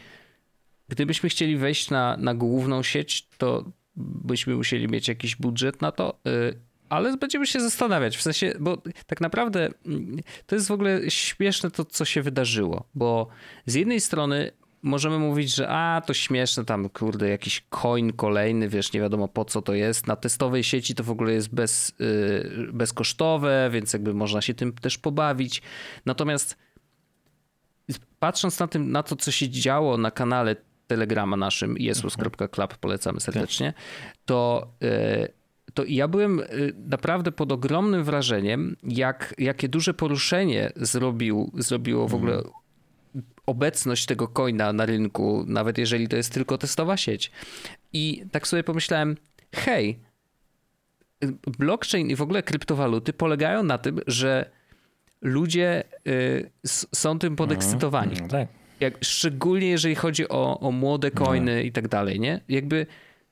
Gdybyśmy 0.90 1.30
chcieli 1.30 1.58
wejść 1.58 1.90
na, 1.90 2.18
na 2.18 2.34
główną 2.36 2.84
sieć, 2.84 3.28
to 3.38 3.72
byśmy 3.96 4.56
musieli 4.56 4.88
mieć 4.88 5.08
jakiś 5.08 5.36
budżet 5.36 5.82
na 5.82 5.92
to. 5.92 6.20
y, 6.28 6.60
Ale 6.90 7.18
będziemy 7.18 7.48
się 7.48 7.60
zastanawiać, 7.60 8.18
w 8.18 8.22
sensie, 8.22 8.54
bo 8.60 8.82
tak 9.08 9.22
naprawdę 9.22 9.70
mm, 9.86 10.20
to 10.46 10.56
jest 10.56 10.68
w 10.68 10.72
ogóle 10.72 11.12
śmieszne 11.12 11.72
to, 11.72 11.86
co 11.86 12.06
się 12.06 12.22
wydarzyło, 12.22 12.88
bo 12.96 13.28
z 13.66 13.74
jednej 13.74 14.02
strony 14.02 14.52
możemy 14.82 15.20
mówić, 15.20 15.56
że 15.56 15.70
a, 15.70 16.02
to 16.06 16.14
śmieszne 16.14 16.66
tam, 16.66 16.90
kurde, 16.90 17.30
jakiś 17.30 17.66
coin 17.70 18.14
kolejny, 18.14 18.70
wiesz, 18.70 18.94
nie 18.94 19.00
wiadomo 19.00 19.28
po 19.28 19.46
co 19.46 19.62
to 19.62 19.74
jest. 19.74 20.08
Na 20.08 20.16
testowej 20.16 20.64
sieci 20.64 20.96
to 20.96 21.04
w 21.04 21.12
ogóle 21.12 21.34
jest 21.34 21.54
bez, 21.54 21.94
yy, 22.00 22.70
bezkosztowe, 22.74 23.70
więc 23.74 23.94
jakby 23.94 24.14
można 24.14 24.42
się 24.42 24.54
tym 24.54 24.74
też 24.74 24.98
pobawić. 24.98 25.62
Natomiast 26.06 26.58
patrząc 28.20 28.60
na, 28.60 28.68
tym, 28.68 28.92
na 28.92 29.04
to, 29.04 29.16
co 29.16 29.32
się 29.32 29.50
działo 29.50 29.98
na 29.98 30.12
kanale 30.12 30.56
Telegrama 30.88 31.38
naszym, 31.38 31.78
jesus.club, 31.78 32.78
polecamy 32.78 33.20
serdecznie, 33.20 33.74
to, 34.26 34.68
yy, 34.82 34.90
to 35.74 35.84
ja 35.88 36.08
byłem 36.08 36.38
yy, 36.38 36.74
naprawdę 36.78 37.32
pod 37.32 37.52
ogromnym 37.52 38.04
wrażeniem, 38.04 38.76
jak, 38.84 39.34
jakie 39.38 39.70
duże 39.70 39.94
poruszenie 39.94 40.72
zrobił, 40.76 41.52
zrobiło 41.58 42.08
w 42.08 42.16
ogóle 42.16 42.42
obecność 43.50 44.06
tego 44.06 44.28
coina 44.28 44.74
na 44.74 44.86
rynku, 44.86 45.44
nawet 45.48 45.78
jeżeli 45.78 46.08
to 46.08 46.16
jest 46.16 46.34
tylko 46.34 46.58
testowa 46.58 46.98
sieć. 46.98 47.32
I 47.94 48.24
tak 48.32 48.48
sobie 48.48 48.64
pomyślałem, 48.64 49.18
hej, 49.56 50.00
blockchain 51.60 52.10
i 52.10 52.16
w 52.16 52.22
ogóle 52.22 52.44
kryptowaluty 52.44 53.14
polegają 53.14 53.64
na 53.64 53.78
tym, 53.78 54.00
że 54.08 54.50
ludzie 55.22 55.84
y, 56.08 56.50
są 56.96 57.20
tym 57.20 57.36
podekscytowani. 57.36 58.16
No, 58.22 58.28
tak. 58.28 58.48
Jak, 58.80 58.94
szczególnie 59.02 59.68
jeżeli 59.68 59.96
chodzi 59.96 60.30
o, 60.30 60.60
o 60.60 60.72
młode 60.72 61.12
coiny 61.12 61.64
i 61.64 61.72
tak 61.72 61.88
dalej, 61.88 62.20
nie? 62.20 62.42
Jakby 62.50 62.86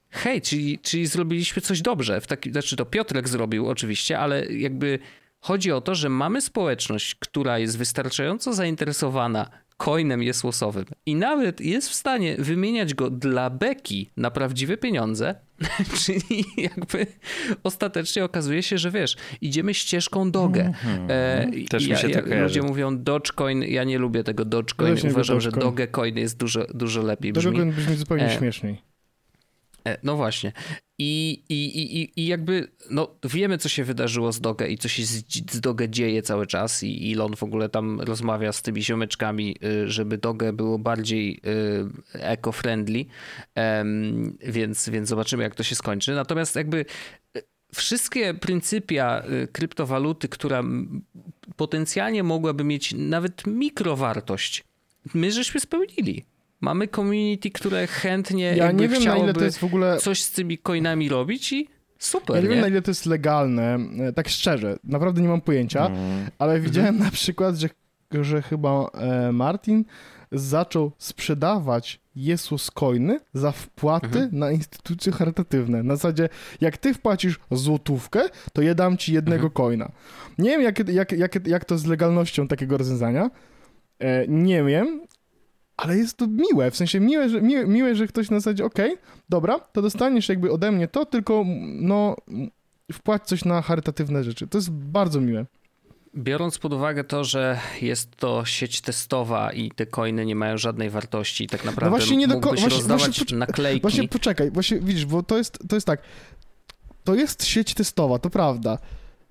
hej, 0.10 0.42
czyli, 0.42 0.80
czyli 0.80 1.08
zrobiliśmy 1.08 1.62
coś 1.62 1.82
dobrze. 1.82 2.22
W 2.22 2.28
taki, 2.28 2.52
znaczy 2.52 2.76
to 2.76 2.86
Piotrek 2.86 3.30
zrobił 3.30 3.68
oczywiście, 3.68 4.20
ale 4.20 4.46
jakby 4.46 5.00
chodzi 5.40 5.72
o 5.72 5.82
to, 5.82 5.96
że 5.96 6.10
mamy 6.10 6.42
społeczność, 6.42 7.16
która 7.16 7.60
jest 7.60 7.78
wystarczająco 7.78 8.54
zainteresowana 8.54 9.50
coinem 9.78 10.24
jesłosowym 10.24 10.86
i 11.06 11.16
nawet 11.16 11.62
jest 11.62 11.90
w 11.90 11.94
stanie 11.94 12.36
wymieniać 12.40 12.94
go 12.94 13.10
dla 13.10 13.50
beki 13.50 14.10
na 14.18 14.32
prawdziwe 14.32 14.78
pieniądze, 14.78 15.36
czyli 16.06 16.46
jakby 16.58 17.08
ostatecznie 17.64 18.24
okazuje 18.24 18.64
się, 18.64 18.78
że 18.78 18.92
wiesz, 18.92 19.18
idziemy 19.42 19.74
ścieżką 19.74 20.32
Dogę. 20.32 20.74
E, 21.10 21.48
Też 21.70 21.84
mi 21.86 21.90
ja, 21.92 21.98
się 21.98 22.10
ja, 22.10 22.16
to 22.18 22.24
kojarzy. 22.24 22.44
Ludzie 22.44 22.62
mówią 22.62 23.04
Dogecoin, 23.04 23.64
ja 23.64 23.84
nie 23.84 23.98
lubię 23.98 24.24
tego 24.24 24.46
Dogecoin, 24.46 24.90
Ja 24.90 24.96
też 24.96 25.04
nie 25.04 25.10
lubię 25.10 25.16
uważam, 25.16 25.42
że 25.42 25.52
Dogecoin. 25.52 25.72
Dogecoin 25.72 26.18
jest 26.18 26.38
dużo, 26.38 26.66
dużo 26.74 27.02
lepiej 27.02 27.34
Tego 27.34 27.52
brzmi. 27.52 27.72
brzmi 27.72 27.96
zupełnie 27.96 28.26
E, 28.26 28.38
śmieszniej. 28.38 28.82
E, 29.88 29.98
No 30.04 30.16
właśnie. 30.16 30.52
I, 31.00 31.44
i, 31.50 31.66
i, 31.82 32.22
i- 32.22 32.28
jakby, 32.28 32.68
no 32.90 33.16
wiemy, 33.24 33.58
co 33.58 33.70
się 33.70 33.84
wydarzyło 33.84 34.32
z 34.32 34.42
Dogę 34.42 34.68
i 34.68 34.78
co 34.78 34.88
się 34.88 35.06
z, 35.06 35.24
z 35.52 35.60
Dogę 35.62 35.90
dzieje 35.90 36.22
cały 36.22 36.48
czas 36.48 36.84
i 36.84 37.14
Elon 37.14 37.36
w 37.36 37.44
ogóle 37.44 37.70
tam 37.70 38.02
rozmawia 38.02 38.52
z 38.52 38.62
tymi 38.62 38.84
ziomeczkami, 38.84 39.56
y, 39.64 39.90
żeby 39.92 40.18
Dogę 40.18 40.54
było 40.54 40.80
bardziej 40.80 41.42
y, 42.14 42.20
eco-friendly, 42.20 43.06
więc, 44.40 44.90
więc 44.90 45.10
zobaczymy, 45.10 45.44
jak 45.44 45.56
to 45.56 45.64
się 45.64 45.76
skończy. 45.76 46.16
Natomiast 46.16 46.56
jakby 46.56 46.86
y, 47.38 47.42
wszystkie 47.74 48.34
pryncypia 48.34 49.24
kryptowaluty, 49.52 50.28
która 50.28 50.64
potencjalnie 51.56 52.24
mogłaby 52.24 52.64
mieć 52.64 52.94
nawet 52.98 53.48
mikrowartość, 53.48 54.64
my 55.14 55.32
żeśmy 55.32 55.60
spełnili. 55.60 56.26
Mamy 56.62 56.88
community, 56.88 57.52
które 57.52 57.88
chętnie 57.88 58.54
Ja 58.56 58.72
nie 58.72 58.88
wiem, 58.88 59.04
na 59.04 59.18
ile 59.18 59.34
to 59.34 59.44
jest 59.44 59.58
w 59.58 59.64
ogóle... 59.64 59.98
coś 59.98 60.22
z 60.24 60.32
tymi 60.32 60.58
coinami 60.58 61.10
robić 61.10 61.54
i 61.54 61.68
super, 62.00 62.36
Ja 62.36 62.42
nie 62.42 62.48
nie? 62.48 62.54
wiem, 62.54 62.62
na 62.62 62.68
ile 62.68 62.82
to 62.82 62.92
jest 62.92 63.06
legalne, 63.06 63.78
e, 64.00 64.14
tak 64.14 64.30
szczerze, 64.30 64.78
naprawdę 64.84 65.22
nie 65.22 65.28
mam 65.28 65.42
pojęcia, 65.42 65.86
Mm. 65.86 66.28
ale 66.40 66.60
widziałem 66.60 67.00
na 67.00 67.12
przykład, 67.12 67.56
że, 67.56 67.70
że 68.22 68.42
chyba 68.42 68.90
e, 68.94 69.32
Martin 69.32 69.86
zaczął 70.32 70.92
sprzedawać 70.98 72.00
Jesus 72.16 72.72
coiny 72.72 73.20
za 73.34 73.52
wpłaty 73.52 74.06
Mhm. 74.08 74.30
na 74.40 74.52
instytucje 74.52 75.12
charytatywne. 75.12 75.84
Na 75.84 75.96
zasadzie, 75.96 76.30
jak 76.62 76.78
ty 76.78 76.94
wpłacisz 76.94 77.40
złotówkę, 77.52 78.22
to 78.54 78.62
ja 78.62 78.76
dam 78.76 78.98
ci 78.98 79.14
jednego 79.14 79.36
Mhm. 79.48 79.52
coina. 79.54 79.92
Nie 80.38 80.50
wiem, 80.50 80.62
jak, 80.62 80.90
jak, 80.90 81.12
jak, 81.12 81.48
jak 81.48 81.66
to 81.66 81.78
z 81.78 81.86
legalnością 81.86 82.48
takiego 82.48 82.78
rozwiązania. 82.78 83.30
E, 84.00 84.28
nie 84.28 84.64
wiem, 84.64 85.02
ale 85.78 85.98
jest 85.98 86.18
to 86.18 86.28
miłe, 86.28 86.72
w 86.72 86.78
sensie 86.78 87.00
miłe, 87.00 87.30
że, 87.30 87.42
miłe, 87.42 87.68
miłe, 87.68 87.96
że 87.96 88.08
ktoś 88.08 88.30
na 88.30 88.40
zasadzie, 88.40 88.66
okej, 88.66 88.98
dobra, 89.30 89.60
to 89.60 89.82
dostaniesz 89.82 90.30
jakby 90.30 90.52
ode 90.52 90.72
mnie 90.72 90.88
to, 90.88 91.06
tylko 91.06 91.46
no 91.66 92.16
wpłać 92.94 93.24
coś 93.28 93.46
na 93.46 93.62
charytatywne 93.62 94.24
rzeczy. 94.24 94.48
To 94.48 94.58
jest 94.58 94.72
bardzo 94.72 95.22
miłe. 95.22 95.46
Biorąc 96.16 96.58
pod 96.58 96.74
uwagę 96.74 97.04
to, 97.04 97.24
że 97.24 97.60
jest 97.82 98.16
to 98.16 98.46
sieć 98.46 98.82
testowa 98.82 99.54
i 99.54 99.72
te 99.72 99.86
coiny 99.86 100.26
nie 100.26 100.36
mają 100.36 100.58
żadnej 100.58 100.90
wartości 100.90 101.44
i 101.44 101.48
tak 101.48 101.66
naprawdę 101.66 101.86
No 101.86 101.98
właśnie 101.98 102.18
nie 102.18 102.28
do 102.28 102.40
właśnie- 102.40 102.70
rozdawać 102.70 103.18
właśnie 103.18 103.38
naklejki. 103.38 103.82
Właśnie 103.82 104.08
poczekaj, 104.08 104.52
właśnie 104.52 104.80
widzisz, 104.80 105.06
bo 105.06 105.24
to 105.24 105.38
jest, 105.38 105.60
to 105.70 105.76
jest 105.76 105.88
tak, 105.88 106.02
to 107.04 107.16
jest 107.16 107.46
sieć 107.46 107.74
testowa, 107.74 108.20
to 108.20 108.30
prawda. 108.30 108.78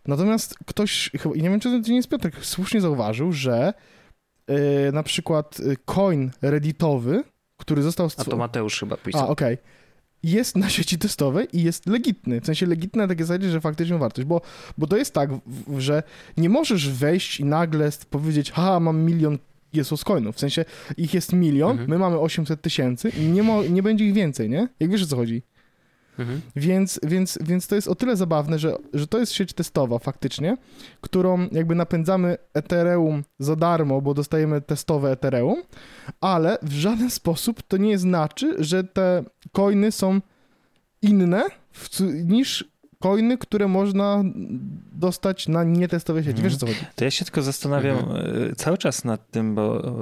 Natomiast 0.06 0.54
ktoś, 0.66 1.11
i 1.35 1.42
nie 1.42 1.50
wiem, 1.50 1.61
czy 1.61 1.82
to 1.82 1.90
nie 1.90 1.96
jest 1.96 2.09
Piotrek, 2.09 2.35
słusznie 2.42 2.80
zauważył, 2.80 3.32
że 3.32 3.74
yy, 4.48 4.56
na 4.92 5.02
przykład 5.02 5.61
y, 5.61 5.76
coin 5.85 6.30
redditowy, 6.42 7.24
który 7.56 7.82
został 7.82 8.09
A 8.18 8.24
to. 8.24 8.37
Mateusz 8.37 8.80
chyba 8.80 8.94
A, 8.94 8.98
pisał. 8.98 9.30
okej. 9.30 9.59
Jest 10.22 10.56
na 10.56 10.68
sieci 10.70 10.98
testowej 10.98 11.48
i 11.52 11.62
jest 11.62 11.87
legitny. 11.87 12.40
W 12.40 12.46
sensie 12.46 12.66
legitny 12.66 13.02
na 13.02 13.09
takiej 13.09 13.26
zasadzie, 13.26 13.50
że 13.50 13.61
faktycznie 13.61 13.94
ma 13.94 14.00
wartość. 14.00 14.28
Bo, 14.28 14.40
bo 14.78 14.87
to 14.87 14.96
jest 14.96 15.14
tak, 15.14 15.30
że 15.78 16.02
nie 16.37 16.48
możesz 16.48 16.88
wejść 16.90 17.40
i 17.40 17.44
nagle 17.44 17.90
powiedzieć, 18.11 18.52
haha, 18.52 18.80
mam 18.80 19.00
milion 19.04 19.38
Jesus 19.72 20.04
coinów. 20.04 20.37
W 20.37 20.40
sensie 20.40 20.64
ich 20.96 21.14
jest 21.14 21.32
milion, 21.32 21.70
Mhm. 21.70 21.90
my 21.90 21.98
mamy 21.98 22.18
800 22.18 22.61
tysięcy 22.62 23.09
i 23.09 23.20
nie, 23.20 23.42
mo- 23.42 23.62
nie 23.62 23.82
będzie 23.82 24.04
ich 24.06 24.12
więcej, 24.14 24.50
nie? 24.50 24.68
Jak 24.80 24.90
wiesz 24.90 25.02
o 25.02 25.06
co 25.06 25.16
chodzi? 25.16 25.42
Mhm. 26.18 26.40
Więc, 26.57 27.00
więc, 27.02 27.38
więc 27.42 27.66
to 27.66 27.74
jest 27.74 27.88
o 27.88 27.94
tyle 27.94 28.16
zabawne, 28.16 28.59
że, 28.59 28.76
że 28.94 29.07
to 29.07 29.18
jest 29.18 29.33
sieć 29.33 29.52
testowa 29.52 29.98
faktycznie, 29.98 30.57
którą 31.00 31.48
jakby 31.52 31.74
napędzamy 31.74 32.37
Ethereum 32.55 33.24
za 33.38 33.57
darmo, 33.57 34.00
bo 34.00 34.14
dostajemy 34.14 34.61
testowe 34.61 35.11
Ethereum, 35.11 35.62
ale 36.20 36.59
w 36.62 36.72
żaden 36.72 37.11
sposób 37.11 37.62
to 37.62 37.76
nie 37.76 37.98
znaczy, 37.98 38.55
że 38.59 38.85
te 38.85 39.24
coiny 39.52 39.92
są 39.92 40.20
inne 41.02 41.44
w, 41.72 42.00
niż 42.24 42.64
coiny, 42.98 43.38
które 43.38 43.68
można 43.68 44.22
dostać 44.92 45.48
na 45.48 45.64
nietestowej 45.64 46.22
sieci. 46.24 46.37
Mhm. 46.37 46.48
Wiesz 46.48 46.57
co 46.59 46.66
chodzi? 46.66 46.79
To 46.94 47.05
ja 47.05 47.11
się 47.11 47.24
tylko 47.24 47.42
zastanawiam 47.42 47.98
Mhm. 47.98 48.50
e, 48.50 48.55
cały 48.55 48.79
czas 48.79 49.05
nad 49.05 49.31
tym, 49.31 49.55
bo 49.55 49.88
e, 49.88 49.92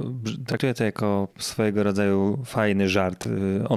traktuję 0.46 0.74
to 0.74 0.85
jako 0.85 1.29
swojego 1.38 1.83
rodzaju 1.83 2.38
fajny 2.44 2.88
żart 2.88 3.27
e, 3.27 3.68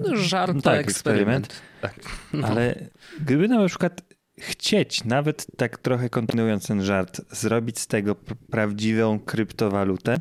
No, 0.00 0.16
żart, 0.16 0.52
Tak, 0.54 0.62
tak, 0.62 0.80
eksperyment. 0.80 1.62
Tak. 1.80 1.94
No. 2.32 2.48
ale 2.48 2.88
gdyby 3.20 3.48
na 3.48 3.66
przykład 3.68 4.02
chcieć, 4.38 5.04
nawet 5.04 5.46
tak 5.56 5.78
trochę 5.78 6.10
kontynuując 6.10 6.66
ten 6.66 6.82
żart, 6.84 7.20
zrobić 7.30 7.78
z 7.78 7.86
tego 7.86 8.12
pr- 8.14 8.34
prawdziwą 8.50 9.18
kryptowalutę, 9.20 10.20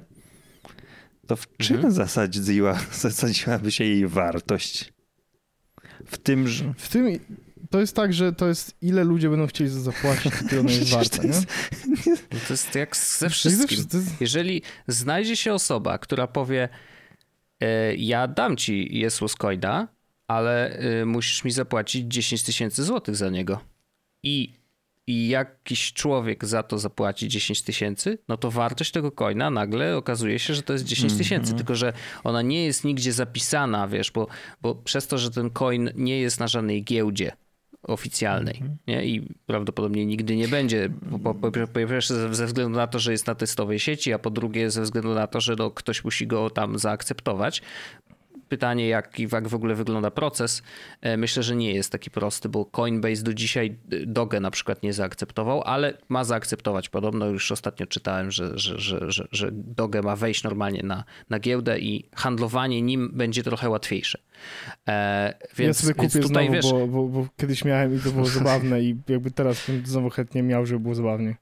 to 1.28 1.36
w 1.36 1.58
czym 1.58 1.76
Mhm. 1.76 1.94
zasadziła, 1.94 2.80
zasadziłaby 3.02 3.72
się 3.72 3.84
jej 3.84 4.08
wartość? 4.08 4.94
W 6.06 6.18
tym, 6.18 6.48
że... 6.48 6.74
W 6.78 6.89
tym 6.89 7.20
to 7.70 7.80
jest 7.80 7.96
tak, 7.96 8.13
że 8.13 8.34
to 8.34 8.48
jest 8.48 8.76
ile 8.82 9.04
ludzie 9.04 9.30
będą 9.30 9.48
chcieli 9.48 9.70
za 9.70 9.82
zapłacić, 9.82 10.34
to 10.42 10.48
tyle 10.50 10.62
ona 10.62 10.72
jest 10.72 10.92
warta, 10.92 11.18
to 11.18 11.24
nie? 11.24 11.30
jest- 11.30 11.46
No 12.34 12.39
to 12.48 12.54
jest 12.54 12.76
jak 12.76 12.96
ze 12.98 13.30
wszystkim. 13.30 13.86
Jeżeli 14.20 14.62
znajdzie 14.88 15.36
się 15.36 15.54
osoba, 15.54 15.98
która 15.98 16.28
powie, 16.28 16.70
ja 17.98 18.28
dam 18.28 18.58
ci 18.58 19.00
Jesus 19.00 19.36
coina, 19.36 19.88
ale 20.28 20.69
e, 20.80 21.06
musisz 21.06 21.43
mi 21.43 21.52
zapłacić 21.52 22.06
10 22.13 22.43
tysięcy 22.43 22.84
złotych 22.84 23.15
za 23.15 23.30
niego. 23.30 23.60
I, 24.24 24.54
I 25.08 25.28
jakiś 25.30 25.93
człowiek 25.93 26.45
za 26.45 26.63
to 26.63 26.78
zapłaci 26.78 27.28
10 27.28 27.62
tysięcy, 27.62 28.17
no 28.28 28.38
to 28.38 28.52
wartość 28.52 28.91
tego 28.91 29.12
coina 29.12 29.50
nagle 29.50 29.98
okazuje 29.98 30.39
się, 30.39 30.54
że 30.54 30.63
to 30.63 30.74
jest 30.74 30.86
10 30.86 31.13
tysięcy, 31.13 31.50
Mhm. 31.52 31.58
tylko 31.58 31.76
że 31.76 31.93
ona 32.24 32.41
nie 32.41 32.65
jest 32.65 32.84
nigdzie 32.84 33.12
zapisana, 33.13 33.88
wiesz, 33.88 34.12
bo, 34.12 34.28
bo 34.62 34.76
przez 34.76 35.08
to, 35.08 35.17
że 35.17 35.32
ten 35.32 35.50
coin 35.50 35.89
nie 35.95 36.19
jest 36.19 36.39
na 36.39 36.48
żadnej 36.48 36.84
giełdzie, 36.84 37.32
oficjalnej 37.84 38.56
Mhm. 38.62 38.78
nie? 38.88 39.06
i 39.06 39.34
prawdopodobnie 39.46 40.06
nigdy 40.06 40.36
nie 40.36 40.48
będzie. 40.48 40.89
Po, 41.24 41.34
po, 41.34 41.52
po, 41.52 41.68
pierwsze 41.74 42.13
ze, 42.15 42.36
ze 42.36 42.46
względu 42.46 42.78
na 42.78 42.88
to, 42.88 43.00
że 43.00 43.12
jest 43.12 43.28
na 43.28 43.36
testowej 43.36 43.80
sieci, 43.80 44.13
a 44.13 44.20
po 44.20 44.30
drugie 44.30 44.72
ze 44.72 44.82
względu 44.82 45.13
na 45.13 45.28
to, 45.28 45.42
że 45.42 45.56
no, 45.58 45.72
ktoś 45.72 46.04
musi 46.04 46.28
go 46.28 46.50
tam 46.50 46.80
zaakceptować. 46.80 47.62
Pytanie, 48.50 48.88
jak, 48.88 49.20
jak 49.20 49.48
w 49.48 49.56
ogóle 49.56 49.76
wygląda 49.76 50.12
proces, 50.12 50.64
e, 51.02 51.18
myślę, 51.18 51.44
że 51.44 51.56
nie 51.56 51.74
jest 51.74 51.92
taki 51.92 52.12
prosty, 52.12 52.50
bo 52.50 52.66
Coinbase 52.66 53.24
do 53.24 53.34
dzisiaj 53.34 53.78
e, 53.92 54.06
Dogę 54.06 54.40
na 54.40 54.52
przykład 54.52 54.84
nie 54.84 54.94
zaakceptował, 54.94 55.64
ale 55.64 55.98
ma 56.10 56.24
zaakceptować 56.24 56.90
podobno. 56.90 57.26
Już 57.26 57.52
ostatnio 57.52 57.88
czytałem, 57.88 58.32
że, 58.32 58.58
że, 58.58 58.80
że, 58.80 59.12
że, 59.12 59.28
że 59.32 59.50
Dogę 59.52 60.02
ma 60.02 60.16
wejść 60.16 60.44
normalnie 60.44 60.84
na, 60.84 61.04
na 61.30 61.40
giełdę 61.40 61.80
i 61.80 62.06
handlowanie 62.16 62.82
nim 62.82 63.12
będzie 63.14 63.44
trochę 63.44 63.70
łatwiejsze. 63.70 64.20
E, 64.88 65.34
więc, 65.58 65.80
ja 65.80 65.84
sobie 65.84 65.94
kupię 65.94 66.20
tutaj 66.20 66.48
znowu, 66.48 66.54
wiesz, 66.54 66.72
bo, 66.72 66.88
bo, 66.88 67.08
bo 67.08 67.28
kiedyś 67.38 67.66
miałem 67.66 67.96
i 67.96 68.00
to 68.00 68.12
było 68.12 68.26
zabawne 68.40 68.82
i 68.82 68.98
jakby 69.08 69.32
teraz 69.32 69.68
bym 69.68 69.86
znowu 69.86 70.10
chętnie 70.10 70.44
miał, 70.44 70.66
żeby 70.66 70.80
było 70.80 70.96
zabawnie. 70.96 71.36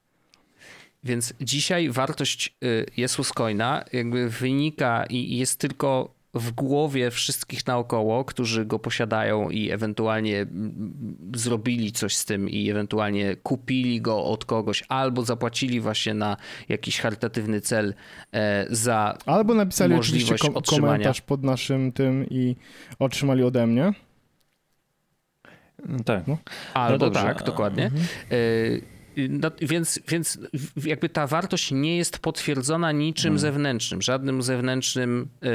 Więc 1.04 1.34
dzisiaj 1.40 1.90
wartość 1.90 2.56
y, 2.64 2.86
Jesus 2.96 3.32
Coina 3.32 3.84
jakby 3.92 4.28
wynika 4.28 5.04
i 5.10 5.36
jest 5.36 5.58
tylko 5.58 6.17
w 6.34 6.50
głowie 6.52 7.10
wszystkich 7.10 7.66
naokoło, 7.66 8.24
którzy 8.24 8.64
go 8.66 8.78
posiadają 8.78 9.50
i 9.50 9.70
ewentualnie 9.70 10.40
mm, 10.40 11.30
zrobili 11.34 11.92
coś 11.92 12.16
z 12.16 12.24
tym 12.24 12.48
i 12.50 12.70
ewentualnie 12.70 13.36
kupili 13.36 14.00
go 14.00 14.24
od 14.24 14.44
kogoś 14.44 14.84
albo 14.88 15.22
zapłacili 15.24 15.80
właśnie 15.80 16.14
na 16.14 16.36
jakiś 16.68 17.00
charytatywny 17.00 17.60
cel 17.60 17.94
e, 18.32 18.66
za 18.70 19.18
Albo 19.26 19.54
napisali 19.54 19.94
Możliwość 19.94 20.24
oczywiście 20.24 20.48
kom- 20.48 20.56
otrzymania. 20.56 20.92
komentarz 20.92 21.20
pod 21.20 21.42
naszym 21.44 21.92
tym 21.92 22.26
i 22.30 22.56
otrzymali 22.98 23.42
ode 23.42 23.66
mnie. 23.66 23.92
No 25.88 25.98
tak. 26.04 26.24
Albo 26.74 26.98
dobrze. 26.98 27.20
tak, 27.20 27.42
dokładnie. 27.42 27.84
Mhm. 27.84 28.04
Y, 28.32 28.97
No, 29.28 29.50
więc, 29.60 30.00
więc 30.08 30.38
jakby 30.84 31.08
ta 31.08 31.26
wartość 31.26 31.70
nie 31.70 31.96
jest 31.96 32.18
potwierdzona 32.18 32.92
niczym 32.92 33.30
Hmm. 33.30 33.38
zewnętrznym, 33.38 34.02
żadnym 34.02 34.42
zewnętrznym 34.42 35.28
y, 35.44 35.48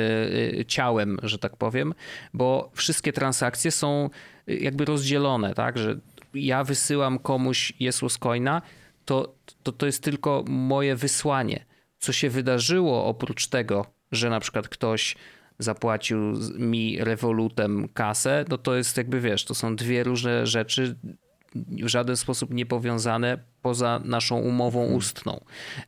y, 0.59 0.65
ciałem, 0.65 1.17
że 1.23 1.37
tak 1.37 1.57
powiem, 1.57 1.93
bo 2.33 2.71
wszystkie 2.73 3.13
transakcje 3.13 3.71
są 3.71 4.09
y, 4.49 4.55
jakby 4.57 4.85
rozdzielone, 4.85 5.53
tak, 5.53 5.77
że 5.77 5.99
ja 6.33 6.63
wysyłam 6.63 7.19
komuś 7.19 7.73
Jesus 7.79 8.17
Coina, 8.17 8.61
to, 9.05 9.35
to, 9.63 9.71
to 9.71 9.85
jest 9.85 10.03
tylko 10.03 10.43
moje 10.47 10.95
wysłanie. 10.95 11.65
Co 11.99 12.13
się 12.13 12.29
wydarzyło 12.29 13.05
oprócz 13.05 13.47
tego, 13.47 13.85
że 14.11 14.29
na 14.29 14.39
przykład 14.39 14.67
ktoś 14.67 15.15
zapłacił 15.59 16.19
mi 16.57 17.03
rewolutem 17.03 17.87
kasę, 17.93 18.45
no 18.49 18.57
to 18.57 18.75
jest 18.75 18.97
jakby 18.97 19.21
wiesz, 19.21 19.45
to 19.45 19.55
są 19.55 19.75
dwie 19.75 20.03
różne 20.03 20.47
rzeczy, 20.47 20.95
w 21.55 21.87
żaden 21.87 22.17
sposób 22.17 22.53
niepowiązane 22.53 23.37
poza 23.63 24.01
naszą 24.05 24.39
umową 24.39 24.79
hmm. 24.79 24.97
ustną. 24.97 25.39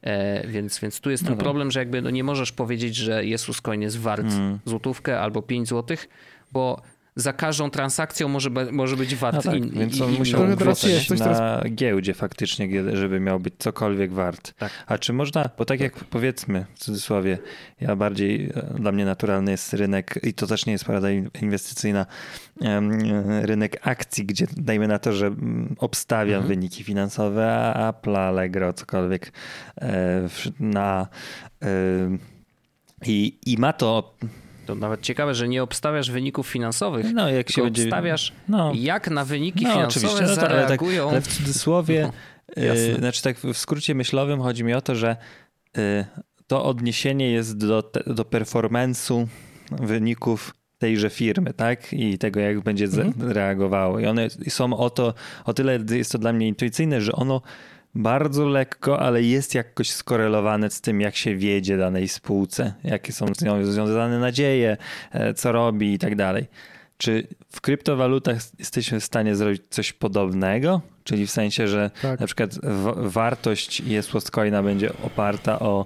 E, 0.01 0.47
więc, 0.47 0.79
więc 0.79 0.99
tu 0.99 1.11
jest 1.11 1.23
ten 1.23 1.33
no 1.33 1.39
problem, 1.39 1.71
że 1.71 1.79
jakby 1.79 2.01
no 2.01 2.09
nie 2.09 2.23
możesz 2.23 2.51
powiedzieć, 2.51 2.95
że 2.95 3.25
Jezus 3.25 3.61
jest 3.79 3.99
wart 3.99 4.27
hmm. 4.27 4.59
złotówkę 4.65 5.19
albo 5.19 5.41
5 5.41 5.67
złotych, 5.67 6.09
bo 6.51 6.81
za 7.15 7.33
każdą 7.33 7.69
transakcją 7.69 8.27
może, 8.27 8.49
może 8.49 8.97
być 8.97 9.15
VAT. 9.15 9.35
No 9.35 9.41
tak, 9.41 9.55
in, 9.55 9.69
więc 9.69 10.01
on 10.01 10.11
in, 10.11 10.17
musiał 10.17 10.47
wrzucać 10.47 11.09
na 11.09 11.17
teraz... 11.17 11.73
giełdzie 11.75 12.13
faktycznie, 12.13 12.69
żeby 12.93 13.19
miał 13.19 13.39
być 13.39 13.53
cokolwiek 13.59 14.13
wart. 14.13 14.53
Tak. 14.57 14.71
A 14.87 14.97
czy 14.97 15.13
można, 15.13 15.49
bo 15.57 15.65
tak 15.65 15.79
jak 15.79 15.93
powiedzmy 15.93 16.65
w 16.75 16.79
cudzysłowie, 16.79 17.37
ja 17.81 17.95
bardziej, 17.95 18.49
e, 18.55 18.79
dla 18.79 18.91
mnie 18.91 19.05
naturalny 19.05 19.51
jest 19.51 19.73
rynek 19.73 20.19
i 20.23 20.33
to 20.33 20.47
też 20.47 20.65
nie 20.65 20.71
jest 20.71 20.85
parada 20.85 21.07
inwestycyjna, 21.41 22.05
rynek 23.41 23.87
akcji, 23.87 24.25
gdzie 24.25 24.47
dajmy 24.57 24.87
na 24.87 24.99
to, 24.99 25.13
że 25.13 25.27
mm, 25.27 25.75
obstawiam 25.79 26.41
mhm. 26.41 26.47
wyniki 26.47 26.83
finansowe, 26.83 27.51
a 27.51 27.89
Apple, 27.89 28.15
Allegro, 28.15 28.73
cokolwiek 28.73 29.31
e, 29.81 30.27
na 30.59 31.07
i, 33.05 33.37
i 33.45 33.57
ma 33.57 33.73
to 33.73 34.15
to 34.65 34.75
nawet 34.75 35.01
ciekawe, 35.01 35.35
że 35.35 35.47
nie 35.47 35.63
obstawiasz 35.63 36.11
wyników 36.11 36.47
finansowych, 36.47 37.13
no, 37.13 37.29
jak 37.29 37.51
się 37.51 37.63
będzie... 37.63 37.83
obstawiasz, 37.83 38.33
no. 38.49 38.71
jak 38.75 39.09
na 39.09 39.25
wyniki 39.25 39.63
no, 39.63 39.71
finansowe 39.71 40.07
oczywiście, 40.07 40.35
no, 40.35 40.35
zareagują. 40.35 41.09
Ale, 41.09 41.11
tak, 41.11 41.11
ale 41.11 41.21
w 41.21 41.27
cudzysłowie, 41.27 42.11
no, 42.57 42.63
y, 42.63 42.95
znaczy 42.95 43.21
tak 43.21 43.37
w 43.37 43.57
skrócie 43.57 43.95
myślowym 43.95 44.41
chodzi 44.41 44.63
mi 44.63 44.73
o 44.73 44.81
to, 44.81 44.95
że 44.95 45.17
y, 45.77 46.05
to 46.47 46.65
odniesienie 46.65 47.31
jest 47.31 47.57
do, 47.57 47.81
te, 47.83 48.13
do 48.13 48.23
performance'u 48.23 49.27
wyników 49.71 50.53
tejże 50.77 51.09
firmy, 51.09 51.53
tak? 51.53 51.93
I 51.93 52.17
tego, 52.17 52.39
jak 52.39 52.61
będzie 52.61 52.85
mhm. 52.85 53.31
reagowało. 53.31 53.99
I 53.99 54.05
one 54.05 54.27
są 54.29 54.77
o 54.77 54.89
to, 54.89 55.13
o 55.45 55.53
tyle 55.53 55.79
jest 55.91 56.11
to 56.11 56.17
dla 56.17 56.33
mnie 56.33 56.47
intuicyjne, 56.47 57.01
że 57.01 57.11
ono 57.11 57.41
bardzo 57.95 58.45
lekko, 58.45 58.99
ale 58.99 59.23
jest 59.23 59.55
jakoś 59.55 59.89
skorelowane 59.89 60.69
z 60.69 60.81
tym, 60.81 61.01
jak 61.01 61.15
się 61.15 61.35
wiedzie 61.35 61.77
danej 61.77 62.07
spółce, 62.07 62.73
jakie 62.83 63.13
są 63.13 63.25
z 63.35 63.41
nią 63.41 63.65
związane 63.65 64.19
nadzieje, 64.19 64.77
e, 65.11 65.33
co 65.33 65.51
robi 65.51 65.93
i 65.93 65.99
tak 65.99 66.15
dalej. 66.15 66.47
Czy 66.97 67.27
w 67.49 67.61
kryptowalutach 67.61 68.37
jesteśmy 68.59 68.99
w 68.99 69.03
stanie 69.03 69.35
zrobić 69.35 69.61
coś 69.69 69.93
podobnego? 69.93 70.81
Czyli 71.03 71.27
w 71.27 71.31
sensie, 71.31 71.67
że 71.67 71.91
tak. 72.01 72.19
na 72.19 72.25
przykład 72.25 72.59
wartość 72.95 73.79
jest 73.79 74.31
Coina 74.31 74.63
będzie 74.63 74.91
oparta 75.03 75.59
o 75.59 75.85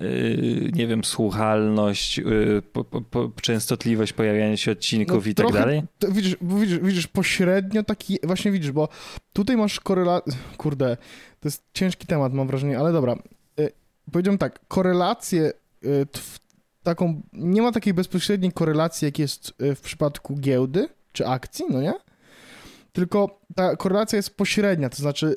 yy, 0.00 0.70
nie 0.74 0.86
wiem, 0.86 1.04
słuchalność, 1.04 2.18
yy, 2.18 2.62
po, 2.72 2.84
po, 2.84 3.30
częstotliwość 3.42 4.12
pojawiania 4.12 4.56
się 4.56 4.70
odcinków 4.70 5.24
no, 5.24 5.30
i 5.30 5.34
tak 5.34 5.52
dalej? 5.52 5.82
Widzisz, 6.08 6.36
widzisz, 6.40 6.78
widzisz, 6.78 7.06
pośrednio 7.06 7.82
taki, 7.82 8.18
właśnie 8.22 8.50
widzisz, 8.50 8.72
bo 8.72 8.88
tutaj 9.32 9.56
masz 9.56 9.80
korelację, 9.80 10.32
kurde, 10.56 10.96
to 11.40 11.48
jest 11.48 11.62
ciężki 11.72 12.06
temat, 12.06 12.32
mam 12.32 12.46
wrażenie, 12.46 12.78
ale 12.78 12.92
dobra. 12.92 13.16
Y, 13.60 13.72
powiedziałem 14.12 14.38
tak, 14.38 14.60
korelację 14.68 15.52
y, 15.84 16.06
taką, 16.82 17.22
nie 17.32 17.62
ma 17.62 17.72
takiej 17.72 17.94
bezpośredniej 17.94 18.52
korelacji, 18.52 19.06
jak 19.06 19.18
jest 19.18 19.52
y, 19.62 19.74
w 19.74 19.80
przypadku 19.80 20.36
giełdy 20.36 20.88
czy 21.12 21.26
akcji, 21.26 21.64
no 21.70 21.80
nie? 21.80 21.94
Tylko 22.92 23.40
ta 23.54 23.76
korelacja 23.76 24.16
jest 24.16 24.36
pośrednia, 24.36 24.88
to 24.88 24.96
znaczy 24.96 25.36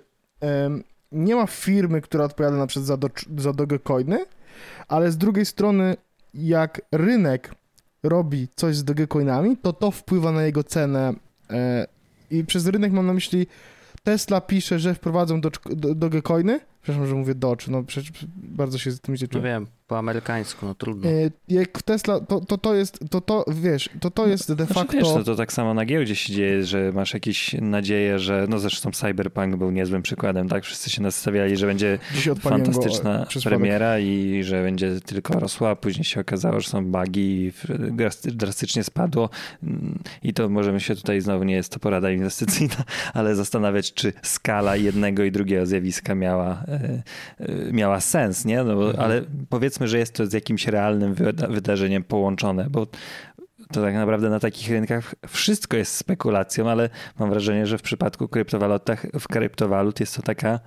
nie 1.11 1.35
ma 1.35 1.47
firmy, 1.47 2.01
która 2.01 2.25
odpowiada 2.25 2.57
na 2.57 2.67
przykład 2.67 2.85
za, 2.85 2.97
do, 2.97 3.09
za 3.37 3.53
Dogecoiny, 3.53 4.25
ale 4.87 5.11
z 5.11 5.17
drugiej 5.17 5.45
strony 5.45 5.97
jak 6.33 6.81
rynek 6.91 7.55
robi 8.03 8.47
coś 8.55 8.75
z 8.75 8.83
Dogecoinami, 8.83 9.57
to 9.57 9.73
to 9.73 9.91
wpływa 9.91 10.31
na 10.31 10.43
jego 10.43 10.63
cenę 10.63 11.13
e, 11.49 11.87
i 12.31 12.45
przez 12.45 12.67
rynek 12.67 12.91
mam 12.91 13.07
na 13.07 13.13
myśli 13.13 13.47
Tesla 14.03 14.41
pisze, 14.41 14.79
że 14.79 14.95
wprowadzą 14.95 15.41
do, 15.41 15.51
do, 15.65 15.95
Dogecoiny. 15.95 16.59
Przepraszam, 16.81 17.07
że 17.07 17.15
mówię 17.15 17.35
Dodge, 17.35 17.67
no 17.67 17.83
przecież 17.83 18.25
bardzo 18.35 18.77
się 18.77 18.91
z 18.91 19.01
tym 19.01 19.15
źle 19.15 19.27
czuję. 19.27 19.43
No 19.43 19.49
wiem, 19.49 19.67
po 19.91 19.97
amerykańsku, 19.97 20.65
no 20.65 20.75
trudno. 20.75 21.09
E, 21.09 21.31
jak 21.47 21.81
Tesla, 21.81 22.19
to, 22.19 22.41
to, 22.41 22.57
to 22.57 22.75
jest, 22.75 22.99
to, 23.09 23.21
to 23.21 23.45
wiesz, 23.47 23.89
to, 23.99 24.11
to 24.11 24.27
jest 24.27 24.53
de 24.53 24.55
znaczy, 24.55 24.73
facto... 24.73 24.97
Wiesz, 24.97 25.07
no 25.15 25.23
to 25.23 25.35
tak 25.35 25.53
samo 25.53 25.73
na 25.73 25.85
giełdzie 25.85 26.15
się 26.15 26.33
dzieje, 26.33 26.65
że 26.65 26.91
masz 26.91 27.13
jakieś 27.13 27.53
nadzieję, 27.53 28.19
że, 28.19 28.45
no 28.49 28.59
zresztą 28.59 28.91
Cyberpunk 28.91 29.55
był 29.55 29.71
niezłym 29.71 30.01
przykładem, 30.01 30.49
tak? 30.49 30.63
Wszyscy 30.63 30.89
się 30.89 31.01
nastawiali, 31.01 31.57
że 31.57 31.65
będzie 31.65 31.99
fantastyczna 32.39 33.25
premiera 33.43 33.99
i 33.99 34.43
że 34.43 34.63
będzie 34.63 35.01
tylko 35.01 35.39
rosła, 35.39 35.69
a 35.69 35.75
później 35.75 36.05
się 36.05 36.21
okazało, 36.21 36.59
że 36.59 36.69
są 36.69 36.85
bugi 36.85 37.21
i 37.21 37.53
drastycznie 38.25 38.83
spadło 38.83 39.29
i 40.23 40.33
to 40.33 40.49
możemy 40.49 40.79
się 40.79 40.95
tutaj, 40.95 41.21
znowu 41.21 41.43
nie 41.43 41.55
jest 41.55 41.71
to 41.71 41.79
porada 41.79 42.11
inwestycyjna, 42.11 42.83
ale 43.13 43.35
zastanawiać, 43.35 43.93
czy 43.93 44.13
skala 44.21 44.75
jednego 44.75 45.23
i 45.23 45.31
drugiego 45.31 45.65
zjawiska 45.65 46.15
miała, 46.15 46.63
e, 46.67 47.03
e, 47.39 47.71
miała 47.71 47.99
sens, 47.99 48.45
nie? 48.45 48.63
No 48.63 48.75
bo, 48.75 48.89
mhm. 48.89 49.03
ale 49.05 49.21
powiedzmy, 49.49 49.80
że 49.87 49.97
jest 49.97 50.13
to 50.13 50.27
z 50.27 50.33
jakimś 50.33 50.67
realnym 50.67 51.15
wydarzeniem 51.49 52.03
połączone, 52.03 52.67
bo 52.69 52.87
to 53.71 53.81
tak 53.81 53.93
naprawdę 53.93 54.29
na 54.29 54.39
takich 54.39 54.69
rynkach 54.69 55.15
wszystko 55.27 55.77
jest 55.77 55.95
spekulacją, 55.95 56.69
ale 56.69 56.89
mam 57.19 57.29
wrażenie, 57.29 57.67
że 57.67 57.77
w 57.77 57.81
przypadku 57.81 58.27
kryptowalutach, 58.27 59.05
w 59.19 59.27
kryptowalut 59.27 59.99
jest 59.99 60.15
to 60.15 60.21
taka 60.21 60.59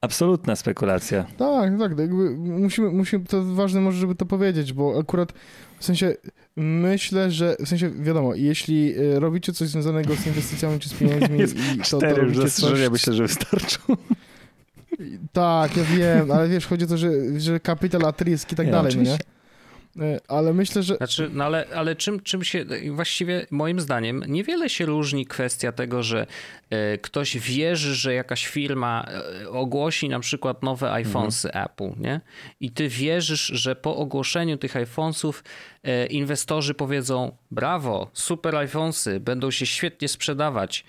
absolutna 0.00 0.56
spekulacja. 0.56 1.24
Tak, 1.38 1.78
tak. 1.78 1.98
Jakby 1.98 2.36
musimy, 2.36 2.90
musimy, 2.90 3.24
to 3.24 3.44
ważne 3.44 3.80
może, 3.80 3.98
żeby 3.98 4.14
to 4.14 4.26
powiedzieć, 4.26 4.72
bo 4.72 4.98
akurat 5.00 5.32
w 5.78 5.84
sensie 5.84 6.14
myślę, 6.56 7.30
że 7.30 7.56
w 7.64 7.68
sensie 7.68 7.90
wiadomo, 7.90 8.34
jeśli 8.34 8.94
e, 8.96 9.20
robicie 9.20 9.52
coś 9.52 9.68
związanego 9.68 10.14
z 10.14 10.26
inwestycjami 10.26 10.78
czy 10.78 10.88
z 10.88 10.94
pieniędzmi 10.94 11.60
i 11.76 11.80
to, 11.90 11.98
to 11.98 12.14
robicie 12.14 12.50
coś... 12.50 12.88
myślę, 12.90 13.14
że 13.14 13.22
wystarczą. 13.22 13.78
Tak, 15.32 15.76
ja 15.76 15.84
wiem, 15.84 16.30
ale 16.30 16.48
wiesz, 16.48 16.66
chodzi 16.66 16.84
o 16.84 16.88
to, 16.88 16.96
że, 16.96 17.40
że 17.40 17.60
kapital 17.60 18.04
at 18.04 18.20
risk 18.20 18.52
i 18.52 18.56
tak 18.56 18.66
nie, 18.66 18.72
dalej, 18.72 18.96
no 18.96 19.02
nie? 19.02 19.18
E, 20.00 20.20
ale 20.28 20.52
myślę, 20.52 20.82
że. 20.82 20.96
Znaczy, 20.96 21.30
no 21.32 21.44
ale, 21.44 21.66
ale 21.74 21.96
czym, 21.96 22.20
czym 22.20 22.44
się. 22.44 22.64
Właściwie, 22.90 23.46
moim 23.50 23.80
zdaniem, 23.80 24.24
niewiele 24.28 24.70
się 24.70 24.86
różni 24.86 25.26
kwestia 25.26 25.72
tego, 25.72 26.02
że 26.02 26.26
e, 26.70 26.98
ktoś 26.98 27.38
wierzy, 27.38 27.94
że 27.94 28.14
jakaś 28.14 28.46
firma 28.46 29.06
e, 29.42 29.48
ogłosi 29.50 30.08
na 30.08 30.20
przykład 30.20 30.62
nowe 30.62 30.92
iPhonesy 30.92 31.48
mhm. 31.48 31.64
Apple, 31.64 32.00
nie? 32.00 32.20
I 32.60 32.70
ty 32.70 32.88
wierzysz, 32.88 33.46
że 33.46 33.76
po 33.76 33.96
ogłoszeniu 33.96 34.56
tych 34.56 34.76
iPhonesów 34.76 35.44
inwestorzy 36.10 36.74
powiedzą: 36.74 37.36
Brawo, 37.50 38.10
super 38.12 38.56
iPhonesy, 38.56 39.20
będą 39.20 39.50
się 39.50 39.66
świetnie 39.66 40.08
sprzedawać, 40.08 40.84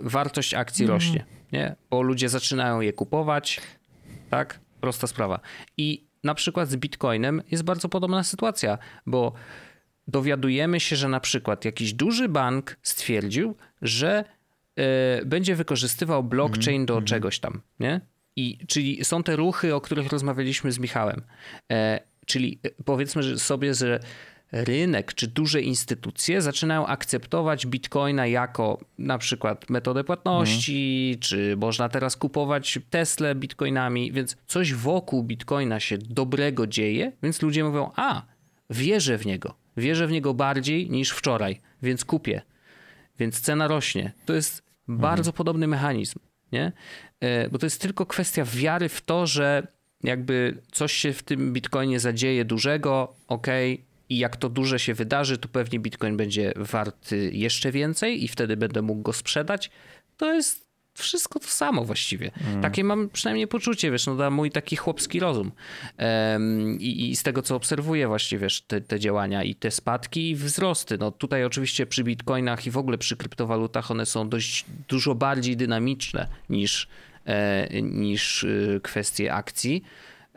wartość 0.00 0.54
akcji 0.54 0.84
mhm. 0.84 0.96
rośnie 0.98 1.39
nie? 1.52 1.76
Bo 1.90 2.02
ludzie 2.02 2.28
zaczynają 2.28 2.80
je 2.80 2.92
kupować, 2.92 3.60
tak? 4.30 4.60
Prosta 4.80 5.06
sprawa. 5.06 5.40
I 5.76 6.04
na 6.24 6.34
przykład 6.34 6.68
z 6.68 6.76
Bitcoinem 6.76 7.42
jest 7.50 7.62
bardzo 7.62 7.88
podobna 7.88 8.24
sytuacja, 8.24 8.78
bo 9.06 9.32
dowiadujemy 10.08 10.80
się, 10.80 10.96
że 10.96 11.08
na 11.08 11.20
przykład 11.20 11.64
jakiś 11.64 11.92
duży 11.92 12.28
bank 12.28 12.76
stwierdził, 12.82 13.56
że 13.82 14.24
y, 15.20 15.26
będzie 15.26 15.56
wykorzystywał 15.56 16.22
blockchain 16.24 16.76
mm, 16.76 16.86
do 16.86 16.94
mm. 16.94 17.04
czegoś 17.04 17.38
tam, 17.38 17.60
nie? 17.80 18.00
I, 18.36 18.58
czyli 18.66 19.04
są 19.04 19.22
te 19.22 19.36
ruchy, 19.36 19.74
o 19.74 19.80
których 19.80 20.08
rozmawialiśmy 20.08 20.72
z 20.72 20.78
Michałem. 20.78 21.22
E, 21.72 22.00
czyli 22.26 22.60
e, 22.62 22.70
powiedzmy 22.84 23.22
że 23.22 23.38
sobie, 23.38 23.74
że 23.74 24.00
rynek 24.52 25.14
czy 25.14 25.26
duże 25.26 25.62
instytucje 25.62 26.42
zaczynają 26.42 26.86
akceptować 26.86 27.66
bitcoina 27.66 28.26
jako 28.26 28.78
na 28.98 29.18
przykład 29.18 29.70
metodę 29.70 30.04
płatności, 30.04 31.10
mhm. 31.14 31.20
czy 31.20 31.56
można 31.56 31.88
teraz 31.88 32.16
kupować 32.16 32.78
Tesla 32.90 33.34
bitcoinami, 33.34 34.12
więc 34.12 34.36
coś 34.46 34.74
wokół 34.74 35.22
bitcoina 35.22 35.80
się 35.80 35.98
dobrego 35.98 36.66
dzieje, 36.66 37.12
więc 37.22 37.42
ludzie 37.42 37.64
mówią: 37.64 37.90
A, 37.96 38.22
wierzę 38.70 39.18
w 39.18 39.26
niego. 39.26 39.54
Wierzę 39.76 40.06
w 40.06 40.10
niego 40.10 40.34
bardziej 40.34 40.90
niż 40.90 41.10
wczoraj, 41.10 41.60
więc 41.82 42.04
kupię. 42.04 42.42
Więc 43.18 43.40
cena 43.40 43.68
rośnie. 43.68 44.12
To 44.26 44.34
jest 44.34 44.62
mhm. 44.88 44.98
bardzo 44.98 45.32
podobny 45.32 45.66
mechanizm, 45.66 46.18
nie? 46.52 46.72
E, 47.20 47.48
bo 47.48 47.58
to 47.58 47.66
jest 47.66 47.80
tylko 47.80 48.06
kwestia 48.06 48.44
wiary 48.44 48.88
w 48.88 49.00
to, 49.00 49.26
że 49.26 49.66
jakby 50.02 50.62
coś 50.72 50.92
się 50.92 51.12
w 51.12 51.22
tym 51.22 51.52
bitcoinie 51.52 52.00
zadzieje 52.00 52.44
dużego, 52.44 53.16
ok, 53.28 53.46
i 54.10 54.18
jak 54.18 54.36
to 54.36 54.48
duże 54.48 54.78
się 54.78 54.94
wydarzy, 54.94 55.38
to 55.38 55.48
pewnie 55.48 55.80
Bitcoin 55.80 56.16
będzie 56.16 56.52
wart 56.56 57.10
jeszcze 57.32 57.72
więcej 57.72 58.24
i 58.24 58.28
wtedy 58.28 58.56
będę 58.56 58.82
mógł 58.82 59.02
go 59.02 59.12
sprzedać. 59.12 59.70
To 60.16 60.34
jest 60.34 60.70
wszystko 60.94 61.40
to 61.40 61.46
samo 61.46 61.84
właściwie. 61.84 62.30
Mm. 62.48 62.62
Takie 62.62 62.84
mam 62.84 63.08
przynajmniej 63.08 63.48
poczucie, 63.48 63.90
wiesz, 63.90 64.06
no 64.06 64.16
da 64.16 64.30
mój 64.30 64.50
taki 64.50 64.76
chłopski 64.76 65.20
rozum. 65.20 65.52
Um, 65.98 66.80
i, 66.80 67.10
i, 67.10 67.16
z 67.16 67.22
tego, 67.22 67.42
co 67.42 67.56
obserwuję 67.56 68.08
właśnie, 68.08 68.38
wiesz, 68.38 68.62
te, 68.62 68.80
te, 68.80 69.00
działania 69.00 69.44
i 69.44 69.54
te 69.54 69.70
spadki 69.70 70.30
i 70.30 70.36
wzrosty. 70.36 70.98
No 70.98 71.10
tutaj 71.10 71.44
oczywiście 71.44 71.86
przy 71.86 72.04
bitcoinach 72.04 72.66
i 72.66 72.70
w 72.70 72.78
ogóle 72.78 72.98
przy 72.98 73.16
kryptowalutach 73.16 73.90
one 73.90 74.06
są 74.06 74.28
dość 74.28 74.64
dużo 74.88 75.14
bardziej 75.14 75.56
dynamiczne 75.56 76.26
niż, 76.48 76.88
e, 77.26 77.82
niż 77.82 78.44
e, 78.44 78.80
kwestie 78.80 79.34
akcji. 79.34 79.82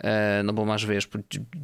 E, 0.03 0.41
no 0.45 0.53
bo 0.53 0.65
masz, 0.65 0.85
wiesz, 0.85 1.09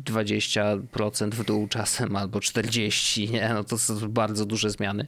20% 0.06 1.30
w 1.32 1.46
dół 1.46 1.68
czasem 1.68 2.16
albo 2.16 2.40
40%, 2.40 3.32
nie? 3.32 3.50
No 3.54 3.64
to 3.64 3.78
są 3.78 4.10
bardzo 4.10 4.46
duże 4.46 4.70
zmiany, 4.70 5.08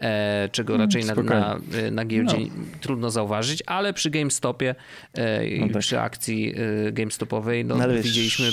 e, 0.00 0.48
czego 0.52 0.74
Mm, 0.74 0.86
raczej 0.86 1.04
na, 1.04 1.14
na, 1.14 1.60
na 1.90 2.04
giełdzie 2.04 2.36
No. 2.38 2.64
trudno 2.80 3.10
zauważyć, 3.10 3.62
ale 3.66 3.92
przy 3.92 4.10
GameStopie 4.10 4.74
i 5.50 5.60
No 5.60 5.68
tak. 5.68 5.78
przy 5.78 6.00
akcji 6.00 6.54
e, 6.88 6.92
GameStopowej, 6.92 7.64
no, 7.64 7.76
No 7.76 7.84
ale 7.84 7.94
wiesz, 7.94 8.04
widzieliśmy 8.04 8.46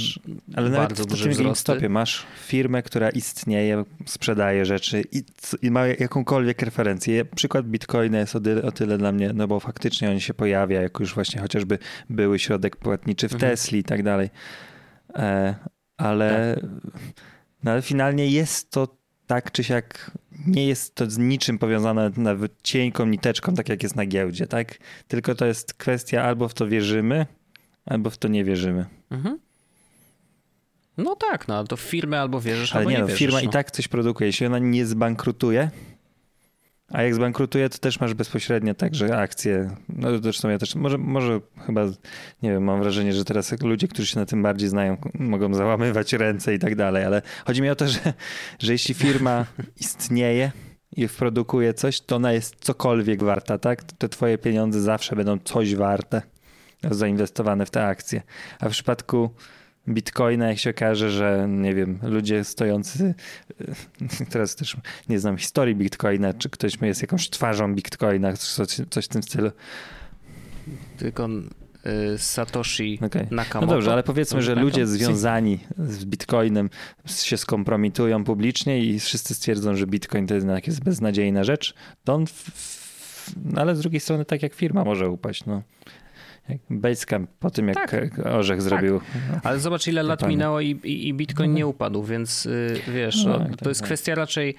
Ale 0.56 0.70
nawet 0.70 0.88
bardzo 0.88 1.04
w 1.04 1.08
duże 1.08 1.24
wzrosty. 1.30 1.44
GameStopie 1.44 1.90
masz 1.90 2.26
firmę, 2.46 2.84
która 2.84 3.10
istnieje, 3.10 3.84
sprzedaje 4.06 4.66
rzeczy 4.66 5.04
i, 5.12 5.24
i 5.62 5.72
ma 5.72 5.88
jakąkolwiek 5.88 6.62
referencję. 6.62 7.26
Przykład 7.26 7.66
Bitcoina 7.68 8.20
jest 8.20 8.36
o 8.36 8.40
tyle, 8.40 8.62
o 8.64 8.72
tyle 8.72 8.98
dla 8.98 9.12
mnie, 9.12 9.32
no 9.34 9.48
bo 9.48 9.60
faktycznie 9.60 10.10
on 10.12 10.20
się 10.20 10.34
pojawia, 10.34 10.82
jako 10.82 11.04
już 11.04 11.14
właśnie 11.14 11.42
chociażby 11.42 11.80
były 12.10 12.40
środek 12.40 12.76
płatniczy 12.76 13.30
w 13.30 13.34
Mhm. 13.34 13.52
Tesli 13.52 13.80
i 13.80 13.84
tak 13.84 14.04
dalej. 14.04 14.17
E, 15.14 15.56
ale, 15.98 16.60
no 17.64 17.72
ale 17.72 17.82
finalnie 17.82 18.28
jest 18.28 18.72
to 18.72 18.98
tak 19.28 19.52
czy 19.52 19.64
siak, 19.64 20.12
nie 20.48 20.68
jest 20.68 20.96
to 20.96 21.10
z 21.10 21.18
niczym 21.18 21.60
powiązane 21.60 22.12
nawet 22.18 22.62
cienką 22.64 23.06
niteczką, 23.06 23.54
tak 23.54 23.70
jak 23.70 23.84
jest 23.84 23.96
na 23.96 24.06
giełdzie, 24.06 24.48
tak? 24.48 24.78
Tylko 25.08 25.36
to 25.36 25.46
jest 25.46 25.74
kwestia 25.74 26.24
albo 26.24 26.48
w 26.48 26.54
to 26.54 26.68
wierzymy, 26.68 27.26
albo 27.86 28.10
w 28.10 28.18
to 28.18 28.28
nie 28.28 28.44
wierzymy. 28.44 28.86
Mhm. 29.12 29.40
No 30.98 31.16
tak, 31.16 31.48
no 31.48 31.64
to 31.64 31.78
w 31.78 31.82
firmę 31.82 32.20
albo 32.22 32.42
wierzysz, 32.42 32.72
Ale 32.72 32.80
albo 32.80 32.90
nie, 32.90 32.96
nie 32.96 33.02
no, 33.02 33.08
wierzysz. 33.08 33.20
firma 33.20 33.38
no. 33.38 33.46
i 33.46 33.50
tak 33.50 33.72
coś 33.72 33.88
produkuje. 33.88 34.28
Jeśli 34.28 34.46
ona 34.46 34.60
nie 34.60 34.86
zbankrutuje, 34.86 35.72
a 36.92 37.04
jak 37.04 37.16
zbankrutuje, 37.16 37.70
to 37.70 37.78
też 37.78 38.00
masz 38.00 38.14
bezpośrednio 38.14 38.74
także 38.74 39.18
akcje. 39.18 39.76
No 39.90 40.18
zresztą 40.18 40.50
ja 40.50 40.58
też, 40.58 40.76
może, 40.76 40.98
może 40.98 41.40
chyba, 41.66 41.86
nie 42.44 42.52
wiem, 42.52 42.64
mam 42.64 42.82
wrażenie, 42.82 43.14
że 43.14 43.26
teraz 43.26 43.62
ludzie, 43.62 43.88
którzy 43.88 44.08
się 44.08 44.20
na 44.20 44.26
tym 44.26 44.44
bardziej 44.44 44.70
znają, 44.70 44.98
mogą 45.14 45.54
załamywać 45.54 46.14
ręce 46.14 46.54
i 46.54 46.60
tak 46.60 46.76
dalej, 46.76 47.04
ale 47.04 47.22
chodzi 47.46 47.62
mi 47.62 47.70
o 47.70 47.76
to, 47.76 47.88
że, 47.88 48.14
że 48.60 48.72
jeśli 48.72 48.94
firma 48.94 49.46
istnieje 49.82 50.52
i 50.96 51.08
produkuje 51.08 51.74
coś, 51.74 52.02
to 52.02 52.16
ona 52.16 52.34
jest 52.34 52.56
cokolwiek 52.60 53.24
warta, 53.24 53.58
tak? 53.58 53.84
Te 53.84 54.10
twoje 54.10 54.38
pieniądze 54.38 54.82
zawsze 54.82 55.16
będą 55.16 55.40
coś 55.40 55.76
warte 55.76 56.22
zainwestowane 56.92 57.66
w 57.66 57.70
te 57.70 57.86
akcje. 57.86 58.22
A 58.60 58.70
w 58.70 58.72
przypadku 58.72 59.30
Bitcoina, 59.88 60.48
jak 60.48 60.58
się 60.60 60.70
okaże, 60.70 61.12
że 61.12 61.48
nie 61.50 61.76
wiem, 61.76 62.00
ludzie 62.02 62.44
stojący, 62.44 63.14
teraz 64.32 64.56
też 64.56 64.78
nie 65.10 65.20
znam 65.20 65.38
historii 65.38 65.76
Bitcoina, 65.76 66.34
czy 66.34 66.50
ktoś 66.50 66.74
jest 66.82 67.02
jakąś 67.02 67.30
twarzą 67.30 67.76
Bitcoina, 67.76 68.34
coś, 68.34 68.68
coś 68.90 69.06
w 69.06 69.08
tym 69.08 69.24
stylu. 69.24 69.52
Tylko 70.98 71.30
y, 72.14 72.18
Satoshi 72.18 73.00
Okej. 73.06 73.28
Nakamoto. 73.32 73.68
No 73.68 73.74
dobrze, 73.74 73.94
ale 73.94 74.04
powiedzmy, 74.04 74.42
że 74.42 74.56
ludzie 74.56 74.88
związani 74.88 75.60
z 75.78 76.06
Bitcoinem 76.06 76.70
się 77.06 77.38
skompromitują 77.38 78.24
publicznie 78.24 78.80
i 78.80 79.00
wszyscy 79.00 79.36
stwierdzą, 79.36 79.76
że 79.76 79.88
Bitcoin 79.88 80.28
to 80.28 80.36
jednak 80.36 80.68
jest 80.68 80.84
beznadziejna 80.84 81.44
rzecz, 81.44 81.74
to 82.04 82.14
on, 82.14 82.28
w, 82.28 82.32
w, 82.32 83.34
no 83.46 83.62
ale 83.62 83.76
z 83.76 83.80
drugiej 83.80 84.00
strony 84.00 84.26
tak 84.26 84.44
jak 84.44 84.54
firma 84.54 84.84
może 84.84 85.10
upaść, 85.10 85.46
no. 85.46 85.62
Basecamp 86.70 87.30
po 87.40 87.50
tym, 87.52 87.68
jak 87.68 87.92
Tak. 87.92 88.20
Orzech 88.26 88.62
zrobił. 88.62 89.02
Ale 89.44 89.60
zobacz, 89.60 89.88
ile 89.88 90.04
lat 90.04 90.28
minęło 90.28 90.62
i, 90.62 90.70
i, 90.84 91.08
i 91.08 91.14
Bitcoin 91.14 91.54
nie 91.54 91.68
upadł, 91.68 92.04
więc 92.04 92.46
y, 92.46 92.82
wiesz, 92.88 93.26
No 93.26 93.32
no, 93.32 93.40
tak, 93.40 93.50
to 93.50 93.58
tak, 93.58 93.68
jest 93.68 93.82
tak. 93.82 93.88
kwestia 93.88 94.16
raczej, 94.16 94.56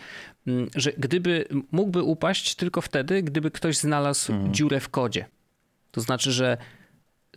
mm, 0.46 0.68
że 0.74 0.92
gdyby 0.98 1.44
mógłby 1.72 2.02
upaść 2.02 2.54
tylko 2.54 2.80
wtedy, 2.80 3.22
gdyby 3.22 3.50
ktoś 3.50 3.76
znalazł 3.76 4.32
Mhm. 4.32 4.54
dziurę 4.54 4.80
w 4.80 4.88
kodzie. 4.88 5.24
To 5.90 6.00
znaczy, 6.00 6.32
że 6.32 6.56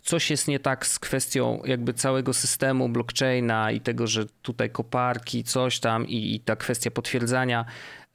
coś 0.02 0.30
jest 0.30 0.48
nie 0.48 0.58
tak 0.60 0.86
z 0.86 0.98
kwestią 0.98 1.62
jakby 1.64 1.94
całego 1.94 2.32
systemu 2.32 2.88
blockchaina 2.88 3.70
i 3.70 3.80
tego, 3.80 4.06
że 4.06 4.26
tutaj 4.42 4.70
koparki, 4.70 5.44
coś 5.44 5.80
tam 5.80 6.06
i, 6.08 6.34
i 6.34 6.40
ta 6.40 6.56
kwestia 6.56 6.90
potwierdzania, 6.90 7.64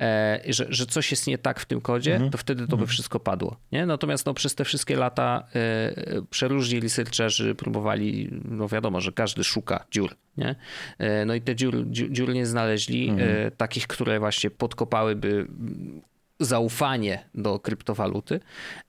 e, 0.02 0.42
że, 0.48 0.66
że 0.70 0.86
coś 0.86 1.12
jest 1.12 1.28
nie 1.28 1.38
tak 1.38 1.60
w 1.60 1.66
tym 1.66 1.82
kodzie, 1.82 2.14
Mhm. 2.14 2.32
to 2.32 2.38
wtedy 2.38 2.68
to 2.68 2.78
by 2.78 2.88
wszystko 2.88 3.20
padło. 3.20 3.58
Nie? 3.72 3.86
Natomiast 3.86 4.26
no, 4.26 4.34
przez 4.34 4.56
te 4.56 4.66
wszystkie 4.66 4.96
lata 4.96 5.48
e, 5.56 6.22
przeróżni 6.30 6.80
researcherzy 6.80 7.56
próbowali, 7.56 8.30
no 8.46 8.68
wiadomo, 8.68 9.02
że 9.02 9.12
każdy 9.12 9.44
szuka 9.44 9.86
dziur. 9.92 10.16
Nie? 10.38 10.56
E, 10.98 11.26
no 11.26 11.36
i 11.36 11.42
te 11.42 11.56
dziur, 11.56 11.86
dziur, 11.88 12.12
dziur 12.12 12.34
nie 12.34 12.46
znaleźli, 12.46 13.12
e, 13.20 13.52
takich, 13.52 13.88
które 13.88 14.20
właśnie 14.20 14.50
podkopałyby 14.50 15.48
zaufanie 16.40 17.24
do 17.36 17.60
kryptowaluty, 17.60 18.40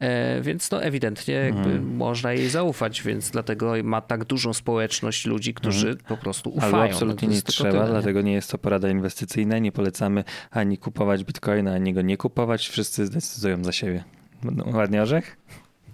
e, 0.01 0.40
więc 0.40 0.70
no 0.70 0.82
ewidentnie 0.82 1.34
jakby 1.34 1.80
można 1.80 2.32
jej 2.32 2.49
zaufać, 2.49 3.03
więc 3.03 3.30
dlatego 3.30 3.72
ma 3.84 4.01
tak 4.01 4.24
dużą 4.24 4.53
społeczność 4.53 5.26
ludzi, 5.26 5.55
którzy 5.55 5.96
po 6.09 6.16
prostu 6.16 6.51
ufają. 6.51 6.66
Albo 6.74 6.78
No 6.78 6.84
absolutnie 6.92 7.28
nie 7.28 7.42
trzeba, 7.42 7.70
tyle, 7.70 7.86
dlatego 7.86 8.20
nie 8.22 8.32
jest 8.32 8.51
to 8.51 8.59
porada 8.59 8.88
inwestycyjna. 8.90 9.59
Nie 9.59 9.72
polecamy 9.72 10.24
ani 10.51 10.78
kupować 10.78 11.24
bitcoina, 11.24 11.72
ani 11.74 11.94
go 11.94 12.03
nie 12.03 12.16
kupować. 12.16 12.68
Wszyscy 12.68 13.07
zdecydują 13.07 13.64
za 13.64 13.72
siebie. 13.72 14.05
No, 14.42 14.64
Ładnie 14.78 15.03
orzech? 15.03 15.36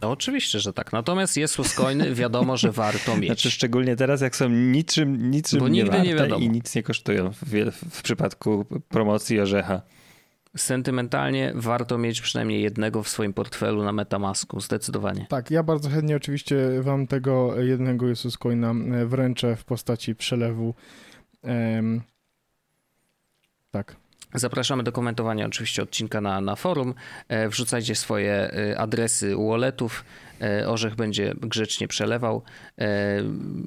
No 0.03 0.11
oczywiście, 0.11 0.61
że 0.61 0.73
tak. 0.73 0.93
Natomiast 0.93 1.37
jest 1.37 1.75
coiny 1.77 2.15
wiadomo, 2.15 2.57
że 2.57 2.73
warto 2.73 3.17
mieć. 3.17 3.27
Znaczy 3.27 3.51
szczególnie 3.51 3.97
teraz, 3.97 4.21
jak 4.21 4.37
są 4.37 4.49
niczym, 4.49 5.31
niczym 5.31 5.59
Bo 5.61 5.69
nie 5.69 5.83
nigdy 5.83 6.01
nie 6.03 6.15
wiadomo. 6.15 6.45
i 6.45 6.49
nic 6.51 6.75
nie 6.75 6.83
kosztują 6.83 7.33
w, 7.33 7.49
wie- 7.49 7.71
w 7.71 8.03
przypadku 8.03 8.67
promocji 8.89 9.41
orzecha. 9.41 9.83
Sentymentalnie 10.57 11.53
warto 11.55 11.99
mieć 11.99 12.21
przynajmniej 12.21 12.63
jednego 12.63 13.03
w 13.03 13.09
swoim 13.09 13.33
portfelu 13.33 13.85
na 13.85 13.93
Metamasku, 13.93 14.61
zdecydowanie. 14.61 15.27
Tak, 15.29 15.51
ja 15.51 15.63
bardzo 15.63 15.91
chętnie 15.91 16.17
oczywiście 16.17 16.57
wam 16.81 17.07
tego 17.07 17.61
jednego 17.63 18.09
Jesus 18.09 18.39
Coina 18.39 18.71
e, 18.71 19.07
wręczę 19.07 19.57
w 19.57 19.65
postaci 19.65 20.15
przelewu. 20.15 20.75
Em, 21.43 22.03
tak. 23.71 23.97
Zapraszamy 24.35 24.83
do 24.83 24.93
komentowania 24.93 25.47
oczywiście 25.47 25.83
odcinka 25.83 26.21
na, 26.21 26.41
na 26.41 26.57
forum. 26.57 26.95
E, 27.29 27.49
Wrzucajcie 27.49 27.95
swoje 27.95 28.33
e, 28.33 28.79
adresy 28.79 29.37
walletów. 29.37 30.05
E, 30.41 30.69
Orzech 30.69 30.95
będzie 30.95 31.35
grzecznie 31.41 31.89
przelewał 31.89 32.43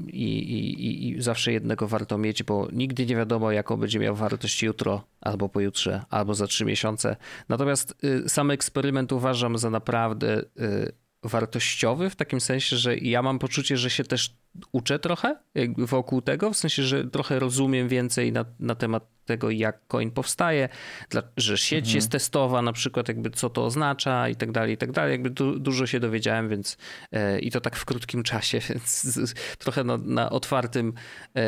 i, 0.08 0.24
i, 0.24 1.10
i- 1.10 1.22
zawsze 1.22 1.52
jednego 1.54 1.88
warto 1.88 2.18
mieć, 2.18 2.44
bo 2.44 2.68
nigdy 2.72 3.06
nie 3.06 3.16
wiadomo, 3.16 3.52
jaką 3.52 3.78
będzie 3.78 4.00
miał 4.00 4.16
wartość 4.16 4.64
jutro, 4.64 5.04
albo 5.22 5.50
pojutrze, 5.50 6.02
albo 6.10 6.34
za 6.34 6.48
trzy 6.48 6.66
miesiące. 6.66 7.16
Natomiast 7.50 7.96
sam 8.28 8.52
eksperyment 8.52 9.12
uważam 9.12 9.58
za 9.58 9.70
naprawdę 9.70 10.42
wartościowy 11.24 12.10
w 12.10 12.16
takim 12.16 12.42
sensie, 12.42 12.76
że 12.78 12.98
ja 12.98 13.22
mam 13.22 13.40
poczucie, 13.40 13.78
że 13.78 13.90
się 13.90 14.04
też 14.04 14.36
uczę 14.72 15.00
trochę 15.00 15.36
jakby 15.56 15.86
wokół 15.88 16.22
tego, 16.22 16.54
w 16.54 16.58
sensie, 16.58 16.84
że 16.84 17.06
trochę 17.06 17.40
rozumiem 17.40 17.88
więcej 17.88 18.32
na, 18.32 18.46
na 18.60 18.76
temat 18.76 19.18
tego, 19.28 19.52
jak 19.52 19.88
coin 19.88 20.12
powstaje, 20.12 20.70
dla, 21.10 21.24
że 21.38 21.58
sieć 21.58 21.94
jest 21.94 22.12
testowa, 22.12 22.62
na 22.62 22.74
przykład 22.74 23.08
jakby 23.08 23.30
co 23.30 23.50
to 23.50 23.66
oznacza 23.66 24.30
i 24.30 24.36
tak 24.36 24.52
dalej, 24.52 24.74
i 24.74 24.78
tak 24.78 24.92
dalej. 24.92 25.12
Jakby 25.12 25.30
du, 25.30 25.60
dużo 25.60 25.88
się 25.88 26.00
dowiedziałem, 26.00 26.50
więc 26.50 26.78
e, 27.12 27.40
i 27.40 27.52
to 27.52 27.62
tak 27.62 27.76
w 27.76 27.86
krótkim 27.86 28.24
czasie, 28.24 28.60
więc 28.70 29.04
z, 29.04 29.34
trochę 29.58 29.84
na, 29.84 29.98
na 29.98 30.30
otwartym, 30.30 30.94
e, 31.36 31.42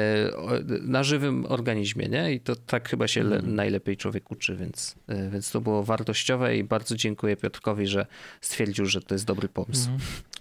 na 0.81 1.03
żywym 1.03 1.45
organizmie, 1.45 2.07
nie? 2.07 2.33
I 2.33 2.39
to 2.39 2.55
tak 2.55 2.89
chyba 2.89 3.07
się 3.07 3.23
le, 3.23 3.41
najlepiej 3.41 3.97
człowiek 3.97 4.31
uczy, 4.31 4.55
więc, 4.55 4.95
e, 5.07 5.29
więc 5.29 5.51
to 5.51 5.61
było 5.61 5.83
wartościowe 5.83 6.57
i 6.57 6.63
bardzo 6.63 6.95
dziękuję 6.95 7.37
Piotrkowi, 7.37 7.87
że 7.87 8.05
stwierdził, 8.41 8.85
że 8.85 9.01
to 9.01 9.15
jest 9.15 9.25
dobry 9.25 9.49
pomysł. 9.49 9.89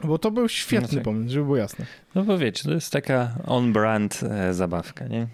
Bo 0.04 0.18
to 0.18 0.30
był 0.30 0.48
świetny 0.48 0.88
No 0.88 0.94
tak. 0.94 1.04
pomysł, 1.04 1.30
żeby 1.32 1.44
było 1.44 1.56
jasne. 1.56 1.86
No 2.14 2.24
bo 2.24 2.38
wiecie, 2.38 2.57
to 2.62 2.70
jest 2.70 2.92
taka 2.92 3.34
on-brand 3.46 4.20
e, 4.22 4.54
zabawka, 4.54 5.06
nie? 5.06 5.26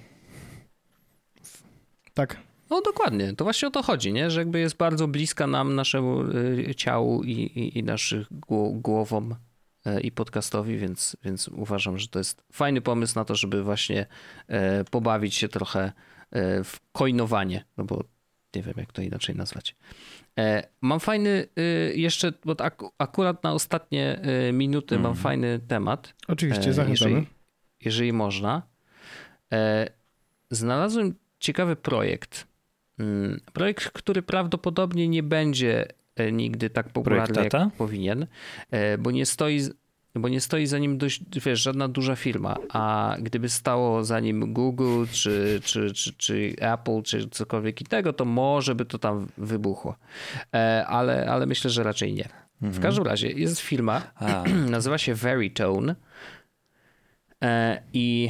Tak. 2.14 2.36
No 2.70 2.80
dokładnie, 2.80 3.32
to 3.32 3.44
właśnie 3.44 3.68
o 3.68 3.70
to 3.70 3.82
chodzi, 3.82 4.12
nie? 4.12 4.30
że 4.30 4.40
jakby 4.40 4.58
jest 4.60 4.76
bardzo 4.76 5.08
bliska 5.08 5.46
nam, 5.46 5.74
naszemu 5.74 6.20
y, 6.68 6.74
ciału 6.76 7.22
i, 7.22 7.30
i, 7.30 7.78
i 7.78 7.82
naszych 7.82 8.32
gło- 8.32 8.80
głowom 8.80 9.34
e, 9.84 10.00
i 10.00 10.12
podcastowi, 10.12 10.78
więc, 10.78 11.16
więc 11.24 11.48
uważam, 11.48 11.98
że 11.98 12.08
to 12.08 12.18
jest 12.18 12.42
fajny 12.52 12.80
pomysł 12.80 13.18
na 13.18 13.24
to, 13.24 13.34
żeby 13.34 13.62
właśnie 13.62 14.06
e, 14.48 14.84
pobawić 14.84 15.34
się 15.34 15.48
trochę 15.48 15.92
e, 16.30 16.64
w 16.64 16.80
coinowanie, 16.92 17.64
no 17.76 17.84
bo 17.84 18.04
nie 18.56 18.62
wiem 18.62 18.74
jak 18.76 18.92
to 18.92 19.02
inaczej 19.02 19.36
nazwać. 19.36 19.76
E, 20.38 20.68
Mam 20.80 21.00
fajny 21.00 21.46
y, 21.58 21.92
jeszcze, 21.96 22.32
bo 22.44 22.52
ak- 22.60 22.92
akurat 22.98 23.44
na 23.44 23.52
ostatnie 23.52 24.20
y, 24.48 24.52
minuty 24.52 24.98
mam 24.98 25.14
fajny 25.14 25.60
temat. 25.68 26.14
Oczywiście, 26.28 26.70
E, 26.70 26.72
zachęcamy. 26.72 27.10
Jeżeli, 27.10 27.26
jeżeli 27.84 28.12
można. 28.12 28.62
E, 29.52 29.86
Znalazłem 30.50 31.14
ciekawy 31.38 31.76
projekt. 31.76 32.46
Mm, 32.98 33.40
Projekt, 33.52 33.90
który 33.90 34.22
prawdopodobnie 34.22 35.08
nie 35.08 35.22
będzie 35.22 35.86
nigdy 36.32 36.70
tak 36.70 36.88
popularny, 36.88 37.34
jak 37.66 37.74
powinien, 37.78 38.26
bo 38.98 39.10
nie 39.10 39.26
stoi. 39.26 39.60
Z- 40.14 40.18
Bo 40.20 40.28
nie 40.28 40.40
stoi 40.40 40.66
za 40.66 40.78
nim 40.78 40.98
dość, 40.98 41.20
wiesz, 41.44 41.62
żadna 41.62 41.88
duża 41.88 42.16
firma, 42.16 42.56
a 42.68 43.16
gdyby 43.20 43.48
stało 43.48 44.04
za 44.04 44.20
nim 44.20 44.52
Google, 44.52 45.04
czy, 45.12 45.60
czy, 45.64 45.92
czy, 45.92 46.12
czy 46.12 46.54
Apple, 46.60 47.02
czy 47.02 47.28
cokolwiek 47.28 47.80
innego, 47.80 48.12
to 48.12 48.24
może 48.24 48.74
by 48.74 48.84
to 48.84 48.98
tam 48.98 49.28
wybuchło. 49.38 49.96
E, 50.54 50.86
Ale, 50.86 51.26
ale 51.30 51.46
myślę, 51.46 51.70
że 51.70 51.82
raczej 51.82 52.14
nie. 52.14 52.28
W 52.60 52.80
każdym 52.80 53.04
razie 53.04 53.30
jest 53.30 53.60
firma, 53.60 54.02
A, 54.14 54.44
nazywa 54.70 54.98
się 54.98 55.14
Veritone. 55.14 55.94
E, 57.44 57.82
I 57.92 58.28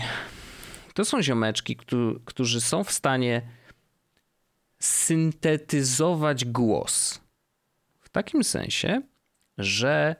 to 0.94 1.04
są 1.04 1.22
ziomeczki, 1.22 1.76
którzy 2.24 2.60
są 2.60 2.84
w 2.84 2.92
stanie 2.92 3.42
syntetyzować 4.78 6.44
głos. 6.44 7.20
W 8.00 8.08
takim 8.08 8.44
sensie, 8.44 9.02
że 9.58 10.16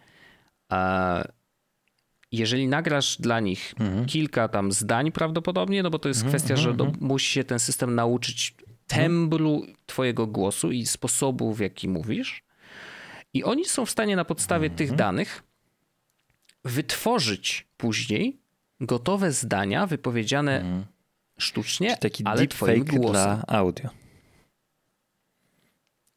jeżeli 2.37 2.69
nagrasz 2.69 3.17
dla 3.21 3.41
nich 3.41 3.75
mhm. 3.81 4.07
kilka 4.07 4.49
tam 4.49 4.73
zdań 4.73 5.13
prawdopodobnie, 5.13 5.83
no 5.83 5.91
bo 5.91 5.99
to 5.99 6.09
jest 6.09 6.21
mhm, 6.21 6.31
kwestia, 6.33 6.57
że 6.57 6.75
do, 6.75 6.85
mhm. 6.85 7.07
musi 7.07 7.33
się 7.33 7.45
ten 7.45 7.59
system 7.59 7.95
nauczyć 7.95 8.55
tembru 8.87 9.63
twojego 9.87 10.27
głosu 10.27 10.73
i 10.73 10.87
sposobu, 10.87 11.55
w 11.55 11.61
jaki 11.61 11.89
mówisz. 11.89 12.43
I 13.35 13.45
oni 13.45 13.65
są 13.65 13.87
w 13.87 13.91
stanie 13.91 14.17
na 14.17 14.25
podstawie 14.25 14.71
tych 14.71 14.95
danych 14.95 15.43
wytworzyć 16.65 17.67
później 17.77 18.39
gotowe 18.81 19.33
zdania 19.33 19.87
wypowiedziane 19.87 20.85
sztucznie, 21.39 21.89
Czyli 21.89 22.01
taki 22.01 22.25
ale 22.27 22.47
twoim 22.47 22.85
głosem. 22.85 23.13
dla 23.13 23.43
audio. 23.47 23.91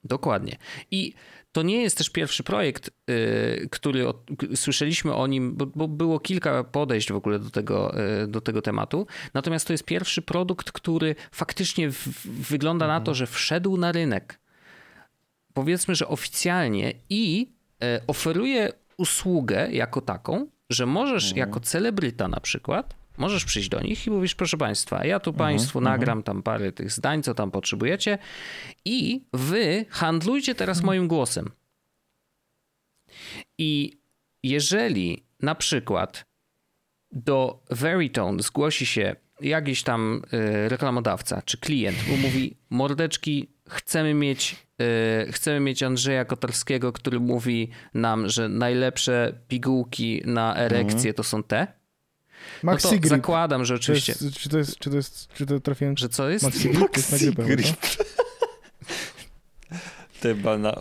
Dokładnie. 0.04 0.58
I 0.92 1.14
to 1.58 1.62
nie 1.62 1.82
jest 1.82 1.98
też 1.98 2.10
pierwszy 2.10 2.44
projekt, 2.44 2.90
y, 3.10 3.68
który 3.72 4.08
od, 4.08 4.18
słyszeliśmy 4.56 5.16
o 5.16 5.28
nim, 5.28 5.56
bo, 5.56 5.66
bo, 5.66 5.88
było 5.88 6.20
kilka 6.20 6.64
podejść 6.64 7.12
w 7.12 7.16
ogóle 7.16 7.40
do 7.40 7.50
tego, 7.50 7.94
y, 8.24 8.28
do 8.28 8.42
tego 8.42 8.62
tematu. 8.62 9.08
Natomiast 9.34 9.68
to 9.68 9.74
jest 9.74 9.84
pierwszy 9.84 10.22
produkt, 10.22 10.72
który 10.72 11.16
faktycznie 11.32 11.92
w, 11.92 12.08
wygląda 12.50 12.86
mhm. 12.86 13.00
na 13.00 13.06
to, 13.06 13.12
mhm. 13.12 13.16
że 13.16 13.28
wszedł 13.28 13.78
na 13.78 13.92
rynek. 13.92 14.40
Powiedzmy, 15.54 15.96
że 15.96 16.08
oficjalnie 16.08 16.94
i 17.10 17.52
y, 17.84 17.86
oferuje 18.08 18.74
usługę 18.98 19.68
jako 19.72 20.02
taką, 20.02 20.48
że 20.70 20.86
możesz 20.86 21.24
mhm. 21.24 21.38
jako 21.38 21.60
celebryta 21.60 22.28
na 22.28 22.40
przykład 22.40 22.96
Możesz 23.18 23.46
przyjść 23.46 23.70
do 23.70 23.82
nich 23.82 24.08
i 24.08 24.12
mówisz, 24.12 24.36
proszę 24.36 24.58
Państwa, 24.58 25.06
ja 25.06 25.20
tu 25.20 25.30
mhm, 25.30 25.50
Państwu 25.50 25.80
mhm. 25.80 25.94
nagram 25.94 26.24
tam 26.24 26.44
parę 26.44 26.72
tych 26.72 26.92
zdań, 26.92 27.24
co 27.24 27.34
tam 27.34 27.52
potrzebujecie 27.52 28.18
i 28.86 29.26
wy 29.34 29.86
handlujcie 29.90 30.56
teraz 30.56 30.78
mhm. 30.78 30.86
moim 30.86 31.08
głosem. 31.08 31.52
I 33.58 34.00
jeżeli 34.44 35.24
na 35.40 35.56
przykład 35.56 36.26
do 37.12 37.64
Veritone 37.70 38.44
zgłosi 38.44 38.86
się 38.86 39.16
jakiś 39.42 39.84
tam 39.84 40.22
y, 40.34 40.70
reklamodawca 40.70 41.42
czy 41.42 41.58
klient, 41.58 41.98
bo 42.10 42.18
mówi, 42.18 42.58
mordeczki, 42.70 43.50
chcemy 43.70 44.14
mieć, 44.14 44.56
y, 45.28 45.32
chcemy 45.32 45.60
mieć 45.60 45.84
Andrzeja 45.84 46.26
Kotarskiego, 46.26 46.94
który 46.94 47.20
mówi 47.20 47.70
nam, 47.94 48.30
że 48.30 48.50
najlepsze 48.50 49.34
pigułki 49.48 50.22
na 50.26 50.56
erekcję 50.56 51.14
to 51.14 51.24
są 51.24 51.44
te, 51.44 51.68
Maxi 52.64 52.96
no 52.96 53.02
to 53.02 53.08
zakładam, 53.08 53.66
że 53.66 53.76
oczywiście... 53.76 54.16
To 54.16 54.26
jest, 54.26 54.38
czy, 54.38 54.50
to 54.50 54.58
jest, 54.58 54.78
czy, 54.78 54.90
to 54.90 54.96
jest, 54.96 55.34
czy 55.34 55.46
to 55.46 55.60
trafiłem... 55.60 55.98
Że 55.98 56.10
co 56.10 56.30
jest? 56.30 56.46
Maxi 56.46 56.70
Grip? 56.70 56.92
To 56.92 56.98
jest 57.00 57.12
na 57.12 57.18
grypę, 57.18 57.44
grip. 57.44 57.76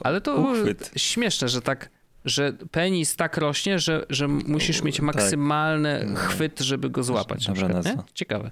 Ale 0.05 0.21
to 0.21 0.37
uchwyt. 0.37 0.91
śmieszne, 0.97 1.49
że 1.49 1.63
tak 1.63 1.91
że 2.25 2.53
penis 2.71 3.17
tak 3.17 3.37
rośnie, 3.37 3.79
że, 3.79 4.07
że 4.11 4.29
musisz 4.29 4.83
mieć 4.83 4.97
tak. 4.97 5.05
maksymalny 5.05 6.07
tak. 6.09 6.19
chwyt, 6.19 6.61
żeby 6.61 6.91
go 6.91 7.03
złapać. 7.03 7.47
Dobra 7.47 7.69
nazwa. 7.69 8.05
Ciekawe. 8.15 8.51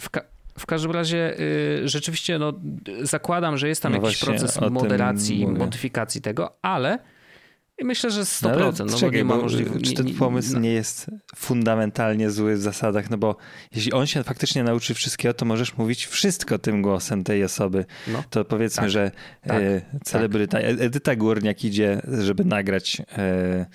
W, 0.00 0.10
ka 0.10 0.20
w 0.58 0.66
każdym 0.66 0.90
razie 0.90 1.40
y, 1.40 1.88
rzeczywiście 1.88 2.38
no, 2.38 2.52
zakładam, 3.02 3.58
że 3.58 3.68
jest 3.68 3.82
tam 3.82 3.92
no 3.92 4.02
jakiś 4.02 4.20
proces 4.20 4.60
moderacji, 4.70 5.46
modyfikacji 5.46 6.20
tego, 6.20 6.58
ale 6.62 6.98
i 7.82 7.84
myślę, 7.84 8.10
że 8.10 8.22
100%. 8.22 8.78
No, 8.78 8.84
no, 8.84 8.98
czekaj, 8.98 9.16
nie 9.16 9.24
ma 9.24 9.36
możliwości. 9.36 9.94
Czy 9.94 10.04
ten 10.04 10.14
pomysł 10.14 10.58
nie 10.58 10.72
jest 10.72 11.10
fundamentalnie 11.36 12.30
zły 12.30 12.54
w 12.54 12.60
zasadach? 12.60 13.10
No 13.10 13.18
bo 13.18 13.36
jeśli 13.74 13.92
on 13.92 14.06
się 14.06 14.22
faktycznie 14.22 14.64
nauczy 14.64 14.94
wszystkiego, 14.94 15.34
to 15.34 15.44
możesz 15.44 15.76
mówić 15.76 16.06
wszystko 16.06 16.58
tym 16.58 16.82
głosem 16.82 17.24
tej 17.24 17.44
osoby. 17.44 17.84
No, 18.08 18.24
to 18.30 18.44
powiedzmy, 18.44 18.80
tak, 18.80 18.90
że 18.90 19.10
tak, 19.46 19.62
e, 19.62 19.82
celebryta, 20.04 20.58
tak. 20.58 20.66
Edyta 20.80 21.16
Górniak 21.16 21.64
idzie, 21.64 22.02
żeby 22.20 22.44
nagrać 22.44 23.02
e, 23.18 23.66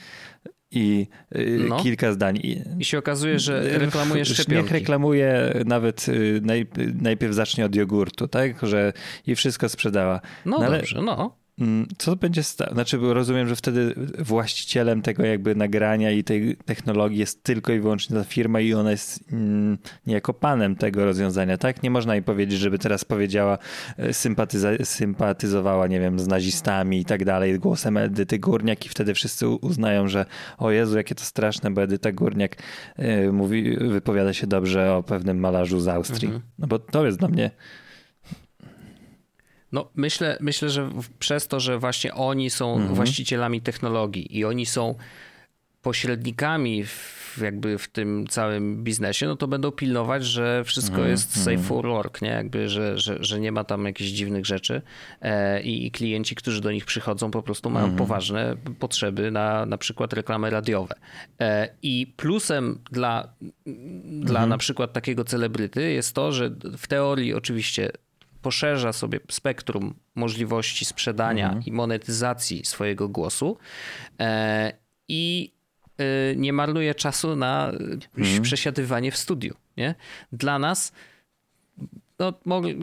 i 0.71 1.07
e, 1.31 1.43
no. 1.43 1.83
kilka 1.83 2.11
zdań. 2.11 2.37
I, 2.37 2.61
I 2.79 2.85
się 2.85 2.97
okazuje, 2.97 3.39
że 3.39 3.77
reklamuje 3.79 4.25
szczepionki. 4.25 4.63
Niech 4.63 4.71
reklamuje 4.71 5.53
nawet 5.65 6.05
e, 6.09 6.41
naj, 6.41 6.67
najpierw 7.01 7.33
zacznie 7.33 7.65
od 7.65 7.75
jogurtu, 7.75 8.27
tak? 8.27 8.65
Że 8.67 8.93
i 9.27 9.35
wszystko 9.35 9.69
sprzedała. 9.69 10.21
No, 10.45 10.59
no 10.59 10.71
dobrze, 10.71 10.97
ale, 10.97 11.05
no. 11.05 11.37
Mm, 11.59 11.87
co 11.97 12.15
będzie 12.15 12.43
stało? 12.43 12.73
Znaczy, 12.73 12.97
rozumiem, 13.01 13.47
że 13.47 13.55
wtedy 13.55 13.93
właścicielem 14.19 15.01
tego 15.01 15.25
jakby 15.25 15.55
nagrania 15.55 16.11
i 16.11 16.23
tej 16.23 16.57
technologii 16.65 17.19
jest 17.19 17.43
tylko 17.43 17.73
i 17.73 17.79
wyłącznie 17.79 18.17
ta 18.17 18.23
firma 18.23 18.59
i 18.59 18.73
ona 18.73 18.91
jest 18.91 19.23
mm, 19.31 19.77
niejako 20.07 20.33
panem 20.33 20.75
tego 20.75 21.05
rozwiązania, 21.05 21.57
tak? 21.57 21.83
Nie 21.83 21.91
można 21.91 22.15
jej 22.15 22.23
powiedzieć, 22.23 22.59
żeby 22.59 22.79
teraz 22.79 23.05
powiedziała, 23.05 23.57
e, 23.97 24.09
sympatyza- 24.09 24.85
sympatyzowała, 24.85 25.87
nie 25.87 25.99
wiem, 25.99 26.19
z 26.19 26.27
nazistami 26.27 26.99
i 26.99 27.05
tak 27.05 27.25
dalej, 27.25 27.59
głosem 27.59 27.97
Edyty 27.97 28.39
Górniak 28.39 28.85
i 28.85 28.89
wtedy 28.89 29.13
wszyscy 29.13 29.47
uznają, 29.47 30.07
że 30.07 30.25
o 30.57 30.71
Jezu, 30.71 30.97
jakie 30.97 31.15
to 31.15 31.23
straszne, 31.23 31.71
bo 31.71 31.81
Edyta 31.83 32.11
Górniak 32.11 32.55
y, 32.99 33.31
mówi, 33.31 33.77
wypowiada 33.77 34.33
się 34.33 34.47
dobrze 34.47 34.93
o 34.93 35.03
pewnym 35.03 35.39
malarzu 35.39 35.79
z 35.79 35.87
Austrii. 35.87 36.25
Mhm. 36.25 36.43
No 36.59 36.67
bo 36.67 36.79
to 36.79 37.05
jest 37.05 37.19
dla 37.19 37.27
mnie 37.27 37.51
no, 39.71 39.89
myślę, 39.95 40.37
myślę, 40.41 40.69
że 40.69 40.89
przez 41.19 41.47
to, 41.47 41.59
że 41.59 41.79
właśnie 41.79 42.13
oni 42.13 42.49
są 42.49 42.75
mhm. 42.75 42.95
właścicielami 42.95 43.61
technologii 43.61 44.37
i 44.37 44.45
oni 44.45 44.65
są 44.65 44.95
pośrednikami 45.81 46.85
w, 46.85 47.39
jakby 47.41 47.77
w 47.77 47.87
tym 47.87 48.27
całym 48.27 48.83
biznesie, 48.83 49.25
no 49.25 49.35
to 49.35 49.47
będą 49.47 49.71
pilnować, 49.71 50.25
że 50.25 50.63
wszystko 50.63 50.95
mhm. 50.95 51.11
jest 51.11 51.31
safe 51.31 51.51
mhm. 51.51 51.67
for 51.67 51.87
work, 51.87 52.21
nie? 52.21 52.29
Jakby, 52.29 52.69
że, 52.69 52.97
że, 52.97 53.17
że 53.19 53.39
nie 53.39 53.51
ma 53.51 53.63
tam 53.63 53.85
jakichś 53.85 54.09
dziwnych 54.09 54.45
rzeczy 54.45 54.81
e, 55.21 55.61
i, 55.61 55.85
i, 55.85 55.91
klienci, 55.91 56.35
którzy 56.35 56.61
do 56.61 56.71
nich 56.71 56.85
przychodzą 56.85 57.31
po 57.31 57.43
prostu 57.43 57.69
mają 57.69 57.85
mhm. 57.85 57.97
poważne 57.97 58.55
potrzeby 58.79 59.31
na 59.31 59.65
na 59.65 59.77
przykład 59.77 60.13
reklamy 60.13 60.49
radiowe. 60.49 60.95
E, 61.39 61.69
I 61.81 62.13
plusem 62.17 62.79
dla, 62.91 63.33
dla 64.05 64.39
mhm. 64.39 64.49
na 64.49 64.57
przykład 64.57 64.93
takiego 64.93 65.23
celebryty 65.23 65.91
jest 65.91 66.15
to, 66.15 66.31
że 66.31 66.49
w 66.77 66.87
teorii 66.87 67.33
oczywiście 67.33 67.91
poszerza 68.41 68.93
sobie 68.93 69.19
spektrum 69.31 69.93
możliwości 70.15 70.85
sprzedania 70.85 71.45
mhm. 71.45 71.65
i 71.65 71.71
monetyzacji 71.71 72.65
swojego 72.65 73.09
głosu 73.09 73.57
e, 74.19 74.73
i 75.07 75.51
e, 75.97 76.35
nie 76.35 76.53
marnuje 76.53 76.95
czasu 76.95 77.35
na 77.35 77.71
mhm. 78.17 78.41
przesiadywanie 78.41 79.11
w 79.11 79.17
studiu. 79.17 79.55
Nie? 79.77 79.95
Dla 80.31 80.59
nas 80.59 80.91
no, 82.19 82.33
mogli, 82.45 82.79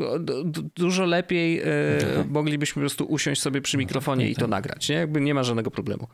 dużo 0.77 1.05
lepiej 1.05 1.63
mhm. 1.63 2.31
moglibyśmy 2.31 2.75
po 2.75 2.81
prostu 2.81 3.05
usiąść 3.05 3.43
sobie 3.43 3.61
przy 3.61 3.79
mikrofonie 3.79 4.31
i 4.31 4.35
to 4.35 4.47
nagrać. 4.47 4.89
Nie? 4.89 4.97
Jakby 4.97 5.21
nie 5.21 5.35
ma 5.35 5.43
żadnego 5.43 5.71
problemu. 5.71 6.09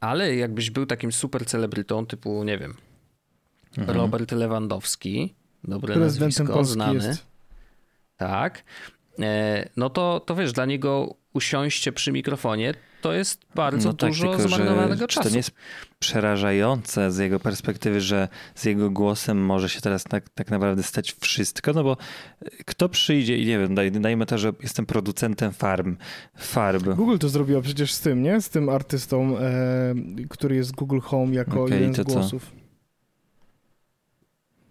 Ale 0.00 0.36
jakbyś 0.36 0.70
był 0.70 0.86
takim 0.86 1.12
super 1.12 1.46
celebrytą 1.46 2.06
typu, 2.06 2.44
nie 2.44 2.58
wiem, 2.58 2.74
mhm. 3.78 3.98
Robert 3.98 4.32
Lewandowski, 4.32 5.34
dobre 5.64 5.96
nazwisko, 5.96 6.64
znany. 6.64 6.94
Jest 6.94 7.33
tak, 8.16 8.64
e, 9.18 9.68
no 9.76 9.90
to, 9.90 10.20
to 10.20 10.34
wiesz, 10.34 10.52
dla 10.52 10.66
niego 10.66 11.16
usiąście 11.32 11.92
przy 11.92 12.12
mikrofonie 12.12 12.74
to 13.04 13.12
jest 13.12 13.40
bardzo 13.54 13.88
no 13.88 13.94
tak, 13.94 14.10
dużo 14.10 14.28
tylko, 14.28 14.48
zmarnowanego 14.48 15.00
że, 15.00 15.06
czasu. 15.06 15.20
Czy 15.20 15.28
to 15.28 15.30
nie 15.30 15.36
jest 15.36 15.52
przerażające 15.98 17.12
z 17.12 17.18
jego 17.18 17.40
perspektywy, 17.40 18.00
że 18.00 18.28
z 18.54 18.64
jego 18.64 18.90
głosem 18.90 19.44
może 19.44 19.68
się 19.68 19.80
teraz 19.80 20.04
tak, 20.04 20.28
tak 20.28 20.50
naprawdę 20.50 20.82
stać 20.82 21.12
wszystko? 21.20 21.72
No 21.72 21.84
bo 21.84 21.96
kto 22.64 22.88
przyjdzie 22.88 23.38
i 23.38 23.46
nie 23.46 23.58
wiem, 23.58 23.74
daj, 23.74 23.92
dajmy 23.92 24.26
to, 24.26 24.38
że 24.38 24.52
jestem 24.62 24.86
producentem 24.86 25.52
farm, 25.52 25.96
farb. 26.36 26.84
Google 26.84 27.18
to 27.18 27.28
zrobiło 27.28 27.62
przecież 27.62 27.92
z 27.92 28.00
tym, 28.00 28.22
nie? 28.22 28.40
Z 28.40 28.48
tym 28.48 28.68
artystą, 28.68 29.38
e, 29.38 29.94
który 30.28 30.56
jest 30.56 30.72
Google 30.72 31.00
Home 31.00 31.34
jako 31.34 31.64
okay, 31.64 31.78
jeden 31.80 31.94
z 31.94 32.00
głosów. 32.00 32.52
Co? 32.56 32.63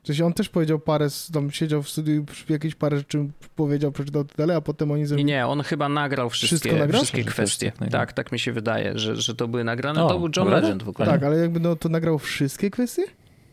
W 0.03 0.07
sensie 0.07 0.25
on 0.25 0.33
też 0.33 0.49
powiedział 0.49 0.79
parę, 0.79 1.07
tam 1.33 1.51
siedział 1.51 1.83
w 1.83 1.89
studiu, 1.89 2.25
jakieś 2.49 2.75
parę 2.75 2.97
rzeczy 2.97 3.29
powiedział, 3.55 3.91
przeczytał 3.91 4.23
tyle, 4.23 4.55
a 4.55 4.61
potem 4.61 4.91
oni 4.91 5.05
zrobili... 5.05 5.25
Nie, 5.25 5.33
nie, 5.33 5.47
on 5.47 5.61
chyba 5.61 5.89
nagrał 5.89 6.29
wszystkie, 6.29 6.73
nagrał? 6.73 7.01
wszystkie 7.01 7.23
kwestie. 7.23 7.71
Tak, 7.91 8.13
tak 8.13 8.31
mi 8.31 8.39
się 8.39 8.51
wydaje, 8.51 8.99
że, 8.99 9.15
że 9.15 9.35
to 9.35 9.47
były 9.47 9.63
nagrane. 9.63 10.03
O, 10.03 10.09
to 10.09 10.19
był 10.19 10.29
John 10.37 10.49
Legend 10.49 10.83
w 10.83 10.89
ogóle. 10.89 11.07
Tak, 11.07 11.23
ale 11.23 11.37
jakby 11.37 11.59
no, 11.59 11.75
to 11.75 11.89
nagrał 11.89 12.19
wszystkie 12.19 12.69
kwestie? 12.69 13.03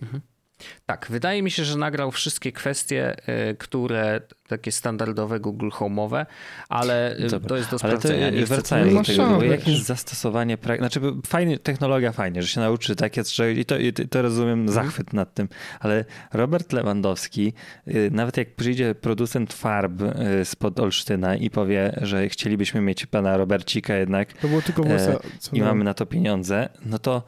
Mhm. 0.03 0.21
Tak, 0.87 1.07
wydaje 1.11 1.43
mi 1.43 1.51
się, 1.51 1.65
że 1.65 1.79
nagrał 1.79 2.11
wszystkie 2.11 2.53
kwestie, 2.53 3.17
y, 3.51 3.57
które 3.57 4.21
takie 4.49 4.73
standardowe 4.73 5.41
Google 5.41 5.69
Home'owe, 5.69 6.27
ale 6.69 7.17
y, 7.17 7.29
Dobra. 7.29 7.49
to 7.49 7.57
jest 7.57 7.71
do 7.71 7.79
sprawdzenia. 7.79 8.27
Ale 8.27 8.41
to, 8.41 8.47
wracając 8.47 8.95
do 8.95 9.03
tego, 9.03 9.37
bo 9.37 9.43
jakie 9.43 9.73
jest 9.73 9.85
zastosowanie, 9.85 10.59
znaczy 10.79 11.01
fajnie, 11.27 11.59
technologia 11.59 12.13
fajnie, 12.13 12.43
że 12.43 12.49
się 12.49 12.61
nauczy 12.61 12.97
takie, 12.97 13.25
że 13.25 13.53
i 13.53 13.65
to, 13.65 13.79
i 13.79 13.93
to 13.93 14.23
rozumiem 14.23 14.61
mhm. 14.61 14.75
zachwyt 14.75 15.13
nad 15.13 15.35
tym, 15.35 15.49
ale 15.81 16.05
Robert 16.33 16.73
Lewandowski, 16.73 17.53
nawet 18.11 18.37
jak 18.37 18.55
przyjdzie 18.55 18.95
producent 18.95 19.53
farb 19.53 19.93
spod 20.45 20.81
Olsztyna 20.81 21.37
i 21.37 21.51
powie, 21.51 21.99
że 22.03 22.29
chcielibyśmy 22.29 22.81
mieć 22.81 23.07
pana 23.07 23.37
Robercika 23.37 23.95
jednak 23.95 24.33
to 24.33 24.49
było 24.49 24.63
tylko 24.63 24.83
i 25.53 25.63
mamy 25.63 25.85
na 25.85 25.95
to 25.95 26.07
pieniądze, 26.07 26.69
no 26.87 26.99
to 26.99 27.23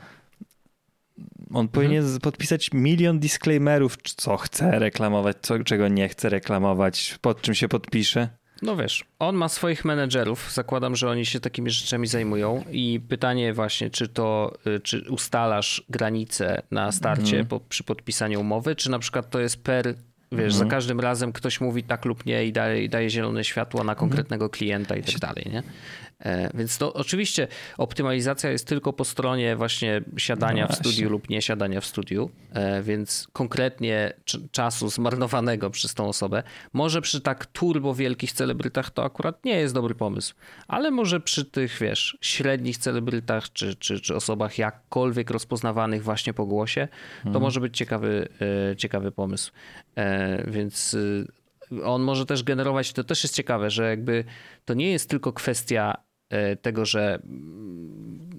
on 1.54 1.68
powinien 1.68 2.04
mhm. 2.04 2.20
podpisać 2.20 2.70
milion 2.72 3.18
disclaimerów, 3.18 3.96
co 4.02 4.36
chce 4.36 4.78
reklamować, 4.78 5.36
co, 5.42 5.64
czego 5.64 5.88
nie 5.88 6.08
chce 6.08 6.28
reklamować, 6.28 7.18
pod 7.20 7.42
czym 7.42 7.54
się 7.54 7.68
podpisze. 7.68 8.28
No 8.62 8.76
wiesz, 8.76 9.04
on 9.18 9.36
ma 9.36 9.48
swoich 9.48 9.84
menedżerów, 9.84 10.52
zakładam, 10.52 10.96
że 10.96 11.10
oni 11.10 11.26
się 11.26 11.40
takimi 11.40 11.70
rzeczami 11.70 12.06
zajmują 12.06 12.64
i 12.70 13.00
pytanie 13.08 13.52
właśnie, 13.52 13.90
czy 13.90 14.08
to, 14.08 14.52
y, 14.66 14.80
czy 14.80 15.10
ustalasz 15.10 15.84
granice 15.88 16.62
na 16.70 16.92
starcie 16.92 17.36
mm. 17.36 17.46
po, 17.46 17.60
przy 17.60 17.84
podpisaniu 17.84 18.40
umowy, 18.40 18.76
czy 18.76 18.90
na 18.90 18.98
przykład 18.98 19.30
to 19.30 19.40
jest 19.40 19.62
per 19.62 19.94
Wiesz, 20.32 20.54
za 20.54 20.64
mhm. 20.64 20.70
każdym 20.70 21.00
razem 21.00 21.32
ktoś 21.32 21.60
mówi 21.60 21.82
tak 21.82 22.04
lub 22.04 22.26
nie 22.26 22.44
i 22.44 22.52
daje, 22.52 22.88
daje 22.88 23.10
zielone 23.10 23.44
światło 23.44 23.84
na 23.84 23.94
konkretnego 23.94 24.50
klienta 24.50 24.96
i 24.96 25.02
tak 25.02 25.18
dalej, 25.18 25.46
nie? 25.52 25.62
E, 26.22 26.50
więc 26.54 26.78
to 26.78 26.92
oczywiście 26.92 27.48
optymalizacja 27.78 28.50
jest 28.50 28.66
tylko 28.66 28.92
po 28.92 29.04
stronie 29.04 29.56
właśnie 29.56 30.00
siadania 30.16 30.66
no 30.70 30.74
w 30.74 30.78
studiu 30.78 31.10
lub 31.10 31.28
nie 31.28 31.42
siadania 31.42 31.80
w 31.80 31.86
studiu, 31.86 32.30
e, 32.52 32.82
więc 32.82 33.28
konkretnie 33.32 34.12
czasu 34.50 34.90
zmarnowanego 34.90 35.70
przez 35.70 35.94
tą 35.94 36.08
osobę. 36.08 36.42
Może 36.72 37.00
przy 37.00 37.20
tak 37.20 37.46
turbo 37.46 37.94
wielkich 37.94 38.32
celebrytach 38.32 38.90
to 38.90 39.04
akurat 39.04 39.44
nie 39.44 39.56
jest 39.56 39.74
dobry 39.74 39.94
pomysł, 39.94 40.34
ale 40.68 40.90
może 40.90 41.20
przy 41.20 41.44
tych, 41.44 41.78
wiesz, 41.80 42.18
średnich 42.20 42.78
celebrytach 42.78 43.52
czy, 43.52 43.74
czy, 43.74 44.00
czy 44.00 44.16
osobach 44.16 44.58
jakkolwiek 44.58 45.30
rozpoznawanych 45.30 46.02
właśnie 46.02 46.34
po 46.34 46.46
głosie, 46.46 46.88
to 47.18 47.24
hmm. 47.24 47.42
może 47.42 47.60
być 47.60 47.76
ciekawy, 47.76 48.28
e, 48.72 48.76
ciekawy 48.76 49.12
pomysł. 49.12 49.52
Więc 50.46 50.96
on 51.84 52.02
może 52.02 52.26
też 52.26 52.42
generować, 52.42 52.92
to 52.92 53.04
też 53.04 53.22
jest 53.22 53.34
ciekawe, 53.34 53.70
że 53.70 53.90
jakby 53.90 54.24
to 54.64 54.74
nie 54.74 54.90
jest 54.90 55.10
tylko 55.10 55.32
kwestia 55.32 55.96
tego, 56.62 56.84
że 56.84 57.22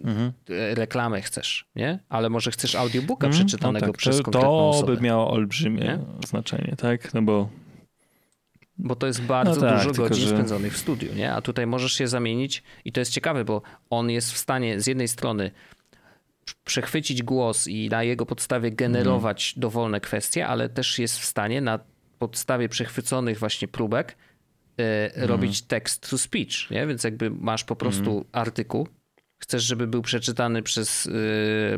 mhm. 0.04 0.32
reklamę 0.74 1.22
chcesz, 1.22 1.66
nie? 1.76 2.00
Ale 2.10 2.30
może 2.30 2.52
chcesz 2.52 2.76
audiobooka 2.76 3.28
mhm. 3.28 3.46
przeczytanego 3.46 3.86
no 3.86 3.92
tak, 3.92 3.98
przez 3.98 4.18
to, 4.18 4.24
konkretną 4.24 4.50
to 4.50 4.70
osobę. 4.70 4.94
To 4.94 4.98
by 4.98 5.04
miało 5.04 5.32
olbrzymie 5.32 5.84
nie? 5.84 6.00
znaczenie, 6.28 6.76
tak? 6.78 7.14
No 7.14 7.22
bo... 7.22 7.50
Bo 8.78 8.96
to 8.96 9.08
jest 9.08 9.22
bardzo 9.22 9.62
no 9.62 9.68
tak, 9.68 9.78
dużo 9.78 9.92
tylko, 9.92 10.10
godzin 10.10 10.28
że... 10.28 10.36
spędzonych 10.36 10.74
w 10.74 10.78
studiu, 10.78 11.14
nie? 11.14 11.34
A 11.34 11.42
tutaj 11.42 11.68
możesz 11.68 11.94
się 11.94 12.08
zamienić 12.08 12.64
i 12.86 12.92
to 12.92 13.00
jest 13.00 13.12
ciekawe, 13.12 13.46
bo 13.46 13.62
on 13.90 14.10
jest 14.10 14.34
w 14.34 14.38
stanie 14.38 14.80
z 14.80 14.88
jednej 14.88 15.08
strony 15.08 15.52
przechwycić 16.66 17.24
głos 17.24 17.68
i 17.68 17.90
na 17.90 18.04
jego 18.04 18.26
podstawie 18.26 18.72
generować 18.72 19.50
mhm. 19.50 19.62
dowolne 19.62 20.02
kwestie, 20.02 20.48
ale 20.48 20.70
też 20.70 21.00
jest 21.00 21.20
w 21.20 21.26
stanie 21.26 21.62
na 21.62 21.80
podstawie 22.20 22.70
przechwyconych 22.70 23.40
właśnie 23.40 23.68
próbek 23.68 24.16
mm. 24.78 25.30
robić 25.30 25.62
text 25.62 26.10
to 26.10 26.18
speech, 26.18 26.72
nie? 26.72 26.88
Więc 26.88 27.04
jakby 27.04 27.30
masz 27.30 27.64
po 27.64 27.76
prostu 27.76 28.12
mm. 28.12 28.24
artykuł, 28.32 28.88
chcesz, 29.38 29.64
żeby 29.64 29.88
był 29.88 30.02
przeczytany 30.02 30.64
przez, 30.64 31.10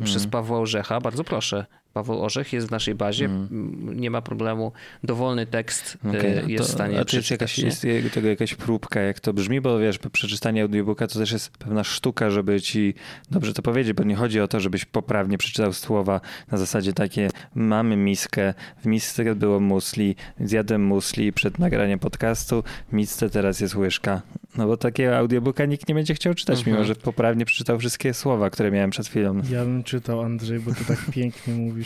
przez 0.04 0.24
mhm. 0.24 0.30
Pawła 0.30 0.60
Orzecha, 0.60 1.00
bardzo 1.02 1.24
proszę. 1.24 1.66
Paweł 1.96 2.24
Orzech 2.24 2.54
jest 2.54 2.68
w 2.68 2.72
naszej 2.72 2.96
bazie, 2.96 3.26
mm. 3.26 4.00
nie 4.00 4.12
ma 4.12 4.22
problemu. 4.22 4.72
Dowolny 5.04 5.46
tekst 5.46 5.98
okay, 6.10 6.44
y, 6.44 6.52
jest 6.52 6.64
to, 6.64 6.70
w 6.70 6.72
stanie 6.72 7.00
a 7.00 7.06
czy 7.06 7.22
jakaś, 7.32 7.60
jest 7.60 7.88
tego 8.14 8.28
jakaś 8.28 8.56
próbka, 8.56 9.00
jak 9.00 9.20
to 9.20 9.34
brzmi? 9.34 9.62
Bo 9.62 9.80
wiesz, 9.80 9.98
przeczytanie 10.12 10.62
audiobooka 10.62 11.08
to 11.08 11.20
też 11.20 11.32
jest 11.32 11.58
pewna 11.58 11.84
sztuka, 11.84 12.30
żeby 12.30 12.62
ci 12.62 12.94
dobrze 13.32 13.54
to 13.54 13.62
powiedzieć, 13.62 13.94
bo 13.94 14.04
nie 14.04 14.16
chodzi 14.16 14.40
o 14.40 14.48
to, 14.48 14.60
żebyś 14.60 14.86
poprawnie 14.86 15.38
przeczytał 15.38 15.74
słowa 15.74 16.22
na 16.52 16.58
zasadzie 16.58 16.94
takie 16.94 17.30
mamy 17.56 17.98
miskę, 17.98 18.54
w 18.82 18.86
misce 18.86 19.36
było 19.36 19.60
musli, 19.60 20.16
zjadłem 20.40 20.86
musli 20.86 21.34
przed 21.34 21.60
nagraniem 21.60 22.00
podcastu, 22.00 22.64
w 22.90 22.94
misce 22.94 23.30
teraz 23.30 23.60
jest 23.60 23.76
łyżka. 23.76 24.22
No 24.58 24.68
bo 24.68 24.78
takiego 24.78 25.18
audiobooka 25.18 25.66
nikt 25.66 25.90
nie 25.90 25.96
będzie 25.96 26.14
chciał 26.14 26.34
czytać, 26.34 26.66
mimo 26.66 26.80
mhm. 26.80 26.88
że 26.88 26.96
poprawnie 26.96 27.46
przeczytał 27.46 27.80
wszystkie 27.80 28.14
słowa, 28.14 28.50
które 28.50 28.72
miałem 28.72 28.90
przed 28.90 29.08
chwilą. 29.08 29.42
Ja 29.52 29.66
bym 29.66 29.84
czytał, 29.84 30.22
Andrzej, 30.22 30.60
bo 30.60 30.74
ty 30.74 30.86
tak 30.86 31.06
pięknie 31.16 31.54
mówisz. 31.54 31.85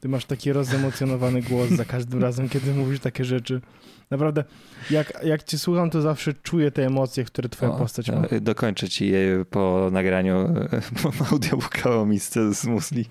Ty 0.00 0.08
masz 0.08 0.24
taki 0.24 0.52
rozemocjonowany 0.52 1.42
głos 1.42 1.70
za 1.70 1.84
każdym 1.84 2.22
razem, 2.22 2.48
kiedy 2.48 2.74
mówisz 2.74 3.00
takie 3.00 3.24
rzeczy. 3.24 3.60
Naprawdę, 4.10 4.44
jak, 4.90 5.24
jak 5.24 5.42
cię 5.42 5.58
słucham, 5.58 5.90
to 5.90 6.00
zawsze 6.00 6.34
czuję 6.34 6.70
te 6.70 6.86
emocje, 6.86 7.24
które 7.24 7.48
twoja 7.48 7.72
o, 7.72 7.78
postać 7.78 8.10
ma. 8.10 8.22
Dokończę 8.40 8.88
ci 8.88 9.08
je 9.08 9.44
po 9.50 9.88
nagraniu 9.92 10.54
audiobooka 11.30 11.90
o 11.90 12.06
misce 12.06 12.54
z 12.54 12.64
musli. 12.64 13.04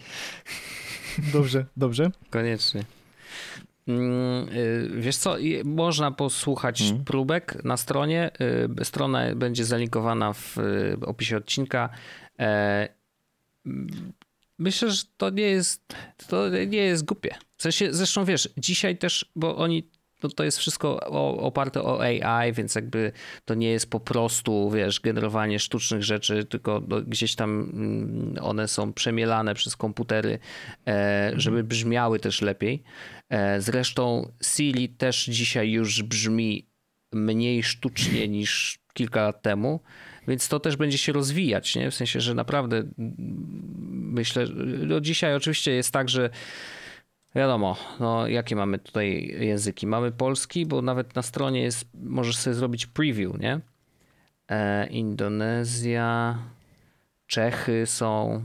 Dobrze, 1.34 1.66
dobrze. 1.78 2.12
Koniecznie. 2.30 2.84
Mm, 3.88 4.50
y, 4.50 4.90
wiesz 4.98 5.18
co, 5.18 5.36
można 5.66 6.12
posłuchać 6.12 6.82
mm. 6.82 7.04
próbek 7.04 7.64
na 7.64 7.78
stronie. 7.78 8.32
Strona 8.84 9.36
będzie 9.36 9.66
zalinkowana 9.66 10.34
w 10.34 10.58
opisie 11.02 11.38
odcinka. 11.38 11.90
Myślę, 14.60 14.92
że 14.92 15.04
to 15.18 15.30
nie 15.30 15.44
jest, 15.44 15.96
to 16.28 16.50
nie 16.50 16.78
jest 16.78 17.06
głupie. 17.06 17.36
W 17.58 17.64
sensie, 17.64 17.94
zresztą 17.94 18.26
wiesz, 18.26 18.50
dzisiaj 18.58 18.98
też, 18.98 19.32
bo 19.36 19.58
oni 19.58 19.90
no 20.24 20.30
to 20.30 20.44
jest 20.44 20.58
wszystko 20.58 21.00
oparte 21.40 21.84
o 21.84 22.02
AI, 22.02 22.54
więc 22.54 22.76
jakby 22.76 23.12
to 23.46 23.54
nie 23.54 23.70
jest 23.70 23.90
po 23.90 24.00
prostu, 24.00 24.72
wiesz, 24.72 25.00
generowanie 25.00 25.60
sztucznych 25.60 26.04
rzeczy, 26.04 26.46
tylko 26.46 26.82
no, 26.88 27.02
gdzieś 27.02 27.36
tam 27.36 27.72
mm, 27.74 28.36
one 28.42 28.68
są 28.68 28.94
przemielane 28.94 29.56
przez 29.56 29.76
komputery, 29.76 30.40
e, 30.88 31.32
żeby 31.36 31.58
mhm. 31.58 31.68
brzmiały 31.68 32.20
też 32.20 32.42
lepiej. 32.42 32.84
E, 33.30 33.62
zresztą 33.62 34.32
Siri 34.44 34.90
też 34.90 35.26
dzisiaj 35.26 35.72
już 35.72 36.04
brzmi 36.04 36.70
mniej 37.14 37.64
sztucznie 37.64 38.28
niż 38.28 38.80
kilka 38.94 39.22
lat 39.22 39.42
temu, 39.42 39.80
więc 40.28 40.48
to 40.48 40.60
też 40.60 40.78
będzie 40.78 40.98
się 40.98 41.14
rozwijać, 41.14 41.76
nie? 41.76 41.92
W 41.92 41.96
sensie, 41.96 42.22
że 42.22 42.34
naprawdę 42.34 42.84
myślę, 43.92 44.46
no 44.88 45.02
dzisiaj 45.02 45.36
oczywiście 45.36 45.72
jest 45.72 45.92
tak, 45.92 46.10
że 46.10 46.30
Wiadomo, 47.36 47.78
no 48.00 48.28
jakie 48.28 48.56
mamy 48.56 48.80
tutaj 48.80 49.36
języki? 49.40 49.88
Mamy 49.88 50.12
polski, 50.12 50.66
bo 50.66 50.82
nawet 50.82 51.16
na 51.16 51.22
stronie 51.22 51.62
jest, 51.62 51.90
możesz 51.94 52.38
sobie 52.38 52.54
zrobić 52.54 52.86
preview, 52.86 53.40
nie? 53.40 53.60
E, 54.50 54.88
Indonezja, 54.88 56.38
Czechy 57.28 57.86
są. 57.86 58.44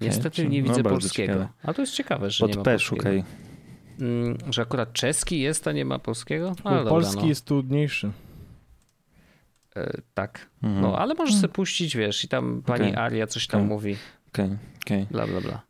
Niestety 0.00 0.48
nie 0.48 0.62
no, 0.62 0.68
widzę 0.68 0.82
polskiego. 0.82 1.32
Ciekawe. 1.32 1.48
A 1.62 1.72
to 1.72 1.82
jest 1.82 1.94
ciekawe, 1.94 2.30
że 2.30 2.44
Pod 2.44 2.50
nie 2.50 2.56
ma 2.56 2.62
P 2.62 2.78
szukaj. 2.78 3.24
Mm, 4.00 4.38
że 4.50 4.62
akurat 4.62 4.92
czeski 4.92 5.40
jest, 5.40 5.68
a 5.68 5.72
nie 5.72 5.84
ma 5.84 5.98
polskiego? 5.98 6.54
No, 6.64 6.70
dobra, 6.70 6.90
polski 6.90 7.22
no. 7.22 7.26
jest 7.26 7.44
trudniejszy. 7.44 8.10
E, 9.76 10.00
tak. 10.14 10.50
Mhm. 10.62 10.82
No, 10.82 10.98
ale 10.98 11.14
możesz 11.14 11.36
sobie 11.36 11.52
puścić, 11.52 11.96
wiesz, 11.96 12.24
i 12.24 12.28
tam 12.28 12.62
pani 12.66 12.90
okay. 12.90 13.02
Aria 13.02 13.26
coś 13.26 13.46
tam 13.46 13.60
okay. 13.60 13.68
mówi. 13.68 13.96
Okej, 14.28 14.46
okay. 14.46 14.58
okej. 14.84 15.06
Bla, 15.10 15.26
bla, 15.26 15.40
bla. 15.40 15.62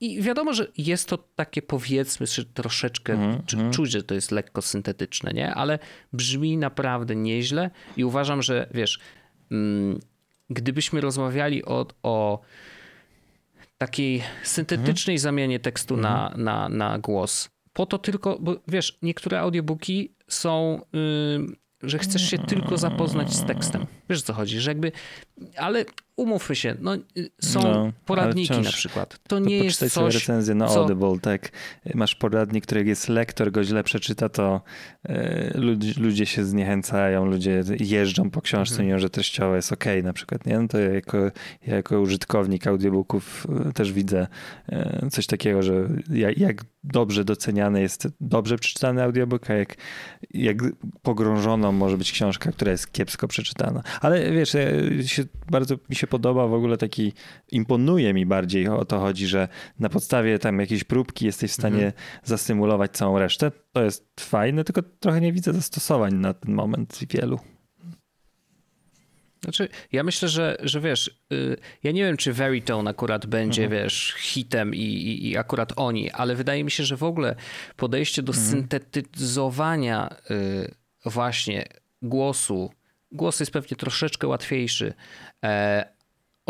I 0.00 0.22
wiadomo, 0.22 0.52
że 0.52 0.66
jest 0.78 1.08
to 1.08 1.18
takie 1.18 1.62
powiedzmy, 1.62 2.26
że 2.26 2.44
troszeczkę, 2.44 3.12
mm, 3.12 3.42
czy, 3.46 3.56
mm. 3.56 3.72
czuć, 3.72 3.90
że 3.90 4.02
to 4.02 4.14
jest 4.14 4.30
lekko 4.30 4.62
syntetyczne, 4.62 5.32
nie? 5.32 5.54
Ale 5.54 5.78
brzmi 6.12 6.56
naprawdę 6.56 7.16
nieźle 7.16 7.70
i 7.96 8.04
uważam, 8.04 8.42
że 8.42 8.68
wiesz, 8.74 9.00
mm, 9.50 10.00
gdybyśmy 10.50 11.00
rozmawiali 11.00 11.64
o, 11.64 11.86
o 12.02 12.40
takiej 13.78 14.22
syntetycznej 14.42 15.14
mm. 15.14 15.18
zamianie 15.18 15.60
tekstu 15.60 15.96
na, 15.96 16.26
mhm. 16.26 16.44
na, 16.44 16.68
na 16.68 16.98
głos, 16.98 17.50
po 17.72 17.86
to 17.86 17.98
tylko, 17.98 18.38
bo 18.40 18.56
wiesz, 18.68 18.98
niektóre 19.02 19.40
audiobooki 19.40 20.14
są... 20.28 20.80
Yy, 20.92 21.60
że 21.82 21.98
chcesz 21.98 22.30
się 22.30 22.38
tylko 22.38 22.78
zapoznać 22.78 23.32
z 23.32 23.44
tekstem. 23.44 23.86
Wiesz 24.10 24.18
o 24.18 24.22
co 24.22 24.32
chodzi, 24.32 24.60
że 24.60 24.70
jakby, 24.70 24.92
ale 25.56 25.84
umówmy 26.20 26.56
się, 26.56 26.76
no, 26.80 26.96
są 27.40 27.62
no, 27.62 27.92
poradniki 28.06 28.60
na 28.60 28.72
przykład. 28.72 29.18
To 29.28 29.38
nie 29.38 29.58
to 29.58 29.64
jest 29.64 29.78
coś... 29.78 29.92
sobie 29.92 30.10
recenzję 30.10 30.54
na 30.54 30.68
co... 30.68 30.80
Audible, 30.80 31.18
tak. 31.22 31.50
Masz 31.94 32.14
poradnik, 32.14 32.66
którego 32.66 32.88
jest 32.88 33.08
lektor, 33.08 33.52
go 33.52 33.64
źle 33.64 33.84
przeczyta, 33.84 34.28
to 34.28 34.60
e, 35.04 35.58
ludzie, 35.98 36.26
się 36.26 36.44
zniechęcają, 36.44 37.26
ludzie 37.26 37.62
jeżdżą 37.80 38.30
po 38.30 38.42
książce, 38.42 38.74
mhm. 38.74 38.86
mimo 38.88 38.98
że 38.98 39.10
treściowo 39.10 39.56
jest 39.56 39.72
ok 39.72 39.84
na 40.02 40.12
przykład, 40.12 40.46
nie? 40.46 40.58
No 40.58 40.68
to 40.68 40.78
ja 40.78 40.90
jako, 40.94 41.18
ja 41.66 41.76
jako 41.76 42.00
użytkownik 42.00 42.66
audiobooków 42.66 43.46
e, 43.68 43.72
też 43.72 43.92
widzę 43.92 44.26
e, 44.68 45.08
coś 45.10 45.26
takiego, 45.26 45.62
że 45.62 45.88
jak, 46.10 46.38
jak 46.38 46.64
dobrze 46.84 47.24
doceniany 47.24 47.80
jest 47.80 48.08
dobrze 48.20 48.58
przeczytany 48.58 49.02
audiobook, 49.02 49.50
a 49.50 49.54
jak, 49.54 49.76
jak 50.30 50.56
pogrążoną 51.02 51.72
może 51.72 51.98
być 51.98 52.12
książka, 52.12 52.52
która 52.52 52.72
jest 52.72 52.92
kiepsko 52.92 53.28
przeczytana. 53.28 53.82
Ale 54.00 54.32
wiesz, 54.32 54.56
się, 55.06 55.24
bardzo 55.50 55.76
mi 55.90 55.96
się 55.96 56.06
podoba 56.10 56.46
w 56.46 56.54
ogóle 56.54 56.76
taki, 56.76 57.12
imponuje 57.52 58.14
mi 58.14 58.26
bardziej 58.26 58.68
o 58.68 58.84
to 58.84 58.98
chodzi, 58.98 59.26
że 59.26 59.48
na 59.78 59.88
podstawie 59.88 60.38
tam 60.38 60.60
jakiejś 60.60 60.84
próbki 60.84 61.26
jesteś 61.26 61.50
w 61.50 61.54
stanie 61.54 61.86
mhm. 61.86 61.92
zasymulować 62.24 62.90
całą 62.90 63.18
resztę. 63.18 63.50
To 63.72 63.82
jest 63.82 64.20
fajne, 64.20 64.64
tylko 64.64 64.82
trochę 65.00 65.20
nie 65.20 65.32
widzę 65.32 65.52
zastosowań 65.52 66.14
na 66.14 66.34
ten 66.34 66.54
moment 66.54 66.98
wielu. 67.10 67.40
Znaczy, 69.42 69.68
ja 69.92 70.02
myślę, 70.02 70.28
że, 70.28 70.56
że 70.62 70.80
wiesz, 70.80 71.20
yy, 71.30 71.56
ja 71.82 71.92
nie 71.92 72.04
wiem, 72.04 72.16
czy 72.16 72.32
Veritone 72.32 72.90
akurat 72.90 73.26
będzie, 73.26 73.64
mhm. 73.64 73.82
wiesz, 73.82 74.14
hitem 74.18 74.74
i, 74.74 74.78
i, 74.78 75.30
i, 75.30 75.36
akurat 75.36 75.72
oni, 75.76 76.10
ale 76.10 76.34
wydaje 76.34 76.64
mi 76.64 76.70
się, 76.70 76.84
że 76.84 76.96
w 76.96 77.02
ogóle 77.02 77.36
podejście 77.76 78.22
do 78.22 78.32
mhm. 78.32 78.50
syntetyzowania 78.50 80.16
yy, 80.30 80.74
właśnie 81.04 81.64
głosu, 82.02 82.70
głos 83.12 83.40
jest 83.40 83.52
pewnie 83.52 83.76
troszeczkę 83.76 84.26
łatwiejszy, 84.26 84.94
e, 85.44 85.99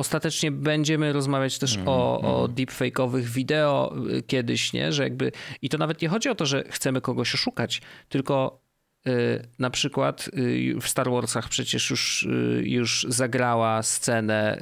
ostatecznie 0.01 0.51
będziemy 0.51 1.13
rozmawiać 1.13 1.59
też 1.59 1.75
mm, 1.75 1.89
o, 1.89 2.21
mm. 2.21 2.31
o 2.35 2.49
deepfake'owych 2.49 3.23
wideo 3.23 3.95
y, 4.11 4.23
kiedyś, 4.23 4.73
nie? 4.73 4.93
Że 4.93 5.03
jakby, 5.03 5.33
I 5.63 5.69
to 5.69 5.79
nawet 5.79 6.03
nie 6.03 6.09
chodzi 6.09 6.29
o 6.29 6.35
to, 6.35 6.47
że 6.47 6.65
chcemy 6.69 7.01
kogoś 7.01 7.35
oszukać, 7.35 7.83
tylko 8.09 8.63
y, 9.07 9.11
na 9.59 9.71
przykład 9.71 10.31
y, 10.39 10.75
w 10.81 10.89
Star 10.89 11.11
Warsach 11.11 11.49
przecież 11.49 11.91
już, 11.91 12.29
już 12.63 13.07
zagrała 13.09 13.83
scenę, 13.83 14.61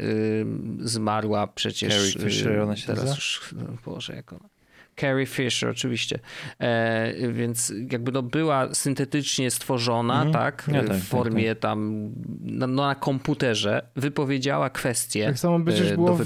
zmarła 0.81 1.47
przecież. 1.47 2.13
Carrie 2.13 2.31
Fisher 2.31 2.61
ona 2.61 2.77
się 2.77 2.87
teraz 2.87 3.17
już, 3.17 3.55
no, 3.57 3.65
Boże, 3.85 4.15
jak 4.15 4.33
ona. 4.33 4.49
Carrie 5.01 5.27
Fisher 5.27 5.71
oczywiście, 5.71 6.19
e, 6.59 7.33
więc 7.33 7.73
jakby 7.93 8.13
no 8.13 8.23
była 8.23 8.75
syntetycznie 8.75 9.51
stworzona, 9.51 10.23
mm. 10.23 10.33
tak, 10.33 10.69
ja 10.73 10.85
tak, 10.85 10.97
w 10.97 11.05
formie 11.09 11.49
tak, 11.49 11.59
tak. 11.59 11.63
tam 11.63 12.11
no, 12.41 12.67
na 12.67 12.95
komputerze, 12.95 13.89
wypowiedziała 13.97 14.71
kwestię 14.71 15.27
Tak 15.27 15.39
samo 15.39 15.65
przecież 15.65 15.91
e, 15.91 15.95
było 15.95 16.15
w, 16.15 16.25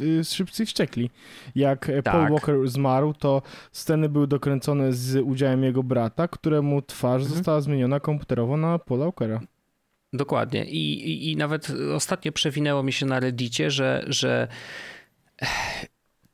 w 0.00 0.24
Szybcy 0.24 0.66
Wściekli. 0.66 1.10
Jak 1.54 1.86
tak. 1.86 2.14
Paul 2.14 2.30
Walker 2.30 2.68
zmarł, 2.68 3.14
to 3.14 3.42
sceny 3.72 4.08
były 4.08 4.26
dokręcone 4.26 4.92
z 4.92 5.16
udziałem 5.16 5.64
jego 5.64 5.82
brata, 5.82 6.28
któremu 6.28 6.82
twarz 6.82 7.22
mhm. 7.22 7.34
została 7.34 7.60
zmieniona 7.60 8.00
komputerowo 8.00 8.56
na 8.56 8.78
Paula 8.78 9.04
Walkera. 9.04 9.40
Dokładnie. 10.12 10.64
I, 10.64 11.10
i, 11.10 11.30
I 11.32 11.36
nawet 11.36 11.72
ostatnio 11.94 12.32
przewinęło 12.32 12.82
mi 12.82 12.92
się 12.92 13.06
na 13.06 13.20
Reddicie, 13.20 13.70
że, 13.70 14.04
że 14.06 14.48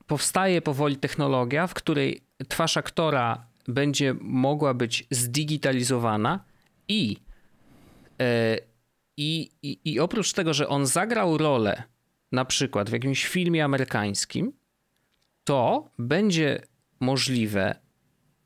powstaje 0.08 0.62
powoli 0.62 0.96
technologia, 0.96 1.66
w 1.66 1.74
której 1.74 2.20
twarz 2.48 2.76
aktora 2.76 3.46
będzie 3.68 4.14
mogła 4.20 4.74
być 4.74 5.06
zdigitalizowana 5.10 6.44
i, 6.88 7.16
e, 8.20 8.58
i, 9.16 9.50
i, 9.62 9.78
i 9.84 10.00
oprócz 10.00 10.32
tego, 10.32 10.54
że 10.54 10.68
on 10.68 10.86
zagrał 10.86 11.38
rolę 11.38 11.82
na 12.32 12.44
przykład 12.44 12.90
w 12.90 12.92
jakimś 12.92 13.26
filmie 13.26 13.64
amerykańskim, 13.64 14.52
to 15.44 15.90
będzie 15.98 16.62
możliwe 17.00 17.74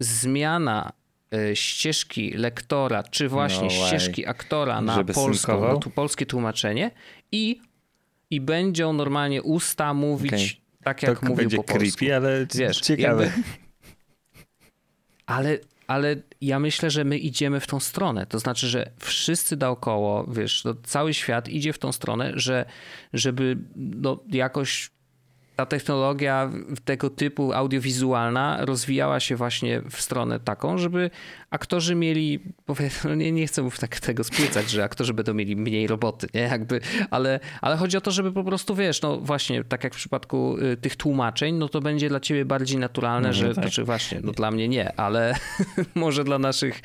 zmiana 0.01 0.93
e, 1.35 1.57
ścieżki 1.57 2.31
lektora, 2.31 3.03
czy 3.03 3.29
właśnie 3.29 3.69
no 3.81 3.87
ścieżki 3.87 4.27
aktora 4.27 4.81
na 4.81 5.05
polską, 5.05 5.61
na 5.61 5.77
tu 5.77 5.91
polskie 5.91 6.27
tłumaczenie 6.27 6.91
i, 7.33 7.61
i 8.31 8.41
będzie 8.41 8.93
normalnie 8.93 9.43
usta 9.43 9.95
mówić 9.95 10.33
okay 10.33 10.62
tak 10.85 11.03
jak 11.03 11.21
to 11.21 11.27
mówił 11.27 11.37
będzie 11.37 11.57
po 11.57 11.65
polsku. 11.65 11.99
creepy, 11.99 12.17
ale 12.17 12.47
Wiesz, 12.55 12.81
ciekawe. 12.81 13.25
Jakby... 13.25 13.43
Ale, 15.27 15.59
ale 15.87 16.17
ja 16.41 16.59
myślę, 16.59 16.91
że 16.91 17.05
my 17.05 17.19
idziemy 17.19 17.61
w 17.61 17.67
tą 17.67 17.81
stronę. 17.81 18.27
To 18.27 18.39
znaczy, 18.39 18.69
że 18.69 18.91
wszyscy 18.99 19.57
dookoło, 19.57 20.25
wiesz, 20.25 20.65
no, 20.65 20.75
cały 20.83 21.15
świat 21.15 21.49
idzie 21.49 21.73
w 21.73 21.79
tą 21.79 21.93
stronę, 21.93 22.33
że 22.35 22.65
żeby 23.13 23.57
no, 23.77 24.21
jakoś 24.29 24.91
ta 25.57 25.67
technologia 25.67 26.51
tego 26.85 27.11
typu 27.11 27.53
audiowizualna 27.53 28.59
rozwijała 28.61 29.21
się 29.21 29.37
właśnie 29.37 29.83
w 29.91 30.01
stronę 30.01 30.41
taką, 30.41 30.79
żeby 30.79 31.11
aktorzy 31.51 31.95
mieli, 31.95 32.41
no 33.05 33.15
nie, 33.15 33.33
nie 33.33 33.47
chcę 33.47 33.69
tak 33.81 34.01
tego 34.01 34.25
spłycać, 34.25 34.71
że 34.71 34.85
aktorzy 34.85 35.15
będą 35.15 35.35
mieli 35.35 35.57
mniej 35.57 35.87
roboty, 35.87 36.27
nie? 36.35 36.41
Jakby, 36.41 36.81
ale, 37.11 37.41
ale 37.61 37.77
chodzi 37.77 37.97
o 37.97 38.01
to, 38.01 38.11
żeby 38.11 38.33
po 38.33 38.45
prostu, 38.45 38.75
wiesz, 38.75 39.03
no 39.03 39.21
właśnie, 39.21 39.65
tak 39.65 39.85
jak 39.85 39.95
w 39.95 39.97
przypadku 39.97 40.57
y, 40.59 40.77
tych 40.77 40.97
tłumaczeń, 40.97 41.55
no 41.55 41.69
to 41.69 41.81
będzie 41.81 42.09
dla 42.09 42.21
ciebie 42.21 42.45
bardziej 42.45 42.79
naturalne, 42.79 43.29
no, 43.29 43.35
że, 43.35 43.47
tak. 43.47 43.55
znaczy 43.55 43.85
właśnie, 43.85 44.21
no 44.23 44.33
dla 44.33 44.51
mnie 44.51 44.69
nie, 44.69 45.01
ale 45.01 45.35
może 45.95 46.25
dla 46.25 46.39
naszych 46.39 46.81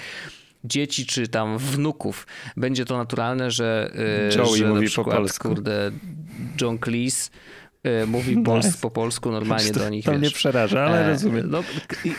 dzieci 0.63 1.05
czy 1.05 1.27
tam 1.27 1.57
wnuków 1.57 2.27
będzie 2.57 2.85
to 2.85 2.97
naturalne, 2.97 3.51
że, 3.51 3.91
y, 4.33 4.37
Joey 4.37 4.57
że 4.57 4.67
mówi 4.67 4.81
na 4.81 4.87
przykład, 4.87 5.15
po 5.15 5.21
polsku. 5.21 5.49
kurde, 5.49 5.91
John 6.61 6.79
Cleese 6.79 7.29
mówi 8.07 8.37
pols 8.45 8.77
po 8.77 8.91
polsku 8.91 9.31
normalnie 9.31 9.71
do 9.71 9.89
nich. 9.89 10.05
To 10.05 10.11
wiesz. 10.11 10.19
mnie 10.19 10.31
przeraża, 10.31 10.85
ale 10.85 11.05
e, 11.05 11.09
rozumiem. 11.09 11.49
No, 11.49 11.63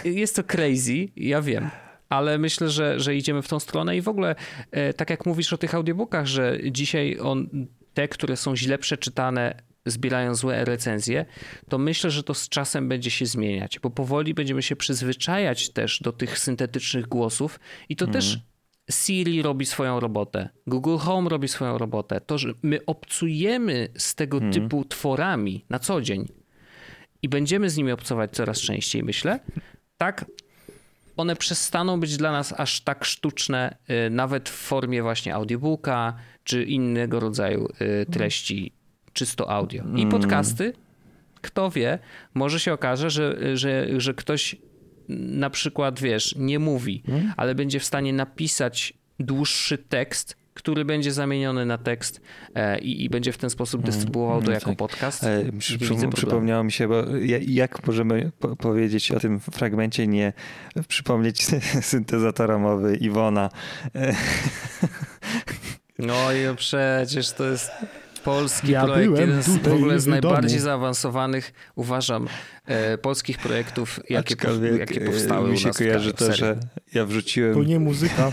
jest 0.05 0.37
to 0.37 0.45
crazy, 0.45 1.09
ja 1.16 1.43
wiem. 1.43 1.71
Ale 2.09 2.39
myślę, 2.39 2.71
że, 2.71 3.01
że 3.01 3.16
idziemy 3.16 3.43
w 3.43 3.49
tą 3.49 3.61
stronę 3.61 3.97
i 3.97 4.03
w 4.03 4.09
ogóle, 4.09 4.35
e, 4.71 4.93
tak 4.93 5.11
jak 5.11 5.27
mówisz 5.27 5.53
o 5.53 5.59
tych 5.59 5.75
audiobookach, 5.75 6.27
że 6.27 6.59
dzisiaj 6.71 7.19
on, 7.23 7.66
te, 7.95 8.09
które 8.09 8.37
są 8.37 8.57
źle 8.57 8.79
przeczytane, 8.79 9.62
zbierają 9.87 10.35
złe 10.35 10.64
recenzje, 10.64 11.25
to 11.69 11.79
myślę, 11.79 12.11
że 12.11 12.23
to 12.23 12.35
z 12.35 12.49
czasem 12.49 12.89
będzie 12.89 13.11
się 13.11 13.27
zmieniać, 13.27 13.79
bo 13.79 13.91
powoli 13.91 14.35
będziemy 14.35 14.62
się 14.62 14.77
przyzwyczajać 14.77 15.71
też 15.71 16.01
do 16.03 16.12
tych 16.12 16.39
syntetycznych 16.39 17.07
głosów 17.07 17.61
i 17.89 17.97
to 17.97 18.07
też 18.07 18.25
mhm. 18.25 18.43
Siri 18.91 19.43
robi 19.43 19.66
swoją 19.66 20.01
robotę, 20.01 20.49
Google 20.66 20.97
Home 20.97 21.28
robi 21.28 21.49
swoją 21.49 21.78
robotę. 21.78 22.20
To, 22.20 22.39
że 22.39 22.53
my 22.62 22.86
obcujemy 22.86 23.89
z 23.97 24.14
tego 24.14 24.39
hmm. 24.39 24.53
typu 24.53 24.84
tworami 24.84 25.64
na 25.70 25.78
co 25.78 26.01
dzień 26.01 26.28
i 27.22 27.28
będziemy 27.28 27.70
z 27.70 27.76
nimi 27.76 27.93
obcować 27.93 28.30
coraz 28.30 28.61
częściej, 28.61 29.03
myślę, 29.03 29.41
tak 29.97 30.24
one 31.16 31.36
przestaną 31.36 32.01
być 32.01 32.16
dla 32.16 32.32
nas 32.32 32.55
aż 32.57 32.80
tak 32.80 33.05
sztuczne, 33.05 33.76
y, 34.07 34.11
nawet 34.11 34.49
w 34.49 34.53
formie 34.53 35.03
właśnie 35.03 35.34
audiobooka 35.34 36.14
czy 36.45 36.64
innego 36.64 37.20
rodzaju 37.20 37.68
y, 38.03 38.07
treści 38.07 38.72
czysto 39.12 39.51
audio. 39.51 39.82
I 39.82 40.03
hmm. 40.03 40.09
podcasty, 40.09 40.72
kto 41.41 41.70
wie, 41.70 41.99
może 42.34 42.61
się 42.61 42.72
okaże, 42.72 43.11
że, 43.11 43.57
że, 43.57 44.01
że 44.01 44.14
ktoś 44.14 44.57
na 45.09 45.51
przykład, 45.51 46.01
wiesz, 46.01 46.35
nie 46.39 46.59
mówi, 46.59 47.03
hmm? 47.07 47.33
ale 47.37 47.55
będzie 47.55 47.81
w 47.81 47.85
stanie 47.85 48.13
napisać 48.13 48.95
dłuższy 49.21 49.79
tekst, 49.79 50.37
który 50.55 50.85
będzie 50.85 51.13
zamieniony 51.13 51.67
na 51.67 51.79
tekst 51.79 52.21
e, 52.55 52.79
i, 52.79 53.05
i, 53.05 53.11
będzie 53.11 53.33
w 53.33 53.39
ten 53.39 53.51
sposób 53.51 53.83
hmm. 53.83 53.95
dystrybuował 53.95 54.41
to 54.41 54.47
no 54.47 54.53
jako 54.53 54.71
tak. 54.71 54.79
podcast. 54.79 55.25
E, 55.25 55.53
przy, 55.59 55.79
przypomniało 56.15 56.65
mi 56.65 56.73
się, 56.73 56.89
bo 56.89 57.05
jak 57.47 57.87
możemy 57.87 58.33
po 58.39 58.57
powiedzieć 58.57 59.13
o 59.13 59.21
tym 59.21 59.41
fragmencie, 59.41 60.07
nie 60.07 60.33
przypomnieć 60.89 61.47
syntezatora 61.81 62.59
mowy 62.59 62.97
Iwona. 62.97 63.51
E, 63.95 64.15
no 65.99 66.33
i 66.33 66.57
przecież 66.57 67.33
to 67.33 67.45
jest 67.45 67.71
polski 68.29 68.72
ja 68.72 68.85
projekt, 68.85 69.18
jeden 69.18 69.43
z, 69.43 69.49
w 69.49 69.72
ogóle 69.72 70.01
z 70.01 70.07
najbardziej 70.07 70.59
zaawansowawanych, 70.59 71.53
uważam, 71.74 72.29
e, 72.66 72.99
polskich 72.99 73.39
projektów, 73.39 74.01
jakie, 74.11 74.35
jakie 74.79 75.01
powstały 75.01 75.51
mi 75.51 75.59
się 75.59 75.70
kojarzy 75.70 76.12
to, 76.12 76.35
że 76.35 76.61
ja 76.95 77.05
wrzuciłem... 77.05 77.55
To 77.55 77.62
nie 77.62 77.79
muzyka, 77.79 78.31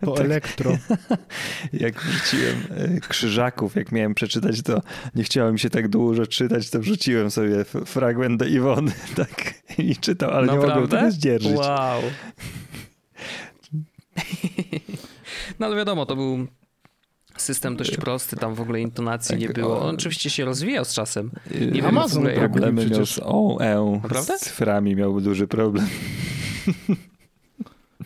to 0.00 0.12
tak. 0.14 0.24
elektro. 0.24 0.78
jak 1.72 2.00
wrzuciłem 2.00 2.56
e, 2.70 3.00
Krzyżaków, 3.00 3.76
jak 3.76 3.92
miałem 3.92 4.14
przeczytać 4.14 4.62
to, 4.62 4.82
nie 5.14 5.24
chciałem 5.24 5.58
się 5.58 5.70
tak 5.70 5.88
dużo 5.88 6.26
czytać, 6.26 6.70
to 6.70 6.80
wrzuciłem 6.80 7.30
sobie 7.30 7.64
fragment 7.64 8.38
do 8.38 8.44
Iwony, 8.44 8.92
tak, 9.16 9.54
i 9.78 9.96
czytał, 9.96 10.30
ale 10.30 10.46
Naprawdę? 10.46 10.68
nie 10.68 10.80
mogłem 10.80 11.00
tego 11.00 11.10
zdzierżyć. 11.10 11.56
Wow. 11.56 12.02
No 15.58 15.66
ale 15.66 15.76
wiadomo, 15.76 16.06
to 16.06 16.16
był 16.16 16.46
System 17.36 17.76
dość 17.76 17.96
prosty, 17.96 18.36
tam 18.36 18.54
w 18.54 18.60
ogóle 18.60 18.80
intonacji 18.80 19.36
nie 19.36 19.46
tak, 19.46 19.56
było. 19.56 19.82
On 19.82 19.94
oczywiście 19.94 20.30
się 20.30 20.44
rozwijał 20.44 20.84
z 20.84 20.94
czasem. 20.94 21.30
Nie 21.50 21.82
wiem 21.82 21.86
Amazon 21.86 22.26
wiem, 22.26 22.34
problemy 22.34 22.86
miał 22.86 23.06
z 23.06 23.20
OE, 23.22 24.00
z 24.22 24.40
cyframi 24.40 24.96
miał 24.96 25.20
duży 25.20 25.46
problem. 25.46 25.86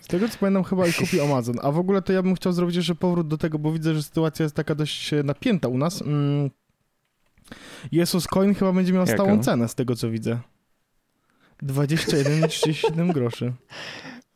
Z 0.01 0.07
tego 0.07 0.29
co 0.29 0.39
pamiętam 0.39 0.65
chyba 0.65 0.87
i 0.87 0.93
kupił 0.93 1.25
Amazon. 1.25 1.57
A 1.63 1.73
w 1.73 1.79
ogóle 1.79 2.03
to 2.03 2.13
ja 2.13 2.23
bym 2.23 2.35
chciał 2.35 2.53
zrobić 2.53 2.77
jeszcze 2.77 2.95
powrót 2.95 3.29
do 3.29 3.39
tego, 3.39 3.59
bo 3.59 3.73
widzę, 3.73 3.95
że 3.95 4.03
sytuacja 4.03 4.43
jest 4.43 4.55
taka 4.55 4.75
dość 4.75 5.11
napięta 5.25 5.69
u 5.69 5.79
nas. 5.79 6.03
Mm. 6.03 6.51
Jesus 7.93 8.27
Coin 8.27 8.55
chyba 8.55 8.73
będzie 8.73 8.93
miał 8.93 9.07
stałą 9.07 9.43
cenę 9.43 9.69
z 9.69 9.75
tego 9.75 9.97
co 9.97 10.11
widzę. 10.11 10.39
21,37 11.63 13.13
groszy. 13.13 13.53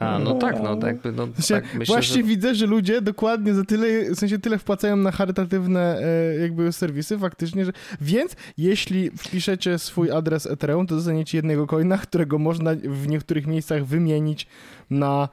A, 0.01 0.19
no 0.19 0.35
tak, 0.35 0.63
no 0.63 0.77
tak 0.77 0.87
jakby, 0.87 1.13
no, 1.13 1.27
tak, 1.49 1.75
myślę, 1.75 1.95
Właśnie 1.95 2.23
że... 2.23 2.29
widzę, 2.29 2.55
że 2.55 2.67
ludzie 2.67 3.01
dokładnie 3.01 3.55
za 3.55 3.65
tyle, 3.65 3.87
w 4.15 4.19
sensie 4.19 4.39
tyle 4.39 4.59
wpłacają 4.59 4.97
na 4.97 5.11
charytatywne 5.11 5.99
e, 5.99 6.37
jakby 6.41 6.73
serwisy 6.73 7.19
faktycznie, 7.19 7.65
że 7.65 7.73
więc 8.01 8.37
jeśli 8.59 9.11
wpiszecie 9.11 9.79
swój 9.79 10.11
adres 10.11 10.47
Ethereum, 10.47 10.87
to 10.87 10.95
dostaniecie 10.95 11.39
jednego 11.39 11.67
coina, 11.67 11.99
którego 11.99 12.39
można 12.39 12.71
w 12.75 13.09
niektórych 13.09 13.47
miejscach 13.47 13.85
wymienić 13.85 14.47
na 14.91 15.29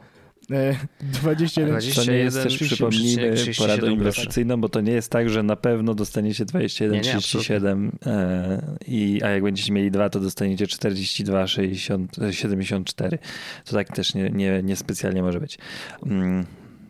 21, 1.02 1.70
21 1.70 2.06
to 2.06 2.12
nie 2.12 2.18
jest 2.18 2.44
też, 2.44 2.58
przypomnijmy, 2.58 3.36
poradą 3.58 3.88
inwestycyjną, 3.88 4.62
bo 4.62 4.70
to 4.70 4.82
nie 4.82 4.92
jest 4.92 5.12
tak, 5.12 5.30
że 5.30 5.44
na 5.44 5.56
pewno 5.56 5.94
dostaniecie 5.94 6.46
21,37 6.46 7.90
e, 8.06 8.78
i, 8.88 9.22
a 9.24 9.30
jak 9.30 9.44
będziecie 9.44 9.74
mieli 9.74 9.92
dwa, 9.92 10.10
to 10.10 10.20
dostaniecie 10.20 10.66
42,74. 10.66 13.18
To 13.66 13.74
tak 13.74 13.96
też 13.96 14.14
nie, 14.14 14.30
nie, 14.30 14.64
nie 14.64 14.76
specjalnie 14.76 15.22
może 15.22 15.40
być. 15.40 15.58
Mm, 16.06 16.46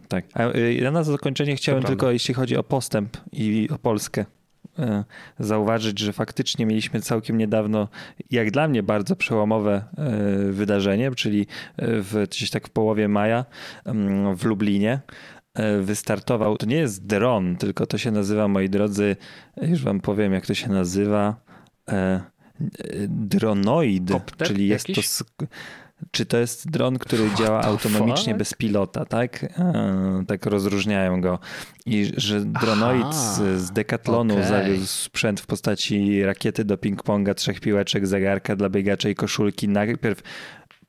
tak. 0.07 0.25
A 0.33 0.43
e, 0.43 0.91
na 0.91 1.03
zakończenie 1.03 1.55
chciałem 1.55 1.83
tylko, 1.83 2.11
jeśli 2.11 2.33
chodzi 2.33 2.57
o 2.57 2.63
postęp 2.63 3.17
i 3.33 3.69
o 3.71 3.77
Polskę, 3.77 4.21
E, 4.21 4.36
zauważyć, 5.39 5.99
że 5.99 6.13
faktycznie 6.13 6.65
mieliśmy 6.65 7.01
całkiem 7.01 7.37
niedawno, 7.37 7.87
jak 8.31 8.51
dla 8.51 8.67
mnie, 8.67 8.83
bardzo 8.83 9.15
przełomowe 9.15 9.83
e, 9.97 10.51
wydarzenie, 10.51 11.11
czyli 11.11 11.47
w, 11.77 12.25
gdzieś 12.29 12.49
tak 12.49 12.67
w 12.67 12.69
połowie 12.69 13.07
maja 13.07 13.45
w 14.37 14.45
Lublinie 14.45 14.99
e, 15.53 15.81
wystartował, 15.81 16.57
to 16.57 16.65
nie 16.65 16.77
jest 16.77 17.05
dron, 17.05 17.55
tylko 17.55 17.85
to 17.87 17.97
się 17.97 18.11
nazywa, 18.11 18.47
moi 18.47 18.69
drodzy, 18.69 19.15
już 19.61 19.83
wam 19.83 19.99
powiem, 19.99 20.33
jak 20.33 20.45
to 20.45 20.53
się 20.53 20.69
nazywa, 20.69 21.35
e, 21.89 22.21
dronoid, 23.07 24.11
Kopter 24.11 24.47
czyli 24.47 24.67
jest 24.67 24.89
jakiś? 24.89 25.17
to... 25.17 25.45
Czy 26.11 26.25
to 26.25 26.37
jest 26.37 26.71
dron, 26.71 26.97
który 26.99 27.23
działa 27.37 27.61
the 27.61 27.67
autonomicznie 27.67 28.33
fuck? 28.33 28.37
bez 28.37 28.53
pilota, 28.53 29.05
tak? 29.05 29.43
E, 29.43 30.23
tak 30.27 30.45
rozróżniają 30.45 31.21
go. 31.21 31.39
I 31.85 32.11
że 32.17 32.41
dronoid 32.41 33.05
Aha, 33.09 33.13
z, 33.13 33.61
z 33.61 33.71
Decathlonu 33.71 34.33
okej. 34.33 34.47
zawiózł 34.47 34.87
sprzęt 34.87 35.39
w 35.41 35.45
postaci 35.45 36.23
rakiety 36.23 36.65
do 36.65 36.75
ping-ponga, 36.77 37.33
trzech 37.33 37.59
piłeczek, 37.59 38.07
zegarka 38.07 38.55
dla 38.55 38.69
biegacza 38.69 39.09
i 39.09 39.15
koszulki. 39.15 39.67
Najpierw 39.67 40.21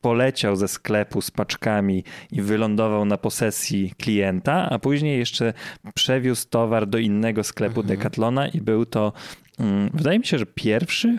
poleciał 0.01 0.57
ze 0.57 0.69
sklepu 0.69 1.21
z 1.23 1.31
paczkami 1.31 2.05
i 2.33 2.43
wylądował 2.43 3.05
na 3.05 3.17
posesji 3.17 3.93
klienta, 3.99 4.71
a 4.71 4.79
później 4.79 5.19
jeszcze 5.19 5.53
przewiózł 5.95 6.49
towar 6.49 6.87
do 6.87 6.99
innego 6.99 7.45
sklepu 7.45 7.81
Mhm. 7.81 7.97
Decathlona 7.99 8.49
i 8.49 8.61
był 8.61 8.87
to, 8.87 9.13
mm, 9.59 9.91
wydaje 9.95 10.19
mi 10.19 10.27
się, 10.27 10.39
że 10.39 10.47
pierwszy 10.47 11.19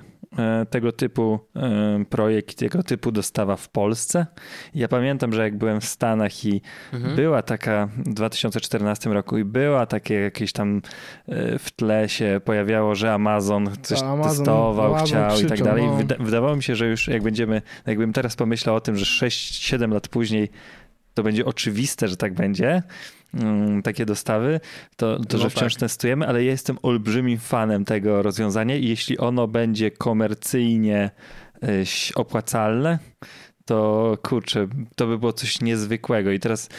tego 0.70 0.92
typu 0.92 1.40
e, 1.56 2.06
projekt, 2.10 2.58
tego 2.58 2.84
typu 2.84 3.12
dostawa 3.12 3.56
w 3.56 3.70
Polsce. 3.70 4.26
Ja 4.76 4.88
pamiętam, 4.88 5.34
że 5.34 5.44
jak 5.44 5.58
byłem 5.58 5.82
w 5.82 5.86
Stanach 5.86 6.46
i 6.46 6.62
Mhm. 6.94 7.16
była 7.16 7.42
taka 7.42 7.88
w 7.98 8.14
2014 8.14 9.10
roku 9.14 9.38
i 9.38 9.44
była 9.44 9.86
takie 9.86 10.14
jakieś 10.14 10.52
tam 10.54 10.82
e, 11.28 11.60
w 11.60 11.72
tle 11.72 12.10
się 12.10 12.42
pojawiało, 12.46 12.96
że 12.96 13.14
Amazon 13.14 13.70
coś 13.82 14.00
Amazon- 14.02 14.24
testował, 14.24 14.86
Amazon 14.96 15.06
chciał 15.30 15.42
i 15.42 15.46
tak 15.46 15.64
dalej. 15.64 15.86
no. 15.86 15.96
Wyda 15.96 16.16
wydawało 16.20 16.56
mi 16.56 16.64
się, 16.64 16.76
że 16.76 16.88
już 16.88 17.08
jak 17.08 17.24
będziemy, 17.24 17.62
jakbym 17.86 18.14
teraz 18.14 18.36
pomyślał 18.36 18.76
o 18.76 18.82
tym, 18.82 18.96
że 18.96 19.06
6-7 19.28 19.94
lat 19.94 20.08
później 20.08 20.50
to 21.20 21.24
będzie 21.24 21.46
oczywiste, 21.46 22.08
że 22.08 22.18
tak 22.18 22.34
będzie, 22.34 22.84
mm, 23.34 23.82
takie 23.82 24.06
dostawy, 24.06 24.60
to, 24.96 25.20
to 25.20 25.38
No 25.38 25.44
że 25.44 25.50
wciąż 25.50 25.74
tak. 25.74 25.80
testujemy, 25.80 26.28
ale 26.28 26.44
ja 26.44 26.52
jestem 26.52 26.78
olbrzymim 26.82 27.38
fanem 27.40 27.86
tego 27.86 28.22
rozwiązania 28.22 28.76
i 28.76 28.88
jeśli 28.88 29.18
ono 29.18 29.48
będzie 29.48 29.92
komercyjnie 29.92 31.12
ś- 31.62 32.12
opłacalne, 32.16 33.00
to 33.66 34.18
kurczę, 34.24 34.68
to 34.96 35.08
by 35.08 35.18
było 35.18 35.34
coś 35.34 35.62
niezwykłego. 35.62 36.32
I 36.32 36.40
teraz 36.40 36.70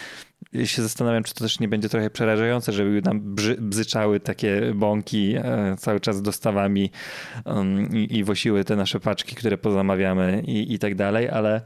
się 0.64 0.82
zastanawiam, 0.82 1.22
czy 1.24 1.34
to 1.34 1.40
też 1.40 1.60
nie 1.60 1.68
będzie 1.68 1.88
trochę 1.88 2.10
przerażające, 2.10 2.72
żeby 2.72 3.02
nam 3.02 3.34
bzyczały 3.58 4.20
takie 4.20 4.72
bąki 4.74 5.34
e, 5.36 5.76
cały 5.78 6.00
czas 6.00 6.22
dostawami 6.22 6.90
um, 7.44 7.96
i, 7.96 8.16
i 8.18 8.24
wosiły 8.24 8.64
te 8.64 8.76
nasze 8.76 9.00
paczki, 9.00 9.36
które 9.36 9.58
pozamawiamy 9.58 10.42
i, 10.46 10.74
i 10.74 10.78
tak 10.78 10.94
dalej, 10.94 11.28
ale, 11.28 11.60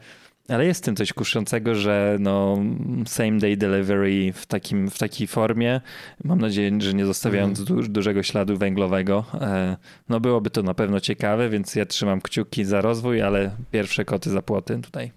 ale 0.48 0.66
jest 0.66 0.82
w 0.82 0.84
tym 0.84 0.96
coś 0.96 1.12
kuszącego, 1.12 1.74
że 1.74 2.16
no, 2.20 2.58
same 3.06 3.38
day 3.38 3.56
delivery 3.56 4.32
w, 4.32 4.46
takim, 4.46 4.90
w 4.90 4.98
takiej 4.98 5.26
formie, 5.26 5.80
mam 6.24 6.40
nadzieję, 6.40 6.80
że 6.80 6.94
nie 6.94 7.06
zostawiając 7.06 7.64
du, 7.64 7.82
dużego 7.82 8.22
śladu 8.22 8.56
węglowego, 8.56 9.24
e, 9.34 9.76
no 10.08 10.20
byłoby 10.20 10.50
to 10.50 10.62
na 10.62 10.74
pewno 10.74 11.00
ciekawe, 11.00 11.48
więc 11.48 11.74
ja 11.74 11.86
trzymam 11.86 12.20
kciuki 12.20 12.64
za 12.64 12.80
rozwój, 12.80 13.22
ale 13.22 13.56
pierwsze 13.70 14.04
koty 14.04 14.30
za 14.30 14.42
płoty 14.42 14.78
tutaj. 14.78 15.12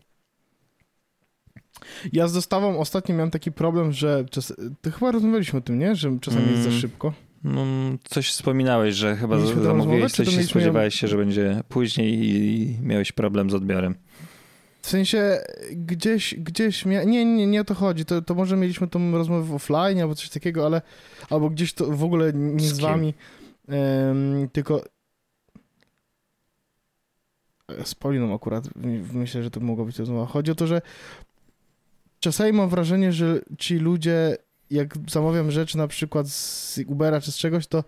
Ja 2.14 2.28
z 2.28 2.34
dostawą 2.34 2.80
ostatnio 2.80 3.16
miałem 3.16 3.32
taki 3.32 3.52
problem, 3.52 3.92
że 3.92 4.26
czas... 4.32 4.54
to 4.82 4.92
chyba 4.92 5.12
rozmawialiśmy 5.12 5.60
o 5.60 5.62
tym, 5.62 5.80
nie? 5.80 5.96
Że 5.96 6.18
czasami 6.22 6.52
jest 6.52 6.62
za 6.62 6.70
Mm. 6.70 6.82
szybko. 6.82 7.14
No, 7.44 7.66
coś 8.04 8.30
wspominałeś, 8.30 8.96
że 8.96 9.16
chyba 9.16 9.36
Mieliśmy 9.36 9.56
rozmowę, 9.56 9.82
zamówiłeś 9.82 10.12
coś 10.12 10.34
i 10.34 10.44
spodziewałeś 10.44 10.96
się, 10.96 11.08
że 11.08 11.18
będzie 11.18 11.64
później 11.70 12.14
i 12.24 12.78
miałeś 12.82 13.12
problem 13.12 13.50
z 13.50 13.54
odbiorem. 13.54 13.96
W 14.88 14.90
sensie 14.90 15.40
gdzieś, 15.72 16.36
gdzieś 16.36 16.86
mia... 16.86 17.04
nie, 17.04 17.26
nie, 17.26 17.48
nie 17.48 17.62
o 17.62 17.64
to 17.64 17.74
chodzi. 17.74 18.06
To, 18.06 18.22
to 18.22 18.36
może 18.36 18.58
mieliśmy 18.58 18.88
tą 18.88 19.12
rozmowę 19.12 19.44
w 19.44 19.56
offline 19.56 20.02
albo 20.02 20.16
coś 20.16 20.30
takiego, 20.30 20.66
ale 20.66 20.82
albo 21.30 21.50
gdzieś 21.50 21.74
to 21.74 21.86
w 21.86 22.04
ogóle 22.04 22.34
nie 22.34 22.70
Z 22.70 22.74
z, 22.74 22.80
wami, 22.80 23.14
em, 23.70 24.50
tylko 24.52 24.84
z 27.84 27.96
Poliną 27.96 28.36
akurat 28.36 28.70
myślę, 29.14 29.44
że 29.44 29.52
to 29.52 29.60
mogła 29.60 29.86
być 29.86 30.00
rozmowa. 30.00 30.26
Chodzi 30.26 30.52
o 30.52 30.56
to, 30.56 30.68
że 30.68 30.82
czasami 32.20 32.54
mam 32.54 32.70
wrażenie, 32.70 33.14
że 33.14 33.42
ci 33.58 33.80
ludzie, 33.80 34.38
jak 34.70 34.94
zamawiam 35.10 35.52
rzeczy 35.52 35.78
na 35.78 35.88
przykład 35.88 36.30
z 36.30 36.80
Ubera 36.88 37.22
czy 37.22 37.32
z 37.32 37.38
czegoś, 37.38 37.68
to 37.68 37.84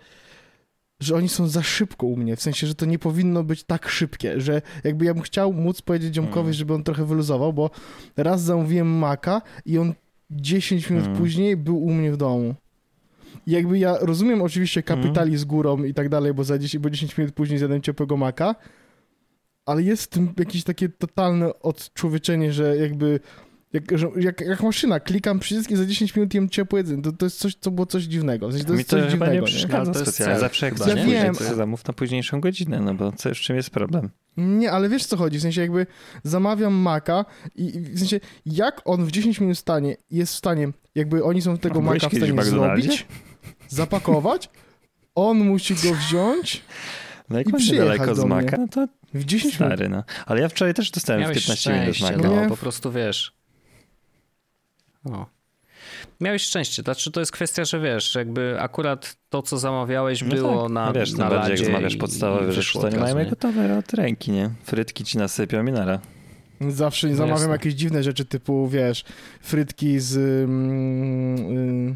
że 1.00 1.16
oni 1.16 1.30
są 1.30 1.48
za 1.48 1.64
szybko 1.64 2.08
u 2.08 2.16
mnie, 2.16 2.36
w 2.36 2.42
sensie, 2.42 2.68
że 2.68 2.76
to 2.76 2.86
nie 2.86 3.00
powinno 3.00 3.44
być 3.44 3.64
tak 3.64 3.90
szybkie, 3.90 4.42
że 4.42 4.62
jakby 4.84 5.06
ja 5.06 5.14
bym 5.14 5.24
chciał 5.24 5.54
móc 5.54 5.82
powiedzieć 5.82 6.16
ziomkowi, 6.16 6.40
Mm. 6.42 6.54
żeby 6.54 6.74
on 6.74 6.84
trochę 6.84 7.06
wyluzował, 7.06 7.54
bo 7.54 7.70
raz 8.18 8.42
zamówiłem 8.42 8.88
maka 8.88 9.42
i 9.66 9.78
on 9.78 9.94
10 10.32 10.90
minut 10.90 11.06
Mm. 11.06 11.18
później 11.18 11.58
był 11.58 11.84
u 11.84 11.94
mnie 11.94 12.12
w 12.12 12.18
domu. 12.18 12.56
I 13.48 13.52
jakby 13.52 13.80
ja 13.80 13.98
rozumiem 14.02 14.42
oczywiście 14.42 14.84
kapitalizm 14.84 15.48
górą 15.48 15.84
i 15.84 15.94
tak 15.94 16.10
dalej, 16.10 16.34
bo 16.34 16.44
za 16.44 16.58
10, 16.60 16.82
bo 16.84 16.90
10 16.90 17.18
minut 17.18 17.34
później 17.34 17.60
zjadłem 17.60 17.82
ciepłego 17.82 18.18
maka, 18.18 18.56
ale 19.66 19.84
jest 19.84 20.04
w 20.04 20.08
tym 20.08 20.34
jakieś 20.40 20.64
takie 20.64 20.90
totalne 20.90 21.60
odczłowieczenie, 21.60 22.54
że 22.54 22.78
jakby 22.78 23.20
jak, 23.74 23.84
jak, 24.20 24.42
jak 24.42 24.64
maszyna, 24.64 25.00
klikam 25.00 25.40
przycisk 25.40 25.72
i 25.72 25.76
za 25.76 25.86
10 25.86 26.16
minut 26.16 26.34
jem 26.34 26.50
ciepłe 26.50 26.80
jedzenie. 26.80 27.02
To, 27.02 27.12
to 27.12 27.26
jest 27.26 27.40
coś, 27.40 27.56
co 27.56 27.72
było 27.72 27.86
coś 27.86 28.04
dziwnego. 28.04 28.48
W 28.48 28.52
sensie, 28.52 28.66
to 28.68 28.74
Mi 28.74 28.78
jest 28.78 28.90
to 28.90 28.96
coś 28.96 29.12
chyba 29.12 29.26
dziwnego, 29.26 29.34
nie 29.46 29.48
przeszkadza 29.48 29.92
No, 29.92 30.00
specjalnie. 30.00 30.40
Zawsze 30.40 30.66
jak 30.66 30.74
chyba, 30.76 30.86
chcesz 30.86 30.96
nie? 30.98 31.04
później, 31.04 31.24
wiem. 31.24 31.36
to 31.36 31.44
sobie 31.44 31.56
zamów 31.56 31.88
na 31.88 31.94
późniejszą 31.94 32.42
godzinę, 32.42 32.80
no 32.80 32.94
bo 32.94 33.12
co, 33.12 33.30
w 33.30 33.38
czym 33.38 33.56
jest 33.56 33.70
problem? 33.70 34.10
Nie, 34.38 34.72
ale 34.72 34.90
wiesz 34.90 35.06
co 35.06 35.18
chodzi, 35.18 35.38
w 35.38 35.42
sensie 35.42 35.62
jakby 35.62 35.86
zamawiam 36.24 36.74
maka 36.74 37.26
i 37.56 37.76
i 37.76 37.82
w 37.82 38.00
sensie 38.00 38.20
jak 38.46 38.82
on 38.86 39.06
w 39.06 39.12
10 39.12 39.40
minut 39.40 39.58
stanie, 39.58 39.98
jest 40.12 40.34
w 40.34 40.38
stanie, 40.38 40.70
jakby 40.96 41.24
oni 41.24 41.42
są 41.42 41.58
tego 41.58 41.82
maka 41.82 42.10
w 42.10 42.14
w 42.14 42.18
stanie 42.18 42.44
zrobić, 42.44 43.08
zapakować, 43.68 44.50
on 45.16 45.38
musi 45.38 45.74
go 45.76 45.94
wziąć 45.94 46.62
No 47.30 47.38
jak 47.38 47.48
I 47.50 47.54
przyjechać 47.54 47.88
daleko 47.98 48.16
z 48.16 48.18
do 48.18 48.26
mnie. 48.26 48.36
Maka, 48.36 48.58
no 48.58 48.68
to 48.68 48.88
w 49.14 49.26
10 49.26 49.44
minut. 49.60 49.74
stary, 49.74 49.90
no. 49.90 50.04
Ale 50.26 50.42
ja 50.42 50.50
wczoraj 50.50 50.74
też 50.74 50.92
dostałem 50.92 51.22
w 51.22 51.24
Miałeś 51.24 51.38
15 51.38 51.74
minut 51.80 51.96
z 51.98 52.02
Maka. 52.02 52.18
no, 52.18 52.42
Nie. 52.42 52.48
po 52.50 52.58
prostu 52.58 52.92
wiesz. 52.92 53.39
O. 55.06 55.26
Miałeś 56.22 56.42
szczęście, 56.44 56.82
znaczy 56.82 57.12
to 57.12 57.20
jest 57.20 57.32
kwestia, 57.32 57.66
że 57.66 57.80
wiesz, 57.80 58.16
jakby 58.16 58.62
akurat 58.62 59.16
to, 59.30 59.42
co 59.42 59.58
zamawiałeś, 59.58 60.22
No 60.22 60.30
było 60.36 60.64
tak. 60.64 60.72
na 60.72 60.86
no 60.86 60.94
wiesz, 60.94 61.12
na 61.14 61.30
tym 61.30 61.38
bardziej 61.38 61.58
jak 61.58 61.66
zamawiasz 61.66 61.96
podstawowe 61.96 62.52
rzeczy, 62.52 62.74
to 62.74 62.88
od 62.88 62.94
nie 62.94 63.00
mamy 63.00 63.26
gotowe 63.26 63.78
od 63.78 63.94
ręki, 63.94 64.32
nie? 64.32 64.50
Frytki 64.64 65.04
ci 65.04 65.18
nasypią 65.18 65.66
i 65.66 65.72
nara. 65.72 66.00
Zawsze 66.70 67.08
No 67.08 67.16
zamawiam 67.16 67.38
jasne. 67.38 67.52
jakieś 67.52 67.74
dziwne 67.74 68.04
rzeczy 68.04 68.26
typu, 68.26 68.68
wiesz, 68.68 69.04
frytki 69.42 70.00
z... 70.00 70.18
mm, 70.50 71.38
y, 71.92 71.96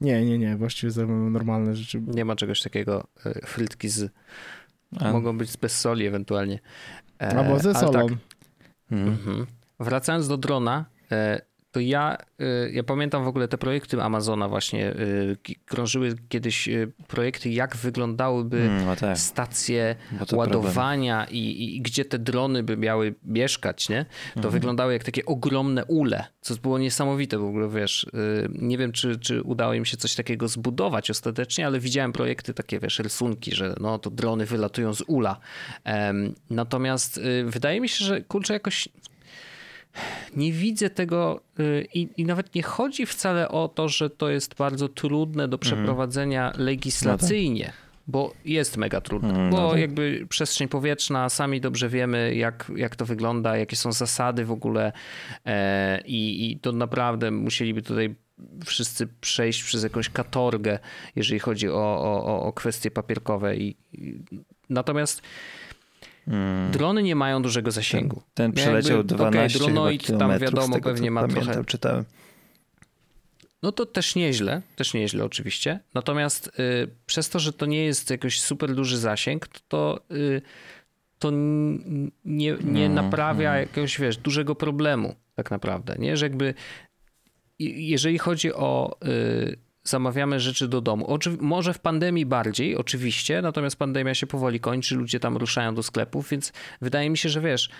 nie, 0.00 0.24
nie, 0.24 0.38
nie, 0.38 0.56
właściwie 0.56 0.90
zamawiam 0.90 1.32
normalne 1.32 1.76
rzeczy. 1.76 2.02
Nie 2.06 2.24
ma 2.24 2.36
czegoś 2.36 2.62
takiego. 2.62 3.06
e, 3.26 3.46
Frytki 3.46 3.88
z, 3.88 4.12
A, 5.00 5.12
mogą 5.12 5.38
być 5.38 5.56
bez 5.56 5.80
soli 5.80 6.06
ewentualnie. 6.06 6.58
E, 7.22 7.38
Albo 7.38 7.58
ze 7.58 7.70
ale 7.70 7.80
solą. 7.80 8.06
Tak. 8.08 8.18
Mhm. 8.90 9.46
Wracając 9.80 10.28
do 10.28 10.36
drona, 10.36 10.84
e, 11.12 11.40
to 11.72 11.80
ja, 11.80 12.16
e, 12.40 12.70
ja 12.70 12.82
pamiętam 12.82 13.24
w 13.24 13.26
ogóle 13.26 13.48
te 13.48 13.58
projekty 13.58 14.02
Amazona 14.02 14.48
właśnie. 14.48 14.94
ki- 15.42 15.56
Krążyły 15.66 16.14
kiedyś 16.28 16.68
e, 16.68 16.86
projekty, 17.08 17.50
jak 17.50 17.76
wyglądałyby 17.76 18.56
Mm, 18.62 18.86
no 18.86 18.96
tak, 18.96 19.18
stacje 19.18 19.96
to 20.28 20.36
ładowania 20.36 21.26
i, 21.30 21.38
i, 21.76 21.80
gdzie 21.80 22.04
te 22.04 22.18
drony 22.18 22.62
by 22.62 22.76
miały 22.76 23.14
mieszkać, 23.24 23.88
nie? 23.88 24.04
To 24.34 24.38
Mhm. 24.38 24.52
wyglądały 24.52 24.92
jak 24.92 25.04
takie 25.04 25.26
ogromne 25.26 25.84
ule, 25.84 26.24
co 26.40 26.54
było 26.54 26.78
niesamowite 26.78 27.38
w 27.38 27.44
ogóle, 27.44 27.68
wiesz. 27.68 28.04
y, 28.04 28.08
Nie 28.58 28.78
wiem, 28.78 28.92
czy, 28.92 29.18
czy 29.18 29.42
udało 29.42 29.74
im 29.74 29.84
się 29.84 29.96
coś 29.96 30.14
takiego 30.14 30.48
zbudować 30.48 31.10
ostatecznie, 31.10 31.66
ale 31.66 31.80
widziałem 31.80 32.12
projekty 32.12 32.54
takie, 32.54 32.78
wiesz, 32.80 32.98
rysunki, 32.98 33.54
że 33.54 33.74
no 33.80 33.98
to 33.98 34.10
drony 34.10 34.46
wylatują 34.46 34.94
z 34.94 35.02
ula. 35.06 35.40
Natomiast 36.50 37.18
y, 37.18 37.44
wydaje 37.46 37.80
mi 37.80 37.88
się, 37.88 38.04
że 38.04 38.20
kurczę 38.20 38.52
jakoś 38.52 38.88
nie 40.36 40.52
widzę 40.52 40.90
tego 40.90 41.40
y, 41.60 41.86
i, 41.94 42.08
i 42.16 42.24
nawet 42.24 42.54
nie 42.54 42.62
chodzi 42.62 43.06
wcale 43.06 43.48
o 43.48 43.68
to, 43.68 43.88
że 43.88 44.10
to 44.10 44.30
jest 44.30 44.54
bardzo 44.54 44.88
trudne 44.88 45.48
do 45.48 45.58
przeprowadzenia 45.58 46.52
legislacyjnie. 46.58 47.72
Bo 48.06 48.34
jest 48.44 48.76
mega 48.76 49.00
trudne, 49.00 49.28
Mm, 49.34 49.50
bo 49.50 49.56
no 49.60 49.70
tak. 49.70 49.80
jakby 49.80 50.26
przestrzeń 50.28 50.68
powietrzna, 50.68 51.28
sami 51.28 51.60
dobrze 51.60 51.88
wiemy, 51.88 52.34
jak, 52.34 52.72
jak 52.76 52.96
to 52.96 53.06
wygląda, 53.06 53.56
jakie 53.56 53.76
są 53.76 53.92
zasady 53.92 54.44
w 54.44 54.50
ogóle 54.52 54.92
e, 55.46 56.00
i, 56.06 56.50
i 56.52 56.58
to 56.58 56.72
naprawdę 56.72 57.30
musieliby 57.30 57.82
tutaj 57.82 58.14
wszyscy 58.64 59.08
przejść 59.20 59.62
przez 59.62 59.82
jakąś 59.82 60.08
katorgę, 60.08 60.78
jeżeli 61.16 61.38
chodzi 61.40 61.68
o, 61.68 61.74
o, 62.00 62.24
o- 62.24 62.42
o 62.42 62.52
kwestie 62.52 62.90
papierkowe. 62.90 63.56
I, 63.56 63.76
i, 63.92 64.14
natomiast 64.70 65.22
Mm. 66.28 66.70
drony 66.70 67.02
nie 67.02 67.16
mają 67.16 67.42
dużego 67.42 67.70
zasięgu. 67.70 68.22
Ten 68.34 68.52
przeleciał 68.52 68.96
jakby, 68.96 69.14
12 69.14 69.38
okej, 69.38 69.50
chyba 69.50 69.64
dronoid 69.64 70.18
tam 70.18 70.38
wiadomo, 70.38 70.74
tego, 70.74 70.90
pewnie 70.90 71.10
ma 71.10 71.20
pamiętam, 71.20 71.44
trochę- 71.44 71.64
czytałem. 71.64 72.04
No 73.62 73.72
to 73.72 73.86
też 73.86 74.14
nieźle, 74.14 74.62
też 74.76 74.94
nieźle 74.94 75.24
oczywiście. 75.24 75.80
Natomiast 75.94 76.46
y, 76.46 76.88
przez 77.06 77.28
to, 77.28 77.38
że 77.38 77.52
to 77.52 77.66
nie 77.66 77.84
jest 77.84 78.10
jakoś 78.10 78.40
super 78.40 78.74
duży 78.74 78.98
zasięg, 78.98 79.48
to, 79.68 80.00
y, 80.10 80.42
to 81.18 81.30
nie, 82.24 82.56
nie 82.64 82.84
Mm, 82.86 82.94
naprawia 82.94 83.50
mm. 83.50 83.60
jakiegoś, 83.60 84.00
wiesz, 84.00 84.16
dużego 84.16 84.54
problemu 84.54 85.14
tak 85.34 85.50
naprawdę, 85.50 85.96
nie? 85.98 86.16
Że 86.16 86.26
jakby 86.26 86.54
jeżeli 87.58 88.18
chodzi 88.18 88.54
o 88.54 88.96
y, 89.06 89.56
zamawiamy 89.84 90.40
rzeczy 90.40 90.68
do 90.68 90.80
domu, 90.80 91.06
Oczy, 91.06 91.36
może 91.40 91.74
w 91.74 91.78
pandemii 91.78 92.26
bardziej, 92.26 92.76
oczywiście, 92.76 93.42
natomiast 93.42 93.76
pandemia 93.76 94.14
się 94.14 94.26
powoli 94.26 94.60
kończy, 94.60 94.94
ludzie 94.94 95.20
tam 95.20 95.36
ruszają 95.36 95.74
do 95.74 95.82
sklepów, 95.82 96.28
więc 96.28 96.52
wydaje 96.80 97.10
mi 97.10 97.18
się, 97.18 97.28
że 97.28 97.40
wiesz, 97.40 97.70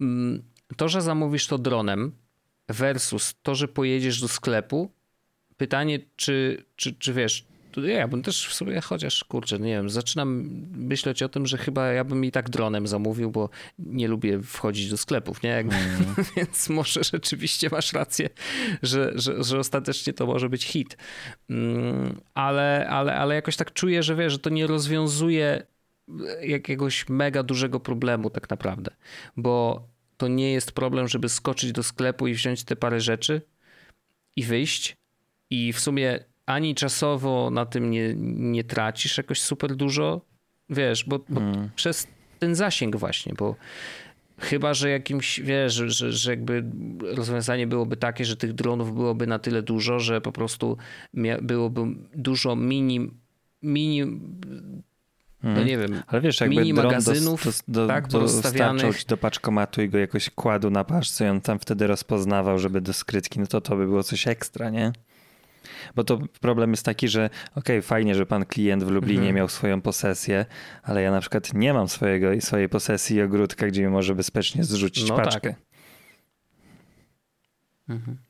mm, 0.00 0.42
to, 0.76 0.88
że 0.88 1.02
zamówisz 1.02 1.46
to 1.46 1.58
dronem 1.58 2.12
versus 2.68 3.34
to, 3.42 3.54
że 3.54 3.68
pojedziesz 3.68 4.20
do 4.20 4.28
sklepu, 4.28 4.90
pytanie, 5.56 5.98
czy, 6.16 6.64
czy, 6.76 6.94
czy 6.94 7.12
wiesz, 7.12 7.46
ja 7.84 8.08
bym 8.08 8.22
też 8.22 8.48
w 8.48 8.54
sobie, 8.54 8.80
chociaż 8.80 9.24
kurczę, 9.24 9.58
nie 9.58 9.72
wiem, 9.72 9.90
zaczynam 9.90 10.50
myśleć 10.72 11.22
o 11.22 11.28
tym, 11.28 11.46
że 11.46 11.58
chyba 11.58 11.86
ja 11.86 12.04
bym 12.04 12.24
i 12.24 12.32
tak 12.32 12.50
dronem 12.50 12.86
zamówił, 12.86 13.30
bo 13.30 13.48
nie 13.78 14.08
lubię 14.08 14.42
wchodzić 14.42 14.90
do 14.90 14.96
sklepów, 14.96 15.42
nie? 15.42 15.50
Jakby, 15.50 15.76
mm. 15.76 16.14
Więc 16.36 16.68
może 16.68 17.04
rzeczywiście 17.04 17.68
masz 17.72 17.92
rację, 17.92 18.28
że, 18.82 19.12
że, 19.14 19.44
że 19.44 19.58
ostatecznie 19.58 20.12
to 20.12 20.26
może 20.26 20.48
być 20.48 20.64
hit. 20.64 20.96
Mm, 21.50 22.20
ale, 22.34 22.86
ale, 22.90 23.14
ale 23.14 23.34
jakoś 23.34 23.56
tak 23.56 23.72
czuję, 23.72 24.02
że 24.02 24.16
wiesz, 24.16 24.32
że 24.32 24.38
to 24.38 24.50
nie 24.50 24.66
rozwiązuje 24.66 25.66
jakiegoś 26.42 27.08
mega 27.08 27.42
dużego 27.42 27.80
problemu 27.80 28.30
tak 28.30 28.50
naprawdę, 28.50 28.90
bo 29.36 29.86
to 30.16 30.28
nie 30.28 30.52
jest 30.52 30.72
problem, 30.72 31.08
żeby 31.08 31.28
skoczyć 31.28 31.72
do 31.72 31.82
sklepu 31.82 32.26
i 32.26 32.34
wziąć 32.34 32.64
te 32.64 32.76
parę 32.76 33.00
rzeczy 33.00 33.42
i 34.36 34.42
wyjść 34.42 34.96
i 35.50 35.72
w 35.72 35.80
sumie 35.80 36.24
ani 36.46 36.74
czasowo 36.74 37.50
na 37.50 37.66
tym 37.66 37.90
nie, 37.90 38.14
nie 38.36 38.64
tracisz 38.64 39.18
jakoś 39.18 39.40
super 39.40 39.76
dużo, 39.76 40.20
wiesz, 40.70 41.04
bo, 41.04 41.18
bo 41.28 41.40
hmm. 41.40 41.70
przez 41.76 42.06
ten 42.38 42.54
zasięg 42.54 42.96
właśnie, 42.96 43.34
bo 43.38 43.56
chyba, 44.38 44.74
że 44.74 44.90
jakimś, 44.90 45.40
wiesz, 45.40 45.74
że, 45.74 46.12
że 46.12 46.30
jakby 46.30 46.64
rozwiązanie 47.00 47.66
byłoby 47.66 47.96
takie, 47.96 48.24
że 48.24 48.36
tych 48.36 48.52
dronów 48.52 48.94
byłoby 48.94 49.26
na 49.26 49.38
tyle 49.38 49.62
dużo, 49.62 50.00
że 50.00 50.20
po 50.20 50.32
prostu 50.32 50.76
byłoby 51.42 51.82
dużo 52.14 52.56
mini, 52.56 53.10
mini 53.62 54.04
no 55.42 55.52
hmm. 55.52 55.66
nie 55.66 55.78
wiem, 55.78 56.02
ale 56.06 56.20
wiesz, 56.20 56.40
jakby 56.40 56.56
mini 56.56 56.74
magazynów 56.74 57.44
do, 57.44 57.52
do, 57.68 57.86
tak, 57.86 58.08
do, 58.08 58.26
do 59.08 59.16
paczkomatu 59.16 59.82
i 59.82 59.88
go 59.88 59.98
jakoś 59.98 60.30
kładł 60.30 60.70
na 60.70 60.84
paczce 60.84 61.26
i 61.26 61.28
on 61.28 61.40
tam 61.40 61.58
wtedy 61.58 61.86
rozpoznawał, 61.86 62.58
żeby 62.58 62.80
do 62.80 62.92
skrytki, 62.92 63.40
no 63.40 63.46
to 63.46 63.60
to 63.60 63.76
by 63.76 63.86
było 63.86 64.02
coś 64.02 64.28
ekstra, 64.28 64.70
nie? 64.70 64.92
Bo 65.94 66.04
to 66.04 66.18
problem 66.40 66.70
jest 66.70 66.84
taki, 66.84 67.08
że 67.08 67.30
okej, 67.50 67.60
okay, 67.78 67.82
fajnie, 67.82 68.14
że 68.14 68.26
pan 68.26 68.44
klient 68.44 68.84
w 68.84 68.90
Lublinie 68.90 69.18
mhm. 69.18 69.36
miał 69.36 69.48
swoją 69.48 69.80
posesję, 69.80 70.46
ale 70.82 71.02
ja 71.02 71.10
na 71.10 71.20
przykład 71.20 71.54
nie 71.54 71.74
mam 71.74 71.88
swojego, 71.88 72.40
swojej 72.40 72.68
posesji 72.68 73.22
ogródka, 73.22 73.66
gdzie 73.66 73.82
mi 73.82 73.88
może 73.88 74.14
bezpiecznie 74.14 74.64
zrzucić 74.64 75.08
no 75.08 75.16
paczkę. 75.16 75.50
Tak. 75.50 75.62
Mhm. 77.88 78.25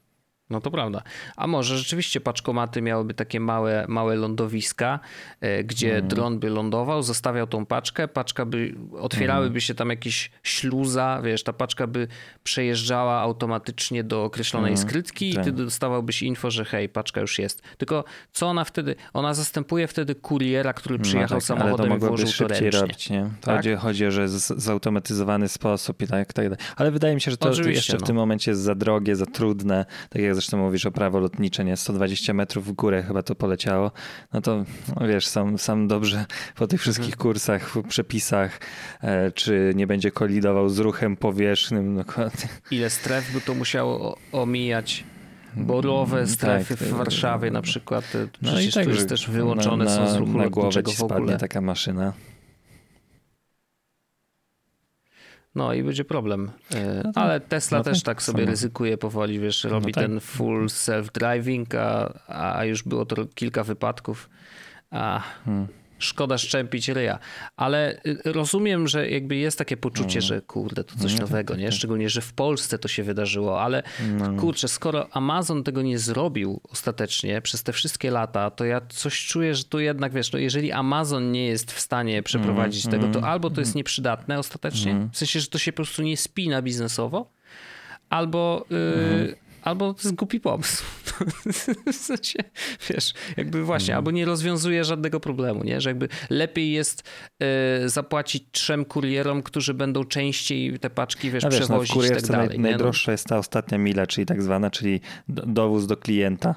No 0.50 0.60
to 0.60 0.70
prawda. 0.70 1.02
A 1.36 1.46
może 1.46 1.78
rzeczywiście 1.78 2.20
paczkomaty 2.20 2.82
miałyby 2.82 3.14
takie 3.14 3.40
małe, 3.40 3.84
małe 3.88 4.16
lądowiska, 4.16 5.00
e, 5.40 5.64
gdzie 5.64 5.96
mm. 5.96 6.08
dron 6.08 6.38
by 6.38 6.50
lądował, 6.50 7.02
zostawiał 7.02 7.46
tą 7.46 7.66
paczkę, 7.66 8.08
paczka 8.08 8.44
by, 8.44 8.74
otwierałyby 8.98 9.50
mm. 9.50 9.60
się 9.60 9.74
tam 9.74 9.90
jakieś 9.90 10.30
śluza, 10.42 11.20
wiesz, 11.24 11.42
ta 11.42 11.52
paczka 11.52 11.86
by 11.86 12.08
przejeżdżała 12.44 13.20
automatycznie 13.20 14.04
do 14.04 14.24
określonej 14.24 14.72
mm. 14.72 14.82
skrytki 14.82 15.34
tak. 15.34 15.42
i 15.42 15.44
ty 15.44 15.52
dostawałbyś 15.52 16.22
info, 16.22 16.50
że 16.50 16.64
hej, 16.64 16.88
paczka 16.88 17.20
już 17.20 17.38
jest. 17.38 17.62
Tylko 17.78 18.04
co 18.32 18.46
ona 18.46 18.64
wtedy, 18.64 18.94
ona 19.12 19.34
zastępuje 19.34 19.86
wtedy 19.86 20.14
kuriera, 20.14 20.72
który 20.72 20.98
no 20.98 21.04
przyjechał 21.04 21.36
no 21.36 21.40
tak, 21.40 21.46
samochodem 21.46 21.92
ale 21.92 22.00
to 22.00 22.06
i 22.06 22.08
włożył 22.08 22.28
szybciej 22.28 22.70
to 22.70 22.80
robić, 22.80 23.10
nie? 23.10 23.30
Tak? 23.40 23.56
Chodzi, 23.56 23.74
chodzi 23.74 24.06
o, 24.06 24.10
że 24.10 24.28
z, 24.28 24.46
zautomatyzowany 24.62 25.48
sposób 25.48 26.02
i 26.02 26.06
tak, 26.06 26.32
tak 26.32 26.44
dalej. 26.44 26.58
Ale 26.76 26.90
wydaje 26.90 27.14
mi 27.14 27.20
się, 27.20 27.30
że 27.30 27.36
to 27.36 27.48
Oczywiście, 27.48 27.72
jeszcze 27.72 27.96
w 27.96 28.00
no. 28.00 28.06
tym 28.06 28.16
momencie 28.16 28.50
jest 28.50 28.60
za 28.60 28.74
drogie, 28.74 29.16
za 29.16 29.26
trudne, 29.26 29.86
tak 30.10 30.22
jak 30.22 30.35
zresztą 30.36 30.58
mówisz 30.58 30.86
o 30.86 30.90
prawo 30.90 31.18
lotnicze, 31.18 31.64
nie 31.64 31.76
120 31.76 32.34
metrów 32.34 32.66
w 32.66 32.72
górę 32.72 33.02
chyba 33.02 33.22
to 33.22 33.34
poleciało, 33.34 33.90
no 34.32 34.40
to 34.40 34.64
no 35.00 35.06
wiesz, 35.06 35.26
sam, 35.26 35.58
sam 35.58 35.88
dobrze 35.88 36.26
po 36.56 36.66
tych 36.66 36.80
wszystkich 36.80 37.14
mhm. 37.14 37.22
kursach, 37.22 37.74
przepisach, 37.88 38.60
e, 39.02 39.32
czy 39.32 39.72
nie 39.76 39.86
będzie 39.86 40.10
kolidował 40.10 40.68
z 40.68 40.78
ruchem 40.78 41.16
powierzchnym. 41.16 41.96
Dokładnie. 42.06 42.48
Ile 42.70 42.90
stref 42.90 43.32
by 43.32 43.40
to 43.40 43.54
musiało 43.54 44.18
omijać? 44.32 45.04
borowe 45.56 46.16
mm, 46.16 46.28
strefy 46.28 46.76
tak, 46.76 46.88
w 46.88 46.92
Warszawie 46.92 47.50
na 47.50 47.62
przykład, 47.62 48.04
no 48.42 48.52
przecież 48.52 48.86
i 48.86 48.96
tak, 48.96 49.04
też 49.04 49.30
wyłączone 49.30 49.84
na, 49.84 49.96
są 49.96 50.08
z 50.08 50.16
ruchu 50.16 50.38
na 50.38 50.48
głowę 50.48 50.82
ci 50.84 50.96
spadnie 50.96 51.36
taka 51.36 51.60
maszyna. 51.60 52.12
No 55.56 55.72
i 55.74 55.82
będzie 55.82 56.04
problem. 56.04 56.50
E, 56.74 57.02
no 57.04 57.10
Ale 57.14 57.40
Tesla 57.40 57.78
no 57.78 57.84
też 57.84 58.02
tak 58.02 58.22
sobie 58.22 58.38
samo. 58.38 58.50
ryzykuje 58.50 58.98
powoli, 58.98 59.38
wiesz, 59.40 59.64
no 59.64 59.70
robi 59.70 59.86
no 59.86 59.92
tak. 59.92 60.04
ten 60.04 60.20
full 60.20 60.66
self-driving, 60.66 61.76
a, 62.28 62.58
a 62.58 62.64
już 62.64 62.82
było 62.82 63.06
to 63.06 63.26
kilka 63.34 63.64
wypadków. 63.64 64.28
A, 64.90 65.22
hmm 65.44 65.66
szkoda 65.98 66.38
szczępić 66.38 66.88
ryja. 66.88 67.18
Ale 67.56 68.00
y, 68.06 68.18
rozumiem, 68.24 68.88
że 68.88 69.10
jakby 69.10 69.36
jest 69.36 69.58
takie 69.58 69.76
poczucie, 69.76 70.18
no. 70.18 70.26
że 70.26 70.40
kurde, 70.40 70.84
to 70.84 70.96
coś 70.98 71.14
no, 71.14 71.20
nowego, 71.20 71.54
tak, 71.54 71.60
nie? 71.60 71.66
Tak. 71.66 71.74
Szczególnie, 71.74 72.10
że 72.10 72.20
w 72.20 72.32
Polsce 72.32 72.78
to 72.78 72.88
się 72.88 73.02
wydarzyło, 73.02 73.62
ale 73.62 73.82
no. 74.18 74.40
kurczę, 74.40 74.68
skoro 74.68 75.08
Amazon 75.12 75.64
tego 75.64 75.82
nie 75.82 75.98
zrobił 75.98 76.60
ostatecznie 76.68 77.42
przez 77.42 77.62
te 77.62 77.72
wszystkie 77.72 78.10
lata, 78.10 78.50
to 78.50 78.64
ja 78.64 78.80
coś 78.88 79.26
czuję, 79.26 79.54
że 79.54 79.64
tu 79.64 79.80
jednak, 79.80 80.12
wiesz, 80.12 80.32
no 80.32 80.38
jeżeli 80.38 80.72
Amazon 80.72 81.32
nie 81.32 81.46
jest 81.46 81.72
w 81.72 81.80
stanie 81.80 82.22
przeprowadzić 82.22 82.86
mm, 82.86 83.00
tego, 83.00 83.12
to 83.12 83.26
albo 83.26 83.50
to 83.50 83.60
jest 83.60 83.70
mm. 83.70 83.76
nieprzydatne 83.76 84.38
ostatecznie, 84.38 85.08
w 85.12 85.18
sensie, 85.18 85.40
że 85.40 85.46
to 85.46 85.58
się 85.58 85.72
po 85.72 85.76
prostu 85.76 86.02
nie 86.02 86.16
spina 86.16 86.62
biznesowo, 86.62 87.30
albo... 88.10 88.66
Yy, 88.70 89.45
albo 89.66 89.94
to 89.94 90.00
jest 90.04 90.14
głupi 90.14 90.40
pomysł. 90.40 90.84
w 91.92 91.94
sensie, 91.94 92.38
wiesz, 92.90 93.12
jakby 93.36 93.64
właśnie, 93.64 93.94
mm. 93.94 93.98
albo 93.98 94.10
nie 94.10 94.24
rozwiązuje 94.24 94.84
żadnego 94.84 95.20
problemu, 95.20 95.64
nie? 95.64 95.80
Że 95.80 95.90
jakby 95.90 96.08
lepiej 96.30 96.72
jest 96.72 97.02
y, 97.84 97.88
zapłacić 97.88 98.44
trzem 98.52 98.84
kurierom, 98.84 99.42
którzy 99.42 99.74
będą 99.74 100.04
częściej 100.04 100.78
te 100.78 100.90
paczki, 100.90 101.30
wiesz, 101.30 101.44
wiesz 101.44 101.52
no, 101.52 101.58
przewozić 101.58 101.96
no, 101.96 102.04
i 102.04 102.08
tak 102.08 102.22
dalej. 102.22 102.48
Naj, 102.48 102.58
najdroższa 102.58 103.12
jest 103.12 103.26
ta 103.26 103.38
ostatnia 103.38 103.78
mila, 103.78 104.06
czyli 104.06 104.26
tak 104.26 104.42
zwana, 104.42 104.70
czyli 104.70 105.00
dowóz 105.28 105.86
do 105.86 105.96
klienta 105.96 106.54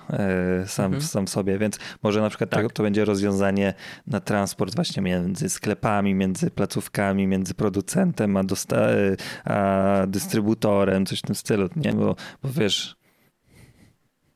y, 0.63 0.67
sam, 0.67 0.85
mm. 0.85 1.01
sam 1.01 1.27
sobie, 1.27 1.57
więc 1.57 1.79
może 2.03 2.21
na 2.21 2.29
przykład 2.29 2.49
tak. 2.49 2.63
to, 2.63 2.69
to 2.69 2.83
będzie 2.83 3.05
rozwiązanie 3.05 3.73
na 4.07 4.19
transport 4.19 4.75
właśnie 4.75 5.03
między 5.03 5.49
sklepami, 5.49 6.15
między 6.15 6.51
placówkami, 6.51 7.27
między 7.27 7.53
producentem 7.53 8.37
a, 8.37 8.43
dosta- 8.43 8.93
y, 8.93 9.17
a 9.45 10.07
dystrybutorem, 10.07 11.05
coś 11.05 11.19
w 11.19 11.21
tym 11.21 11.35
stylu, 11.35 11.69
nie? 11.75 11.93
Bo, 11.93 12.15
bo 12.43 12.49
wiesz, 12.49 12.98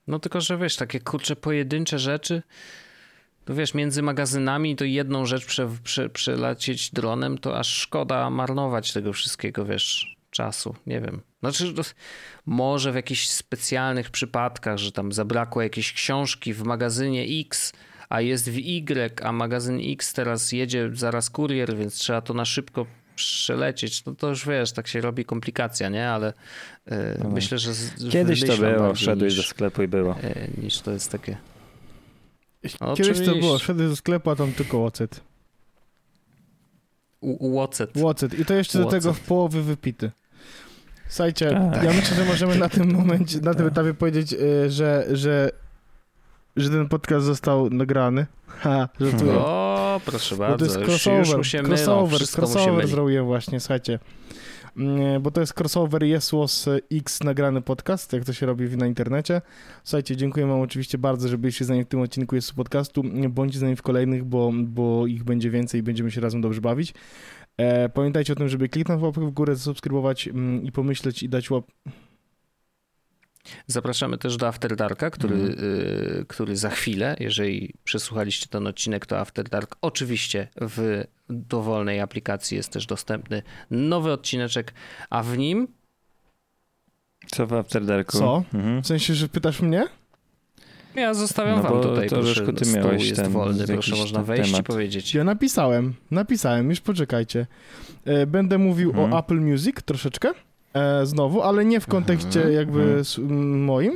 no 0.07 0.19
tylko, 0.19 0.41
że 0.41 0.57
wiesz, 0.57 0.75
takie 0.75 0.99
kurcze 0.99 1.35
pojedyncze 1.35 1.99
rzeczy, 1.99 2.41
to 3.45 3.55
wiesz, 3.55 3.73
między 3.73 4.01
magazynami 4.01 4.75
to 4.75 4.85
jedną 4.85 5.25
rzecz 5.25 5.45
prze, 5.45 5.69
prze, 5.83 6.09
przelecieć 6.09 6.91
dronem, 6.91 7.37
to 7.37 7.59
aż 7.59 7.67
szkoda 7.67 8.29
marnować 8.29 8.93
tego 8.93 9.13
wszystkiego, 9.13 9.65
wiesz, 9.65 10.17
czasu, 10.29 10.75
nie 10.87 11.01
wiem. 11.01 11.21
Znaczy, 11.39 11.73
może 12.45 12.91
w 12.91 12.95
jakichś 12.95 13.27
specjalnych 13.27 14.09
przypadkach, 14.09 14.77
że 14.77 14.91
tam 14.91 15.11
zabrakło 15.11 15.61
jakiejś 15.61 15.93
książki 15.93 16.53
w 16.53 16.63
magazynie 16.63 17.25
X, 17.41 17.73
a 18.09 18.21
jest 18.21 18.49
w 18.51 18.57
Y, 18.57 19.21
a 19.23 19.31
magazyn 19.31 19.79
X 19.83 20.13
teraz 20.13 20.51
jedzie 20.51 20.89
zaraz 20.93 21.29
kurier, 21.29 21.77
więc 21.77 21.95
trzeba 21.95 22.21
to 22.21 22.33
na 22.33 22.45
szybko 22.45 22.85
przelecieć, 23.15 24.05
no 24.05 24.15
to 24.15 24.29
już 24.29 24.47
wiesz, 24.47 24.71
tak 24.71 24.87
się 24.87 25.01
robi 25.01 25.25
komplikacja, 25.25 25.89
nie? 25.89 26.09
Ale 26.09 26.33
e, 26.85 27.17
no. 27.23 27.29
myślę, 27.29 27.57
że... 27.57 27.71
Kiedyś 28.11 28.45
to 28.45 28.57
było, 28.57 28.93
wszedłeś 28.93 29.35
do 29.35 29.43
sklepu 29.43 29.83
i 29.83 29.87
było. 29.87 30.15
E, 30.23 30.47
niż 30.61 30.79
to 30.79 30.91
jest 30.91 31.11
takie... 31.11 31.37
No, 32.63 32.69
Kiedyś 32.95 33.09
oczywiście. 33.09 33.25
to 33.25 33.35
było, 33.39 33.57
wszedłeś 33.57 33.89
do 33.89 33.95
sklepu, 33.95 34.29
a 34.29 34.35
tam 34.35 34.51
tylko 34.51 34.77
łocet. 34.77 35.21
Łocet. 37.21 37.97
Łocet. 37.97 38.39
I 38.39 38.45
to 38.45 38.53
jeszcze 38.53 38.79
do 38.79 38.85
tego 38.85 39.13
w 39.13 39.19
połowy 39.19 39.63
wypity. 39.63 40.11
Słuchajcie, 41.07 41.49
tak. 41.73 41.83
ja 41.83 41.93
myślę, 41.93 42.17
że 42.17 42.25
możemy 42.25 42.55
na 42.55 42.69
tym 42.69 42.93
momencie, 42.93 43.39
na 43.39 43.53
tym 43.53 43.67
etapie 43.67 43.93
powiedzieć, 43.93 44.33
e, 44.33 44.69
że, 44.69 45.05
że, 45.11 45.51
że 46.55 46.69
ten 46.69 46.89
podcast 46.89 47.25
został 47.25 47.69
nagrany. 47.69 48.25
Ha, 48.63 48.89
żartuję. 48.99 49.33
O, 49.95 49.99
proszę 49.99 50.35
bardzo. 50.35 50.65
Bo 50.65 50.71
to 50.71 50.79
jest 50.79 50.89
crossover, 50.89 51.37
już, 51.37 51.53
już 51.53 51.63
crossover, 51.63 52.21
crossover 52.37 52.87
zrobiłem 52.87 53.25
właśnie, 53.25 53.59
słuchajcie. 53.59 53.99
Mm, 54.77 55.21
bo 55.21 55.31
to 55.31 55.41
jest 55.41 55.59
crossover 55.59 56.03
Jesłos 56.03 56.69
X 56.91 57.23
nagrany 57.23 57.61
podcast, 57.61 58.13
jak 58.13 58.25
to 58.25 58.33
się 58.33 58.45
robi 58.45 58.77
na 58.77 58.87
internecie. 58.87 59.41
Słuchajcie, 59.83 60.15
dziękuję 60.15 60.45
wam 60.45 60.61
oczywiście 60.61 60.97
bardzo, 60.97 61.27
że 61.27 61.37
byliście 61.37 61.65
z 61.65 61.69
nami 61.69 61.83
w 61.83 61.87
tym 61.87 62.01
odcinku 62.01 62.35
Jesłos 62.35 62.55
Podcastu. 62.55 63.03
Bądźcie 63.29 63.59
z 63.59 63.61
nami 63.61 63.75
w 63.75 63.81
kolejnych, 63.81 64.23
bo, 64.23 64.51
bo 64.63 65.07
ich 65.07 65.23
będzie 65.23 65.49
więcej 65.49 65.79
i 65.79 65.83
będziemy 65.83 66.11
się 66.11 66.21
razem 66.21 66.41
dobrze 66.41 66.61
bawić. 66.61 66.93
E, 67.57 67.89
pamiętajcie 67.89 68.33
o 68.33 68.35
tym, 68.35 68.49
żeby 68.49 68.69
kliknąć 68.69 69.01
łapkę 69.01 69.27
w 69.27 69.31
górę, 69.31 69.55
zasubskrybować 69.55 70.27
mm, 70.27 70.63
i 70.63 70.71
pomyśleć 70.71 71.23
i 71.23 71.29
dać 71.29 71.51
łap... 71.51 71.65
Zapraszamy 73.67 74.17
też 74.17 74.37
do 74.37 74.47
After 74.47 74.75
Darka, 74.75 75.09
który, 75.09 75.35
mm. 75.35 75.49
y, 75.49 76.25
który 76.27 76.57
za 76.57 76.69
chwilę, 76.69 77.15
jeżeli 77.19 77.73
przesłuchaliście 77.83 78.47
ten 78.47 78.67
odcinek, 78.67 79.05
to 79.05 79.19
After 79.19 79.49
Dark 79.49 79.75
oczywiście 79.81 80.47
w 80.61 81.03
dowolnej 81.29 81.99
aplikacji 81.99 82.57
jest 82.57 82.71
też 82.71 82.85
dostępny 82.85 83.41
nowy 83.71 84.11
odcineczek, 84.11 84.73
a 85.09 85.23
w 85.23 85.37
nim... 85.37 85.67
Co 87.27 87.47
w 87.47 87.53
After 87.53 87.85
Darku? 87.85 88.17
Co? 88.17 88.43
Mhm. 88.53 88.81
W 88.83 88.87
sensie, 88.87 89.13
że 89.13 89.29
pytasz 89.29 89.61
mnie? 89.61 89.87
Ja 90.95 91.13
zostawiam 91.13 91.55
No 91.57 91.63
wam 91.63 91.71
bo 91.71 91.83
tutaj, 91.83 92.09
to, 92.09 92.15
proszę, 92.15 92.29
Leszku, 92.41 92.53
ty 92.53 92.65
stół 92.65 92.81
miałeś 92.83 93.09
jest 93.09 93.21
ten 93.21 93.31
wolny, 93.31 93.67
proszę, 93.67 93.95
można 93.95 94.23
wejść 94.23 94.45
temat. 94.51 94.61
i 94.61 94.63
powiedzieć. 94.63 95.13
Ja 95.13 95.23
napisałem, 95.23 95.93
napisałem, 96.11 96.69
już 96.69 96.81
poczekajcie. 96.81 97.47
E, 98.05 98.25
Będę 98.27 98.57
mówił 98.57 98.89
Mhm. 98.89 99.13
o 99.13 99.19
Apple 99.19 99.39
Music 99.41 99.75
troszeczkę. 99.85 100.31
E, 100.73 101.05
znowu, 101.05 101.41
ale 101.41 101.65
nie 101.65 101.79
w 101.79 101.87
kontekście 101.87 102.39
Mhm. 102.39 102.53
jakby 102.53 102.81
Mhm. 103.19 103.59
moim. 103.63 103.93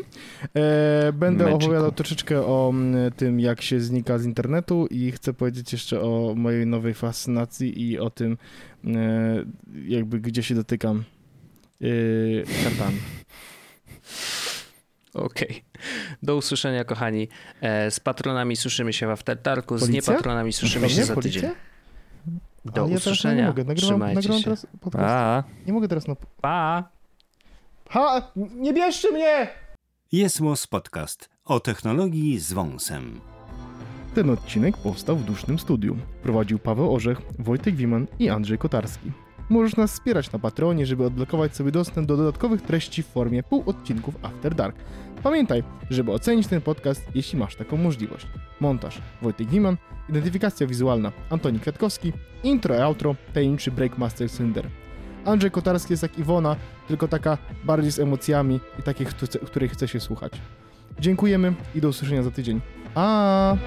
E, 0.56 1.14
będę 1.14 1.44
Magicu. 1.46 1.66
opowiadał 1.66 1.92
troszeczkę 1.92 2.46
o 2.46 2.74
tym, 3.18 3.40
jak 3.40 3.62
się 3.62 3.80
znika 3.80 4.18
z 4.20 4.26
internetu 4.26 4.88
i 4.92 5.12
chcę 5.12 5.34
powiedzieć 5.34 5.72
jeszcze 5.74 6.02
o 6.02 6.34
mojej 6.38 6.68
nowej 6.68 6.94
fascynacji 6.94 7.90
i 7.92 8.00
o 8.00 8.10
tym, 8.10 8.38
e, 8.86 8.90
jakby 9.86 10.20
gdzie 10.20 10.44
się 10.44 10.56
dotykam 10.56 11.04
e, 11.82 12.64
kartami. 12.64 12.98
Okej. 15.14 15.64
Do 16.24 16.36
usłyszenia, 16.36 16.84
kochani. 16.84 17.28
E, 17.62 17.92
Z 17.92 18.00
patronami 18.00 18.56
słyszymy 18.56 18.94
się 18.94 19.08
w 19.08 19.10
Aftertarku, 19.10 19.78
z 19.78 19.80
Policja? 19.82 20.12
niepatronami 20.14 20.54
słyszymy 20.54 20.90
się 20.90 20.96
Pewnie? 20.96 21.06
za 21.06 21.14
Policja? 21.16 21.52
Do 22.72 22.82
Ale 22.82 22.92
ja 22.92 23.00
teraz 23.00 23.06
nie 23.06 23.12
usłyszenia. 23.12 23.48
mogę, 23.48 23.64
nagrywam, 23.64 23.90
Trzymajcie 23.90 24.16
nagrywam 24.16 24.38
się. 24.38 24.44
teraz 24.44 24.68
podcast. 24.82 25.06
A, 25.06 25.44
Nie 25.68 25.74
mogę 25.74 25.88
teraz 25.88 26.08
na... 26.08 26.16
Pa! 26.42 26.90
Ha! 27.90 28.32
Nie 28.36 28.74
bierzcie 28.74 29.12
mnie! 29.12 29.48
Jest 30.12 30.40
Podcast 30.70 31.30
o 31.46 31.60
technologii 31.60 32.40
z 32.40 32.54
wąsem. 32.54 33.20
Ten 34.16 34.30
odcinek 34.30 34.78
powstał 34.78 35.16
w 35.18 35.24
dusznym 35.24 35.60
studiu. 35.60 35.98
Prowadził 36.24 36.60
Paweł 36.60 36.96
Orzech, 36.96 37.22
Wojtek 37.40 37.76
Wiman 37.76 38.08
i 38.20 38.30
Andrzej 38.30 38.58
Kotarski. 38.58 39.12
Możesz 39.50 39.76
nas 39.76 39.94
wspierać 39.94 40.32
na 40.32 40.40
Patronie, 40.40 40.86
żeby 40.86 41.06
odblokować 41.06 41.56
sobie 41.56 41.72
dostęp 41.72 42.08
do 42.08 42.18
dodatkowych 42.18 42.62
treści 42.62 43.04
w 43.04 43.08
formie 43.08 43.44
półodcinków 43.44 44.16
After 44.22 44.56
Dark. 44.56 44.76
Pamiętaj, 45.24 45.64
żeby 45.90 46.12
ocenić 46.12 46.48
ten 46.48 46.62
podcast, 46.62 47.02
jeśli 47.16 47.40
masz 47.40 47.56
taką 47.56 47.78
możliwość. 47.78 48.28
Montaż 48.60 49.02
Wojtek 49.22 49.48
Wiman, 49.48 49.78
identyfikacja 50.10 50.68
wizualna 50.68 51.12
Antoni 51.30 51.60
Kwiatkowski, 51.60 52.14
intro 52.44 52.76
i 52.76 52.78
outro 52.78 53.16
tajemniczy 53.34 53.72
Breakmaster 53.72 54.30
Cylinder. 54.30 54.68
Andrzej 55.26 55.52
Kotarski 55.52 55.94
jest 55.94 56.04
jak 56.04 56.20
Iwona, 56.20 56.56
tylko 56.88 57.08
taka 57.08 57.38
bardziej 57.64 57.92
z 57.92 58.00
emocjami 58.00 58.60
i 58.80 58.84
takich, 58.84 59.10
której 59.46 59.70
chce 59.70 59.88
się 59.88 60.00
słuchać. 60.00 60.32
Dziękujemy 61.00 61.54
i 61.76 61.82
do 61.82 61.90
usłyszenia 61.90 62.24
za 62.24 62.32
tydzień. 62.32 62.62
A. 62.96 63.58